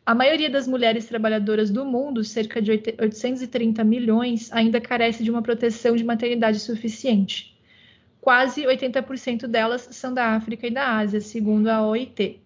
A 0.06 0.16
maioria 0.16 0.50
das 0.50 0.70
mulheres 0.70 1.06
trabalhadoras 1.06 1.70
do 1.70 1.84
mundo, 1.84 2.24
cerca 2.24 2.62
de 2.62 2.72
830 2.72 3.84
milhões, 3.84 4.50
ainda 4.54 4.80
carece 4.80 5.22
de 5.22 5.30
uma 5.30 5.42
proteção 5.42 5.98
de 5.98 6.06
maternidade 6.06 6.62
suficiente. 6.62 7.54
Quase 8.22 8.62
80% 8.62 9.48
delas 9.48 9.90
são 9.92 10.14
da 10.14 10.28
África 10.28 10.66
e 10.66 10.72
da 10.72 10.96
Ásia, 10.98 11.20
segundo 11.20 11.68
a 11.68 11.86
OIT. 11.86 12.40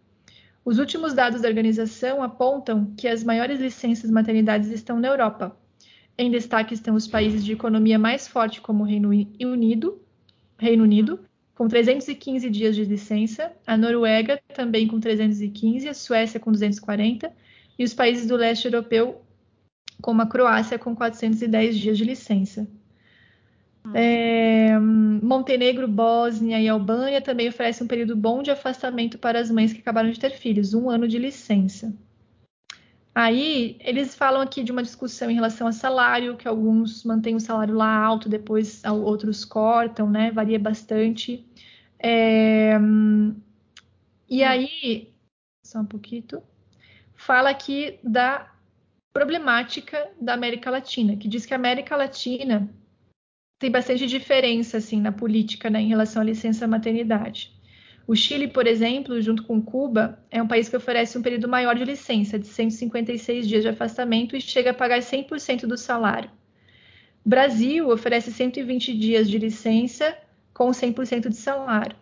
Os 0.65 0.79
últimos 0.79 1.13
dados 1.13 1.41
da 1.41 1.47
organização 1.47 2.23
apontam 2.23 2.93
que 2.97 3.07
as 3.07 3.23
maiores 3.23 3.59
licenças 3.59 4.09
de 4.09 4.13
maternidade 4.13 4.73
estão 4.73 4.99
na 4.99 5.09
Europa. 5.09 5.57
Em 6.17 6.31
destaque 6.31 6.73
estão 6.73 6.95
os 6.95 7.07
países 7.07 7.43
de 7.43 7.51
economia 7.51 7.99
mais 7.99 8.27
forte, 8.27 8.61
como 8.61 8.83
o 8.83 8.87
Reino 8.87 9.09
Unido, 9.09 10.01
Reino 10.57 10.83
Unido 10.83 11.19
com 11.55 11.67
315 11.67 12.49
dias 12.49 12.75
de 12.75 12.83
licença, 12.83 13.51
a 13.65 13.77
Noruega 13.77 14.41
também 14.55 14.87
com 14.87 14.99
315, 14.99 15.87
a 15.87 15.93
Suécia 15.93 16.39
com 16.39 16.51
240 16.51 17.31
e 17.77 17.83
os 17.83 17.93
países 17.93 18.27
do 18.27 18.35
leste 18.35 18.65
europeu, 18.65 19.21
como 20.01 20.21
a 20.21 20.25
Croácia, 20.25 20.79
com 20.79 20.95
410 20.95 21.77
dias 21.77 21.97
de 21.97 22.05
licença. 22.05 22.67
É, 23.93 24.79
Montenegro, 24.79 25.87
Bósnia 25.87 26.59
e 26.59 26.69
Albânia 26.69 27.21
também 27.21 27.49
oferecem 27.49 27.83
um 27.83 27.87
período 27.87 28.15
bom 28.15 28.41
de 28.41 28.51
afastamento 28.51 29.17
para 29.17 29.39
as 29.39 29.51
mães 29.51 29.73
que 29.73 29.81
acabaram 29.81 30.09
de 30.09 30.19
ter 30.19 30.31
filhos, 30.31 30.73
um 30.73 30.89
ano 30.89 31.07
de 31.07 31.17
licença. 31.17 31.93
Aí 33.15 33.77
eles 33.79 34.15
falam 34.15 34.41
aqui 34.41 34.63
de 34.63 34.71
uma 34.71 34.81
discussão 34.81 35.29
em 35.29 35.35
relação 35.35 35.67
a 35.67 35.71
salário, 35.71 36.35
que 36.35 36.47
alguns 36.47 37.03
mantêm 37.03 37.35
o 37.35 37.39
salário 37.39 37.75
lá 37.75 37.95
alto, 37.95 38.27
depois 38.27 38.81
outros 38.85 39.45
cortam, 39.45 40.09
né? 40.09 40.31
Varia 40.31 40.57
bastante. 40.57 41.45
É... 41.99 42.73
E 42.73 42.77
hum. 42.79 43.35
aí, 44.29 45.13
só 45.63 45.79
um 45.79 45.85
pouquinho, 45.85 46.23
fala 47.13 47.51
aqui 47.51 47.99
da 48.03 48.51
problemática 49.13 50.09
da 50.19 50.33
América 50.33 50.71
Latina, 50.71 51.15
que 51.15 51.27
diz 51.27 51.45
que 51.45 51.53
a 51.53 51.57
América 51.57 51.95
Latina 51.95 52.67
tem 53.63 53.71
bastante 53.71 54.05
diferença 54.05 54.75
assim 54.75 54.99
na 54.99 55.13
política 55.13 55.69
né, 55.69 55.79
em 55.79 55.87
relação 55.87 56.21
à 56.21 56.25
licença 56.25 56.67
maternidade. 56.67 57.49
O 58.05 58.13
Chile, 58.13 58.49
por 58.49 58.67
exemplo, 58.67 59.21
junto 59.21 59.43
com 59.43 59.61
Cuba, 59.61 60.19
é 60.29 60.41
um 60.41 60.47
país 60.47 60.67
que 60.67 60.75
oferece 60.75 61.17
um 61.17 61.21
período 61.21 61.47
maior 61.47 61.73
de 61.73 61.85
licença, 61.85 62.37
de 62.37 62.45
156 62.45 63.47
dias 63.47 63.63
de 63.63 63.69
afastamento 63.69 64.35
e 64.35 64.41
chega 64.41 64.71
a 64.71 64.73
pagar 64.73 64.99
100% 64.99 65.61
do 65.65 65.77
salário. 65.77 66.29
O 67.25 67.29
Brasil 67.29 67.89
oferece 67.89 68.33
120 68.33 68.97
dias 68.97 69.29
de 69.29 69.37
licença 69.37 70.13
com 70.53 70.69
100% 70.71 71.29
de 71.29 71.37
salário. 71.37 71.95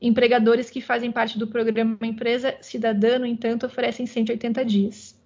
Empregadores 0.00 0.70
que 0.70 0.80
fazem 0.80 1.10
parte 1.10 1.36
do 1.36 1.48
programa 1.48 1.98
Empresa 2.04 2.56
Cidadã, 2.60 3.18
no 3.18 3.26
entanto, 3.26 3.66
oferecem 3.66 4.06
180 4.06 4.64
dias. 4.64 5.20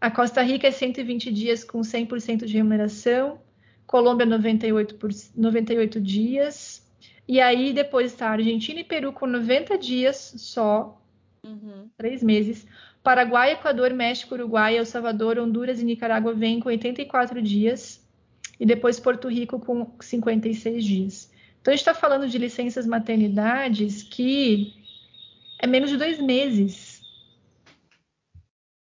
A 0.00 0.10
Costa 0.10 0.40
Rica 0.40 0.66
é 0.66 0.70
120 0.70 1.30
dias 1.30 1.62
com 1.62 1.80
100% 1.80 2.46
de 2.46 2.54
remuneração, 2.54 3.38
Colômbia 3.86 4.26
98, 4.26 4.96
por, 4.96 5.10
98 5.34 6.00
dias, 6.00 6.86
e 7.28 7.40
aí 7.40 7.72
depois 7.72 8.12
está 8.12 8.30
Argentina 8.30 8.80
e 8.80 8.84
Peru 8.84 9.12
com 9.12 9.26
90 9.26 9.78
dias 9.78 10.34
só, 10.36 11.00
uhum. 11.44 11.88
três 11.96 12.22
meses. 12.22 12.66
Paraguai, 13.02 13.52
Equador, 13.52 13.92
México, 13.92 14.34
Uruguai, 14.34 14.76
El 14.76 14.84
Salvador, 14.84 15.38
Honduras 15.38 15.80
e 15.80 15.84
Nicarágua 15.84 16.34
vêm 16.34 16.58
com 16.58 16.68
84 16.68 17.40
dias. 17.40 18.04
E 18.58 18.66
depois 18.66 18.98
Porto 18.98 19.28
Rico 19.28 19.60
com 19.60 19.92
56 20.00 20.84
dias. 20.84 21.32
Então 21.60 21.72
a 21.72 21.76
gente 21.76 21.82
está 21.82 21.94
falando 21.94 22.28
de 22.28 22.38
licenças 22.38 22.86
maternidades 22.86 24.02
que 24.02 24.74
é 25.60 25.66
menos 25.66 25.90
de 25.90 25.96
dois 25.96 26.20
meses. 26.20 27.02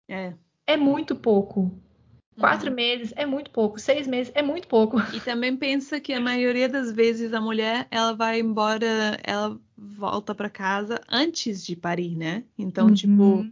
É. 0.10 0.34
É 0.66 0.78
muito 0.78 1.16
pouco. 1.16 1.72
Quatro 2.40 2.70
uhum. 2.70 2.76
meses 2.76 3.14
é 3.16 3.26
muito 3.26 3.52
pouco, 3.52 3.78
seis 3.80 4.08
meses 4.08 4.32
é 4.34 4.42
muito 4.42 4.68
pouco. 4.68 4.98
E 5.14 5.20
também 5.20 5.56
pensa 5.58 6.00
que 6.00 6.14
a 6.14 6.22
maioria 6.22 6.70
das 6.70 6.92
vezes 6.92 7.34
a 7.34 7.42
mulher 7.42 7.88
ela 7.92 8.14
vai 8.14 8.40
embora, 8.40 9.20
ela 9.24 9.60
volta 9.78 10.34
para 10.34 10.50
casa 10.50 11.02
antes 11.10 11.66
de 11.66 11.76
parir, 11.76 12.16
né? 12.16 12.44
Então, 12.58 12.88
uhum. 12.88 12.94
tipo, 12.94 13.46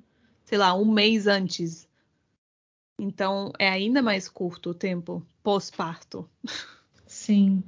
sei 0.45 0.57
lá, 0.57 0.73
um 0.73 0.89
mês 0.89 1.27
antes. 1.27 1.88
Então 2.97 3.51
é 3.59 3.69
ainda 3.69 4.01
mais 4.01 4.29
curto 4.29 4.71
o 4.71 4.73
tempo 4.73 5.21
pós-parto. 5.43 6.27
Sim. 7.05 7.63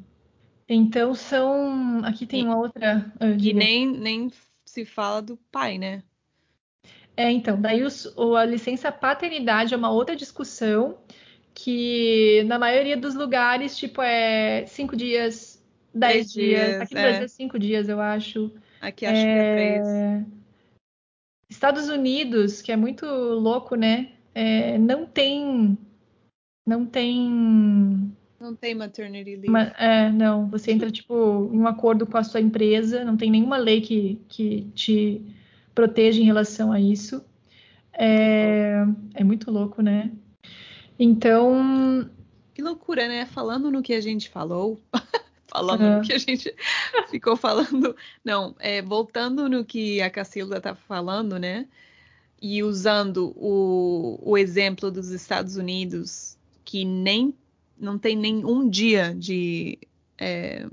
Então 0.67 1.13
são. 1.13 2.03
Aqui 2.05 2.26
tem 2.26 2.45
uma 2.45 2.57
outra. 2.57 3.11
Ah, 3.20 3.28
e 3.30 3.53
nem, 3.53 3.88
nem 3.88 4.32
se 4.65 4.86
fala 4.86 5.22
do 5.22 5.36
pai, 5.51 5.78
né? 5.78 6.03
É, 7.20 7.30
então, 7.30 7.59
daí 7.59 7.84
os, 7.84 8.07
a 8.17 8.45
licença 8.45 8.89
paternidade 8.93 9.74
é 9.74 9.78
uma 9.78 9.91
outra 9.91 10.15
discussão 10.15 10.99
que 11.53 12.45
na 12.47 12.57
maioria 12.57 12.95
dos 12.95 13.13
lugares, 13.13 13.78
tipo, 13.78 14.01
é 14.01 14.65
cinco 14.65 14.95
dias, 14.95 15.61
dez 15.93 16.32
dias. 16.32 16.65
dias. 16.65 16.82
Aqui 16.82 16.93
no 16.93 16.99
é. 17.01 17.03
Brasil 17.03 17.26
é 17.26 17.28
cinco 17.28 17.59
dias, 17.59 17.89
eu 17.89 17.99
acho. 17.99 18.49
Aqui 18.80 19.05
acho 19.05 19.20
é... 19.20 19.24
que 19.26 19.30
é 19.30 19.53
três. 19.53 20.28
Estados 21.49 21.89
Unidos, 21.89 22.61
que 22.61 22.72
é 22.72 22.78
muito 22.78 23.05
louco, 23.05 23.76
né? 23.76 24.13
É, 24.34 24.78
não 24.78 25.05
tem. 25.05 25.78
Não 26.65 26.86
tem. 26.86 28.15
Não 28.39 28.55
tem 28.55 28.74
maternity 28.74 29.32
leave. 29.32 29.49
Uma, 29.49 29.63
é, 29.78 30.09
não. 30.09 30.47
Você 30.47 30.72
entra, 30.72 30.89
tipo, 30.89 31.49
em 31.51 31.59
um 31.59 31.67
acordo 31.67 32.07
com 32.07 32.17
a 32.17 32.24
sua 32.24 32.39
empresa, 32.39 33.03
não 33.03 33.17
tem 33.17 33.30
nenhuma 33.30 33.57
lei 33.57 33.82
que, 33.82 34.22
que 34.30 34.61
te 34.74 35.36
protege 35.80 36.22
em 36.22 36.26
relação 36.26 36.74
a 36.74 36.80
isso. 36.80 37.24
É, 37.94 38.84
é 39.14 39.24
muito 39.24 39.50
louco, 39.50 39.82
né? 39.82 40.12
Então. 41.00 42.10
Que 42.54 42.62
loucura, 42.62 43.08
né? 43.08 43.26
Falando 43.26 43.72
no 43.72 43.82
que 43.82 43.94
a 43.94 44.02
gente 44.02 44.30
falou. 44.30 44.78
falando 45.48 45.82
no 45.82 46.02
que 46.02 46.12
a 46.12 46.18
gente 46.18 46.54
ficou 47.10 47.38
falando. 47.38 47.96
Não, 48.26 48.54
é, 48.60 48.82
voltando 48.82 49.48
no 49.48 49.64
que 49.64 50.02
a 50.02 50.10
Cacilda 50.10 50.60
tá 50.60 50.76
falando, 50.76 51.40
né? 51.40 51.66
E 52.42 52.62
usando 52.62 53.34
o, 53.38 54.20
o 54.22 54.38
exemplo 54.38 54.92
dos 54.92 55.12
Estados 55.12 55.56
Unidos, 55.56 56.38
que 56.66 56.84
nem 56.84 57.34
não 57.80 57.98
tem 57.98 58.18
nem 58.18 58.44
um 58.44 58.70
dia 58.70 59.16
de 59.18 59.80
é, 60.18 60.68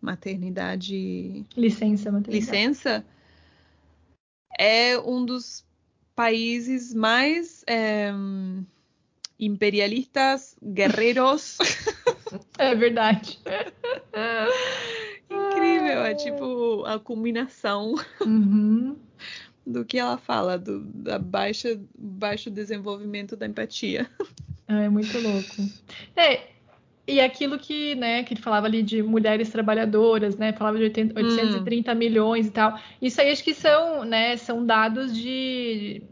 maternidade. 0.00 1.46
Licença 1.56 2.10
maternidade. 2.10 2.36
Licença 2.36 3.04
é 4.58 4.98
um 4.98 5.24
dos 5.24 5.64
países 6.14 6.94
mais 6.94 7.64
é, 7.66 8.12
imperialistas, 9.38 10.56
guerreiros. 10.62 11.58
É 12.58 12.74
verdade. 12.74 13.38
Incrível, 15.30 16.04
é 16.04 16.14
tipo 16.14 16.84
a 16.84 16.98
combinação 16.98 17.94
uhum. 18.20 18.96
do 19.66 19.84
que 19.84 19.98
ela 19.98 20.18
fala, 20.18 20.58
do 20.58 20.80
da 20.80 21.18
baixa, 21.18 21.80
baixo 21.96 22.50
desenvolvimento 22.50 23.36
da 23.36 23.46
empatia. 23.46 24.10
É 24.66 24.88
muito 24.88 25.18
louco. 25.18 25.70
É, 26.16 26.53
e 27.06 27.20
aquilo 27.20 27.58
que, 27.58 27.94
né, 27.94 28.22
que 28.22 28.32
ele 28.32 28.40
falava 28.40 28.66
ali 28.66 28.82
de 28.82 29.02
mulheres 29.02 29.50
trabalhadoras, 29.50 30.36
né, 30.36 30.52
falava 30.52 30.78
de 30.78 30.84
80, 30.84 31.20
830 31.20 31.92
hum. 31.92 31.94
milhões 31.94 32.46
e 32.46 32.50
tal. 32.50 32.78
Isso 33.00 33.20
aí 33.20 33.30
acho 33.30 33.44
que 33.44 33.54
são, 33.54 34.04
né, 34.04 34.36
são 34.36 34.64
dados 34.64 35.14
de 35.14 36.02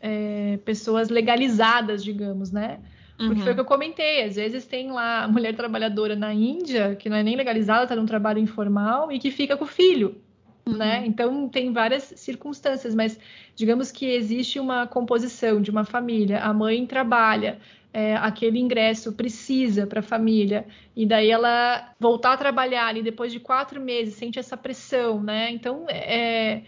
é, 0.00 0.58
pessoas 0.64 1.08
legalizadas, 1.08 2.02
digamos, 2.04 2.52
né? 2.52 2.78
Porque 3.16 3.32
uhum. 3.32 3.40
foi 3.40 3.52
o 3.52 3.54
que 3.54 3.60
eu 3.60 3.64
comentei, 3.64 4.24
às 4.24 4.36
vezes 4.36 4.66
tem 4.66 4.92
lá 4.92 5.24
a 5.24 5.28
mulher 5.28 5.56
trabalhadora 5.56 6.14
na 6.14 6.34
Índia, 6.34 6.94
que 6.96 7.08
não 7.08 7.16
é 7.16 7.22
nem 7.22 7.34
legalizada, 7.34 7.84
está 7.84 7.96
num 7.96 8.04
trabalho 8.04 8.38
informal 8.38 9.10
e 9.10 9.18
que 9.18 9.30
fica 9.30 9.56
com 9.56 9.64
o 9.64 9.68
filho, 9.68 10.20
uhum. 10.68 10.76
né? 10.76 11.04
Então 11.06 11.48
tem 11.48 11.72
várias 11.72 12.02
circunstâncias, 12.16 12.94
mas 12.94 13.18
digamos 13.54 13.90
que 13.90 14.06
existe 14.06 14.58
uma 14.58 14.86
composição 14.86 15.60
de 15.60 15.70
uma 15.70 15.84
família, 15.84 16.40
a 16.40 16.52
mãe 16.52 16.86
trabalha, 16.86 17.58
é, 17.92 18.14
aquele 18.16 18.58
ingresso 18.58 19.12
precisa 19.12 19.86
para 19.86 20.00
a 20.00 20.02
família, 20.02 20.66
e 20.94 21.06
daí 21.06 21.30
ela 21.30 21.94
voltar 21.98 22.32
a 22.32 22.36
trabalhar 22.36 22.86
ali 22.86 23.02
depois 23.02 23.32
de 23.32 23.40
quatro 23.40 23.80
meses, 23.80 24.14
sente 24.14 24.38
essa 24.38 24.56
pressão, 24.56 25.22
né? 25.22 25.50
Então, 25.50 25.86
é, 25.88 26.62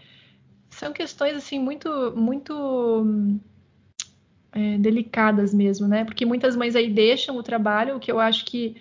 são 0.69 0.91
questões 0.91 1.35
assim 1.35 1.59
muito, 1.59 2.13
muito 2.15 3.29
é, 4.51 4.77
delicadas 4.77 5.53
mesmo, 5.53 5.87
né? 5.87 6.03
Porque 6.03 6.25
muitas 6.25 6.55
mães 6.55 6.75
aí 6.75 6.89
deixam 6.89 7.37
o 7.37 7.43
trabalho, 7.43 7.97
o 7.97 7.99
que 7.99 8.11
eu 8.11 8.19
acho 8.19 8.45
que 8.45 8.75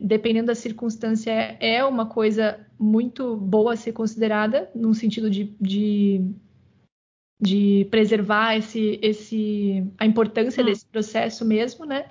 dependendo 0.00 0.46
da 0.48 0.54
circunstância 0.54 1.30
é 1.60 1.84
uma 1.84 2.06
coisa 2.06 2.66
muito 2.78 3.36
boa 3.36 3.74
a 3.74 3.76
ser 3.76 3.92
considerada, 3.92 4.70
num 4.74 4.92
sentido 4.94 5.30
de, 5.30 5.54
de 5.60 6.34
de 7.40 7.86
preservar 7.90 8.56
esse, 8.56 8.98
esse, 9.02 9.84
a 9.98 10.06
importância 10.06 10.62
hum. 10.62 10.66
desse 10.66 10.86
processo 10.86 11.44
mesmo, 11.44 11.84
né? 11.84 12.06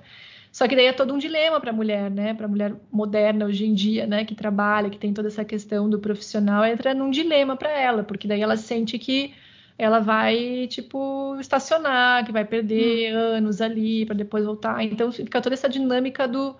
Só 0.52 0.68
que 0.68 0.76
daí 0.76 0.86
é 0.86 0.92
todo 0.92 1.12
um 1.12 1.18
dilema 1.18 1.60
para 1.60 1.70
a 1.70 1.74
mulher, 1.74 2.10
né? 2.10 2.32
Para 2.32 2.46
a 2.46 2.48
mulher 2.48 2.76
moderna 2.92 3.44
hoje 3.44 3.66
em 3.66 3.74
dia, 3.74 4.06
né? 4.06 4.24
Que 4.24 4.34
trabalha, 4.34 4.88
que 4.88 4.98
tem 4.98 5.12
toda 5.12 5.26
essa 5.26 5.44
questão 5.44 5.90
do 5.90 5.98
profissional, 5.98 6.64
entra 6.64 6.94
num 6.94 7.10
dilema 7.10 7.56
para 7.56 7.70
ela, 7.70 8.04
porque 8.04 8.28
daí 8.28 8.40
ela 8.40 8.56
sente 8.56 8.96
que 8.98 9.34
ela 9.76 9.98
vai, 9.98 10.68
tipo, 10.68 11.36
estacionar, 11.40 12.24
que 12.24 12.30
vai 12.30 12.44
perder 12.44 13.12
hum. 13.12 13.18
anos 13.18 13.60
ali 13.60 14.06
para 14.06 14.14
depois 14.14 14.44
voltar. 14.44 14.84
Então 14.84 15.10
fica 15.10 15.40
toda 15.42 15.54
essa 15.54 15.68
dinâmica 15.68 16.28
do, 16.28 16.54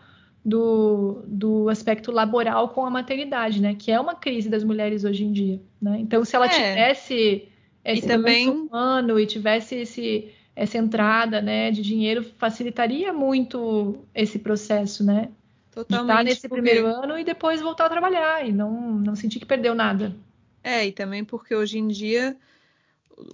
do, 0.44 1.22
do 1.26 1.68
aspecto 1.68 2.12
laboral 2.12 2.68
com 2.68 2.84
a 2.84 2.90
maternidade, 2.90 3.62
né? 3.62 3.74
Que 3.74 3.90
é 3.90 3.98
uma 3.98 4.14
crise 4.14 4.48
das 4.48 4.62
mulheres 4.62 5.04
hoje 5.04 5.24
em 5.24 5.32
dia, 5.32 5.60
né? 5.80 5.98
Então 6.00 6.24
se 6.24 6.36
ela 6.36 6.46
é. 6.46 6.48
tivesse 6.48 7.48
esse 7.84 8.04
e 8.04 8.08
também 8.08 8.48
humano 8.48 9.18
e 9.18 9.26
tivesse 9.26 9.76
esse, 9.76 10.30
essa 10.54 10.78
entrada 10.78 11.40
né, 11.40 11.70
de 11.70 11.82
dinheiro, 11.82 12.24
facilitaria 12.38 13.12
muito 13.12 14.04
esse 14.14 14.38
processo, 14.38 15.04
né? 15.04 15.30
Totalmente. 15.72 16.06
De 16.06 16.12
estar 16.12 16.24
nesse 16.24 16.48
porque... 16.48 16.62
primeiro 16.62 16.86
ano 16.86 17.18
e 17.18 17.24
depois 17.24 17.60
voltar 17.60 17.86
a 17.86 17.90
trabalhar 17.90 18.46
e 18.46 18.52
não, 18.52 18.94
não 18.94 19.16
sentir 19.16 19.38
que 19.38 19.46
perdeu 19.46 19.74
nada. 19.74 20.14
É, 20.62 20.86
e 20.86 20.92
também 20.92 21.24
porque 21.24 21.54
hoje 21.54 21.78
em 21.78 21.88
dia 21.88 22.36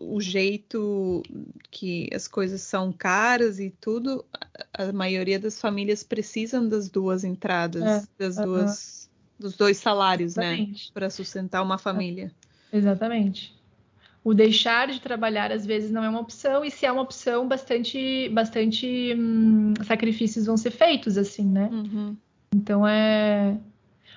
o 0.01 0.21
jeito 0.21 1.23
que 1.71 2.09
as 2.15 2.29
coisas 2.29 2.61
são 2.63 2.93
caras 2.93 3.59
e 3.59 3.71
tudo, 3.81 4.25
a 4.73 4.93
maioria 4.93 5.39
das 5.39 5.61
famílias 5.61 6.03
precisam 6.03 6.69
das 6.69 6.89
duas 6.89 7.25
entradas, 7.25 7.83
é, 7.83 8.03
das 8.19 8.37
uh 8.37 8.41
-huh. 8.41 8.45
duas, 8.45 9.11
dos 9.39 9.57
dois 9.57 9.79
salários, 9.79 10.37
né, 10.37 10.53
Exatamente. 10.53 10.87
né, 10.87 10.91
para 10.93 11.11
sustentar 11.11 11.63
uma 11.63 11.79
família. 11.79 12.33
Exatamente 12.73 13.59
o 14.23 14.35
deixar 14.35 14.89
de 14.89 15.01
trabalhar 15.01 15.51
às 15.51 15.65
vezes 15.65 15.91
não 15.91 16.05
é 16.05 16.09
uma 16.09 16.21
opção 16.21 16.65
e 16.65 16.71
se 16.71 16.85
é 16.85 16.93
uma 16.93 17.03
opção 17.03 17.49
bastante 17.49 18.29
bastante 18.29 19.15
hum, 19.17 19.73
sacrifícios 19.85 20.47
vão 20.47 20.57
ser 20.57 20.71
feitos 20.71 21.17
assim 21.17 21.47
né 21.47 21.69
uhum. 21.73 22.17
então 22.55 22.87
é 22.87 23.57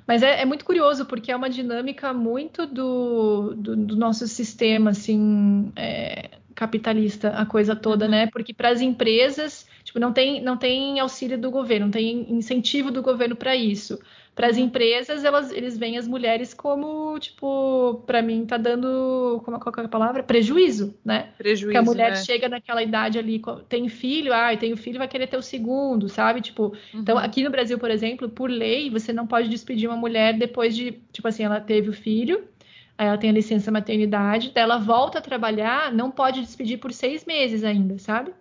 mas 0.07 0.21
é, 0.23 0.41
é, 0.41 0.45
muito 0.45 0.65
curioso 0.65 1.05
porque 1.05 1.31
é 1.31 1.35
uma 1.35 1.49
dinâmica 1.49 2.13
muito 2.13 2.65
do, 2.65 3.53
do, 3.55 3.75
do 3.75 3.95
nosso 3.95 4.27
sistema 4.27 4.91
assim 4.91 5.71
é, 5.75 6.31
capitalista 6.55 7.29
a 7.29 7.45
coisa 7.45 7.75
toda 7.75 8.05
uhum. 8.05 8.11
né 8.11 8.27
porque 8.27 8.53
para 8.53 8.69
as 8.69 8.81
empresas 8.81 9.65
Tipo, 9.93 9.99
não 9.99 10.11
tem, 10.11 10.41
não 10.41 10.57
tem 10.57 10.99
auxílio 10.99 11.37
do 11.37 11.51
governo, 11.51 11.85
não 11.85 11.91
tem 11.91 12.25
incentivo 12.33 12.89
do 12.89 13.03
governo 13.03 13.35
para 13.35 13.55
isso. 13.55 13.99
Para 14.33 14.47
as 14.47 14.57
uhum. 14.57 14.63
empresas, 14.63 15.23
elas, 15.23 15.51
eles 15.51 15.77
veem 15.77 15.99
as 15.99 16.07
mulheres 16.07 16.51
como, 16.51 17.19
tipo, 17.19 18.01
para 18.07 18.19
mim 18.19 18.43
tá 18.43 18.57
dando, 18.57 19.39
como 19.45 19.59
qual 19.59 19.75
é 19.77 19.81
a 19.81 19.87
palavra? 19.87 20.23
Prejuízo, 20.23 20.97
né? 21.05 21.29
Prejuízo. 21.37 21.67
Porque 21.67 21.77
a 21.77 21.83
mulher 21.83 22.09
né? 22.09 22.15
chega 22.15 22.49
naquela 22.49 22.81
idade 22.81 23.19
ali, 23.19 23.39
tem 23.69 23.87
filho, 23.87 24.33
ah, 24.33 24.57
tem 24.57 24.73
o 24.73 24.77
filho, 24.77 24.97
vai 24.97 25.07
querer 25.07 25.27
ter 25.27 25.37
o 25.37 25.43
segundo, 25.43 26.09
sabe? 26.09 26.41
Tipo, 26.41 26.73
então, 26.89 26.95
uhum. 26.95 27.01
então 27.01 27.17
aqui 27.19 27.43
no 27.43 27.51
Brasil, 27.51 27.77
por 27.77 27.91
exemplo, 27.91 28.27
por 28.27 28.49
lei, 28.49 28.89
você 28.89 29.13
não 29.13 29.27
pode 29.27 29.47
despedir 29.47 29.87
uma 29.87 29.97
mulher 29.97 30.35
depois 30.35 30.75
de, 30.75 30.99
tipo 31.11 31.27
assim, 31.27 31.43
ela 31.43 31.61
teve 31.61 31.89
o 31.89 31.93
filho, 31.93 32.47
aí 32.97 33.05
ela 33.05 33.17
tem 33.19 33.29
a 33.29 33.33
licença 33.33 33.71
maternidade, 33.71 34.51
daí 34.55 34.63
ela 34.63 34.79
volta 34.79 35.19
a 35.19 35.21
trabalhar, 35.21 35.93
não 35.93 36.09
pode 36.09 36.41
despedir 36.41 36.79
por 36.79 36.91
seis 36.91 37.23
meses 37.25 37.63
ainda, 37.63 37.99
sabe? 37.99 38.33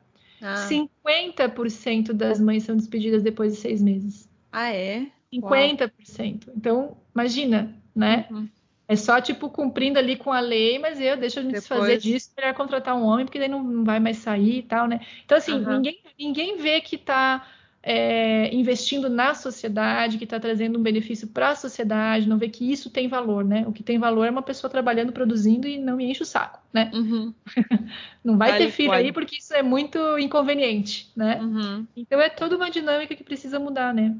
Ah. 0.42 0.68
50% 0.68 2.12
das 2.12 2.40
mães 2.40 2.64
são 2.64 2.76
despedidas 2.76 3.22
depois 3.22 3.52
de 3.52 3.58
seis 3.58 3.80
meses. 3.80 4.28
Ah, 4.50 4.72
é? 4.72 5.06
50%. 5.32 6.46
Uau. 6.46 6.56
Então, 6.56 6.96
imagina, 7.14 7.74
né? 7.94 8.26
Uhum. 8.30 8.48
É 8.88 8.96
só, 8.96 9.20
tipo, 9.20 9.48
cumprindo 9.48 9.98
ali 9.98 10.16
com 10.16 10.30
a 10.30 10.40
lei, 10.40 10.78
mas 10.78 11.00
eu 11.00 11.16
deixo 11.16 11.38
eu 11.38 11.44
me 11.44 11.52
Depois... 11.52 11.68
desfazer 11.68 11.98
disso, 11.98 12.30
melhor 12.36 12.52
contratar 12.52 12.94
um 12.94 13.04
homem, 13.04 13.24
porque 13.24 13.38
daí 13.38 13.48
não, 13.48 13.62
não 13.62 13.84
vai 13.84 13.98
mais 13.98 14.18
sair 14.18 14.58
e 14.58 14.62
tal, 14.62 14.86
né? 14.86 15.00
Então, 15.24 15.38
assim, 15.38 15.52
uhum. 15.52 15.76
ninguém, 15.76 15.98
ninguém 16.18 16.56
vê 16.58 16.80
que 16.80 16.96
está 16.96 17.46
é, 17.82 18.54
investindo 18.54 19.10
na 19.10 19.34
sociedade, 19.34 20.18
que 20.18 20.24
está 20.24 20.38
trazendo 20.38 20.78
um 20.78 20.82
benefício 20.82 21.26
para 21.28 21.50
a 21.50 21.56
sociedade, 21.56 22.28
não 22.28 22.38
vê 22.38 22.48
que 22.48 22.70
isso 22.70 22.90
tem 22.90 23.08
valor, 23.08 23.44
né? 23.44 23.64
O 23.66 23.72
que 23.72 23.82
tem 23.82 23.98
valor 23.98 24.26
é 24.26 24.30
uma 24.30 24.42
pessoa 24.42 24.70
trabalhando, 24.70 25.12
produzindo 25.12 25.66
e 25.66 25.78
não 25.78 25.96
me 25.96 26.04
enche 26.04 26.22
o 26.22 26.26
saco, 26.26 26.60
né? 26.72 26.90
Uhum. 26.94 27.34
não 28.24 28.38
vai 28.38 28.56
ter 28.56 28.70
filho 28.70 28.92
aí 28.92 29.12
porque 29.12 29.36
isso 29.38 29.52
é 29.54 29.62
muito 29.62 29.98
inconveniente, 30.18 31.10
né? 31.16 31.40
Uhum. 31.40 31.86
Então 31.96 32.20
é 32.20 32.28
toda 32.28 32.56
uma 32.56 32.70
dinâmica 32.70 33.16
que 33.16 33.24
precisa 33.24 33.58
mudar, 33.58 33.92
né? 33.92 34.16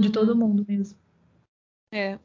de 0.00 0.06
uhum. 0.06 0.12
todo 0.12 0.36
mundo 0.36 0.64
mesmo. 0.66 0.98
É. 1.92 2.18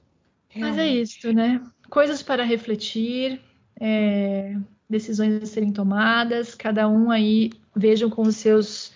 Realmente. 0.49 0.59
Mas 0.59 0.77
é 0.77 0.87
isso, 0.87 1.33
né? 1.33 1.61
Coisas 1.89 2.23
para 2.23 2.43
refletir, 2.43 3.41
é, 3.79 4.55
decisões 4.89 5.43
a 5.43 5.45
serem 5.45 5.71
tomadas, 5.71 6.55
cada 6.55 6.87
um 6.87 7.11
aí 7.11 7.51
vejam 7.75 8.09
com 8.09 8.21
os 8.21 8.37
seus 8.37 8.93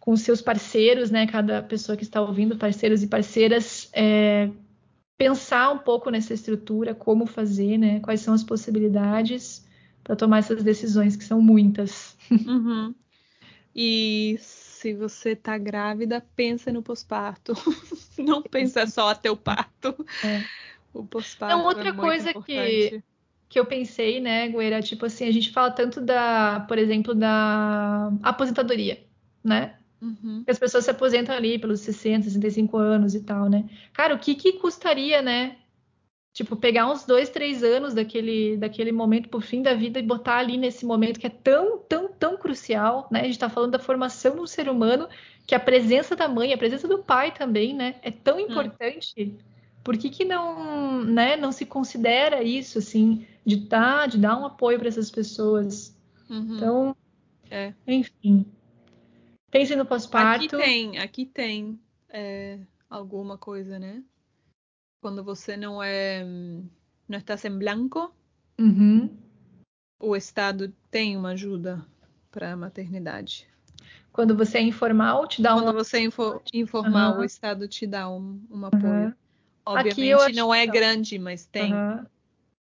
com 0.00 0.16
seus 0.16 0.40
parceiros, 0.40 1.10
né? 1.10 1.26
Cada 1.26 1.62
pessoa 1.62 1.96
que 1.96 2.02
está 2.02 2.20
ouvindo, 2.20 2.56
parceiros 2.56 3.02
e 3.02 3.06
parceiras, 3.06 3.90
é, 3.92 4.50
pensar 5.16 5.70
um 5.70 5.78
pouco 5.78 6.10
nessa 6.10 6.32
estrutura, 6.32 6.94
como 6.94 7.26
fazer, 7.26 7.76
né? 7.76 8.00
Quais 8.00 8.22
são 8.22 8.32
as 8.32 8.42
possibilidades 8.42 9.68
para 10.02 10.16
tomar 10.16 10.38
essas 10.38 10.64
decisões, 10.64 11.14
que 11.14 11.24
são 11.24 11.40
muitas. 11.40 12.16
Uhum. 12.30 12.94
E 13.74 14.36
se 14.40 14.94
você 14.94 15.36
tá 15.36 15.56
grávida, 15.56 16.24
pensa 16.34 16.72
no 16.72 16.82
pós-parto. 16.82 17.52
Não 18.18 18.42
pensa 18.42 18.86
só 18.86 19.10
até 19.10 19.30
o 19.30 19.36
parto. 19.36 19.94
É. 20.24 20.42
O 20.92 21.04
pós-parto. 21.04 21.54
Então, 21.54 21.66
outra 21.66 21.90
é 21.90 21.92
coisa 21.92 22.30
importante. 22.30 22.56
que, 22.56 23.02
que 23.48 23.60
eu 23.60 23.66
pensei, 23.66 24.20
né, 24.20 24.48
Gueira, 24.48 24.82
tipo 24.82 25.06
assim, 25.06 25.26
a 25.26 25.30
gente 25.30 25.52
fala 25.52 25.70
tanto 25.70 26.00
da, 26.00 26.64
por 26.66 26.78
exemplo, 26.78 27.14
da 27.14 28.12
aposentadoria, 28.22 29.04
né? 29.44 29.79
Uhum. 30.00 30.44
As 30.46 30.58
pessoas 30.58 30.84
se 30.84 30.90
aposentam 30.90 31.34
ali 31.34 31.58
pelos 31.58 31.80
60, 31.80 32.24
65 32.24 32.76
anos 32.76 33.14
e 33.14 33.20
tal, 33.20 33.48
né? 33.48 33.68
Cara, 33.92 34.14
o 34.14 34.18
que, 34.18 34.34
que 34.34 34.54
custaria, 34.54 35.20
né? 35.20 35.56
Tipo, 36.32 36.56
pegar 36.56 36.88
uns 36.90 37.04
dois, 37.04 37.28
três 37.28 37.62
anos 37.62 37.92
daquele, 37.92 38.56
daquele 38.56 38.92
momento 38.92 39.28
pro 39.28 39.40
fim 39.40 39.62
da 39.62 39.74
vida 39.74 39.98
e 39.98 40.02
botar 40.02 40.38
ali 40.38 40.56
nesse 40.56 40.86
momento 40.86 41.18
que 41.18 41.26
é 41.26 41.30
tão, 41.30 41.78
tão, 41.78 42.08
tão 42.08 42.36
crucial, 42.36 43.08
né? 43.10 43.20
A 43.20 43.24
gente 43.24 43.32
está 43.32 43.50
falando 43.50 43.72
da 43.72 43.78
formação 43.78 44.36
do 44.36 44.46
ser 44.46 44.68
humano, 44.68 45.08
que 45.46 45.54
a 45.54 45.60
presença 45.60 46.14
da 46.14 46.28
mãe, 46.28 46.52
a 46.52 46.58
presença 46.58 46.86
do 46.86 47.00
pai 47.00 47.32
também, 47.32 47.74
né? 47.74 47.96
É 48.02 48.10
tão 48.10 48.36
hum. 48.36 48.40
importante. 48.40 49.14
Hum. 49.18 49.50
Por 49.82 49.96
que, 49.96 50.08
que 50.08 50.24
não, 50.24 51.02
né, 51.02 51.36
não 51.36 51.50
se 51.50 51.64
considera 51.66 52.42
isso, 52.42 52.78
assim, 52.78 53.26
de, 53.44 53.66
tá, 53.66 54.06
de 54.06 54.18
dar 54.18 54.38
um 54.38 54.46
apoio 54.46 54.78
para 54.78 54.88
essas 54.88 55.10
pessoas? 55.10 55.96
Uhum. 56.28 56.56
Então, 56.56 56.96
é. 57.50 57.72
enfim. 57.86 58.46
Pense 59.50 59.74
no 59.74 59.84
pós-parto. 59.84 60.44
Aqui 60.44 60.56
tem, 60.56 60.98
aqui 60.98 61.26
tem 61.26 61.80
é, 62.08 62.58
alguma 62.88 63.36
coisa, 63.36 63.78
né? 63.78 64.02
quando 65.00 65.24
você 65.24 65.56
não 65.56 65.82
é 65.82 66.24
não 66.24 67.18
está 67.18 67.36
em 67.44 67.58
branco, 67.58 68.14
uhum. 68.58 69.10
o 69.98 70.14
Estado 70.14 70.72
tem 70.90 71.16
uma 71.16 71.30
ajuda 71.30 71.84
para 72.30 72.52
a 72.52 72.56
maternidade. 72.56 73.48
Quando 74.12 74.36
você 74.36 74.58
é 74.58 74.62
informal, 74.62 75.26
te 75.26 75.42
dá 75.42 75.56
um. 75.56 75.62
Quando 75.62 75.74
você 75.74 75.98
é 75.98 76.02
info 76.02 76.40
informal, 76.52 77.14
uhum. 77.14 77.20
o 77.20 77.24
Estado 77.24 77.66
te 77.66 77.86
dá 77.86 78.08
um, 78.08 78.40
um 78.50 78.66
apoio. 78.66 79.06
Uhum. 79.06 79.14
Obviamente 79.66 80.34
não 80.34 80.54
é 80.54 80.66
grande, 80.66 81.18
mas 81.18 81.46
tem. 81.46 81.72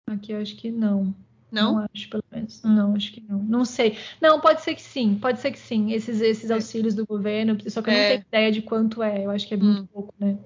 Aqui 0.08 0.32
eu 0.32 0.42
acho 0.42 0.56
que 0.56 0.72
não. 0.72 1.14
Não? 1.52 1.76
Não 1.76 1.88
acho, 1.94 2.10
pelo 2.10 2.24
menos. 2.32 2.62
Não, 2.64 2.96
acho 2.96 3.12
que 3.12 3.22
não. 3.28 3.40
Não 3.40 3.66
sei. 3.66 3.98
Não, 4.22 4.40
pode 4.40 4.62
ser 4.62 4.76
que 4.76 4.82
sim. 4.82 5.16
Pode 5.16 5.40
ser 5.40 5.52
que 5.52 5.60
sim. 5.60 5.92
Esses, 5.92 6.22
esses 6.22 6.50
é. 6.50 6.54
auxílios 6.54 6.96
do 6.96 7.06
governo. 7.06 7.58
Só 7.70 7.82
que 7.82 7.90
eu 7.90 7.94
é. 7.94 7.98
não 7.98 8.08
tenho 8.10 8.26
ideia 8.28 8.52
de 8.52 8.62
quanto 8.62 9.02
é. 9.02 9.26
Eu 9.26 9.32
acho 9.32 9.48
que 9.48 9.54
é 9.54 9.58
muito 9.58 9.82
hum. 9.82 9.88
pouco, 9.88 10.14
né? 10.20 10.38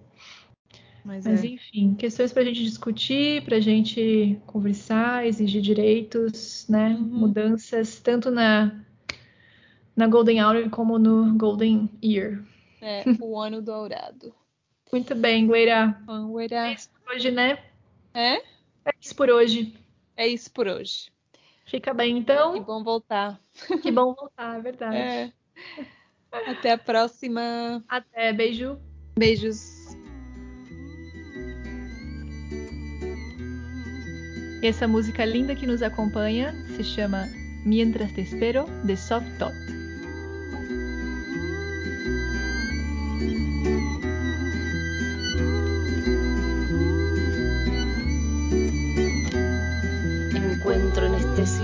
Mas, 1.04 1.26
Mas 1.26 1.44
é. 1.44 1.48
enfim, 1.48 1.96
questões 1.96 2.32
para 2.32 2.44
a 2.44 2.46
gente 2.46 2.64
discutir, 2.64 3.44
para 3.44 3.58
a 3.58 3.60
gente 3.60 4.40
conversar, 4.46 5.28
exigir 5.28 5.62
direitos, 5.62 6.66
né? 6.70 6.90
Uhum. 6.90 7.20
Mudanças, 7.20 8.00
tanto 8.00 8.32
na, 8.32 8.80
na 9.96 10.08
Golden 10.08 10.42
Hour 10.42 10.70
como 10.70 10.98
no 10.98 11.38
Golden 11.38 11.90
Year. 12.02 12.42
É, 12.82 13.04
o 13.20 13.38
ano 13.42 13.62
dourado. 13.62 14.34
Muito 14.92 15.14
bem, 15.14 15.46
Gueira. 15.48 15.98
Gueira. 16.34 16.70
É 16.70 16.74
isso 16.74 16.90
por 16.90 17.14
hoje, 17.14 17.32
né? 17.32 17.60
É? 18.14 18.36
É 18.86 18.94
isso 19.02 19.16
por 19.16 19.30
hoje. 19.30 19.74
É 20.16 20.28
isso 20.28 20.52
por 20.52 20.68
hoje. 20.68 21.12
Fica 21.66 21.94
bem, 21.94 22.18
então. 22.18 22.54
Que 22.54 22.60
bom 22.60 22.84
voltar. 22.84 23.40
Que 23.82 23.92
bom 23.92 24.14
voltar, 24.14 24.58
é 24.58 24.62
verdade. 24.62 24.96
É. 24.96 25.34
Até 26.32 26.72
a 26.72 26.78
próxima. 26.78 27.84
Até, 27.88 28.34
beijo. 28.34 28.78
Beijos. 29.18 29.84
Essa 34.64 34.88
música 34.88 35.26
linda 35.26 35.56
que 35.56 35.68
nos 35.68 35.82
acompanha 35.82 36.54
se 36.76 36.84
chama 36.84 37.28
Mientras 37.66 38.12
te 38.14 38.22
espero, 38.22 38.66
de 38.86 38.96
Soft 38.98 39.28
Tot. 39.38 39.73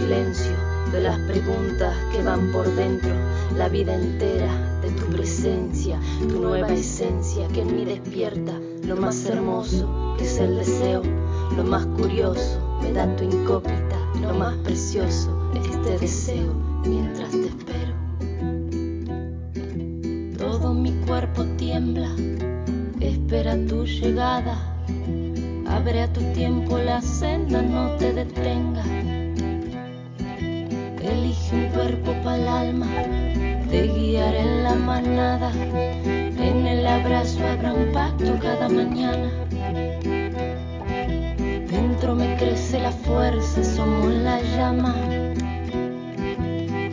Silencio 0.09 0.57
de 0.91 1.01
las 1.01 1.19
preguntas 1.19 1.95
que 2.11 2.23
van 2.23 2.51
por 2.51 2.65
dentro, 2.75 3.11
la 3.55 3.69
vida 3.69 3.93
entera 3.93 4.49
de 4.81 4.89
tu 4.89 5.05
presencia, 5.05 5.99
tu 6.27 6.39
nueva 6.39 6.67
esencia 6.69 7.47
que 7.49 7.61
en 7.61 7.75
mí 7.75 7.85
despierta 7.85 8.53
lo 8.87 8.95
más 8.95 9.23
hermoso 9.27 10.15
que 10.17 10.25
es 10.25 10.39
el 10.39 10.55
deseo, 10.55 11.03
lo 11.55 11.63
más 11.63 11.85
curioso 11.85 12.59
me 12.81 12.91
da 12.91 13.15
tu 13.17 13.23
incógnita, 13.23 13.97
lo 14.19 14.33
más 14.33 14.55
precioso, 14.63 15.51
este 15.53 15.99
deseo 15.99 16.55
mientras 16.87 17.29
te 17.29 17.45
espero. 17.45 17.93
Todo 20.39 20.73
mi 20.73 20.91
cuerpo 21.05 21.45
tiembla, 21.57 22.09
espera 22.99 23.55
tu 23.67 23.85
llegada. 23.85 24.57
Abre 25.67 26.01
a 26.01 26.11
tu 26.11 26.21
tiempo 26.33 26.79
la 26.79 26.99
senda, 26.99 27.61
no 27.61 27.95
te 27.97 28.11
detengas. 28.11 29.08
Elige 31.11 31.55
un 31.55 31.67
cuerpo 31.69 32.13
para 32.23 32.37
el 32.37 32.47
alma, 32.47 32.87
te 33.69 33.87
guiaré 33.87 34.41
en 34.41 34.63
la 34.63 34.75
manada. 34.75 35.51
En 35.53 36.67
el 36.67 36.85
abrazo 36.85 37.39
habrá 37.47 37.73
un 37.73 37.91
pacto 37.91 38.37
cada 38.39 38.69
mañana 38.69 39.29
Dentro 41.99 42.15
me 42.15 42.37
crece 42.37 42.79
la 42.79 42.91
fuerza, 42.91 43.63
somos 43.63 44.11
la 44.13 44.41
llama. 44.41 44.95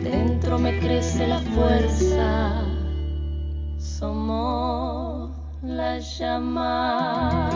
Dentro 0.03 0.59
me 0.59 0.77
crece 0.79 1.27
la 1.27 1.39
fuerza, 1.39 2.61
somos 3.77 5.31
la 5.63 5.97
llama. 5.99 7.49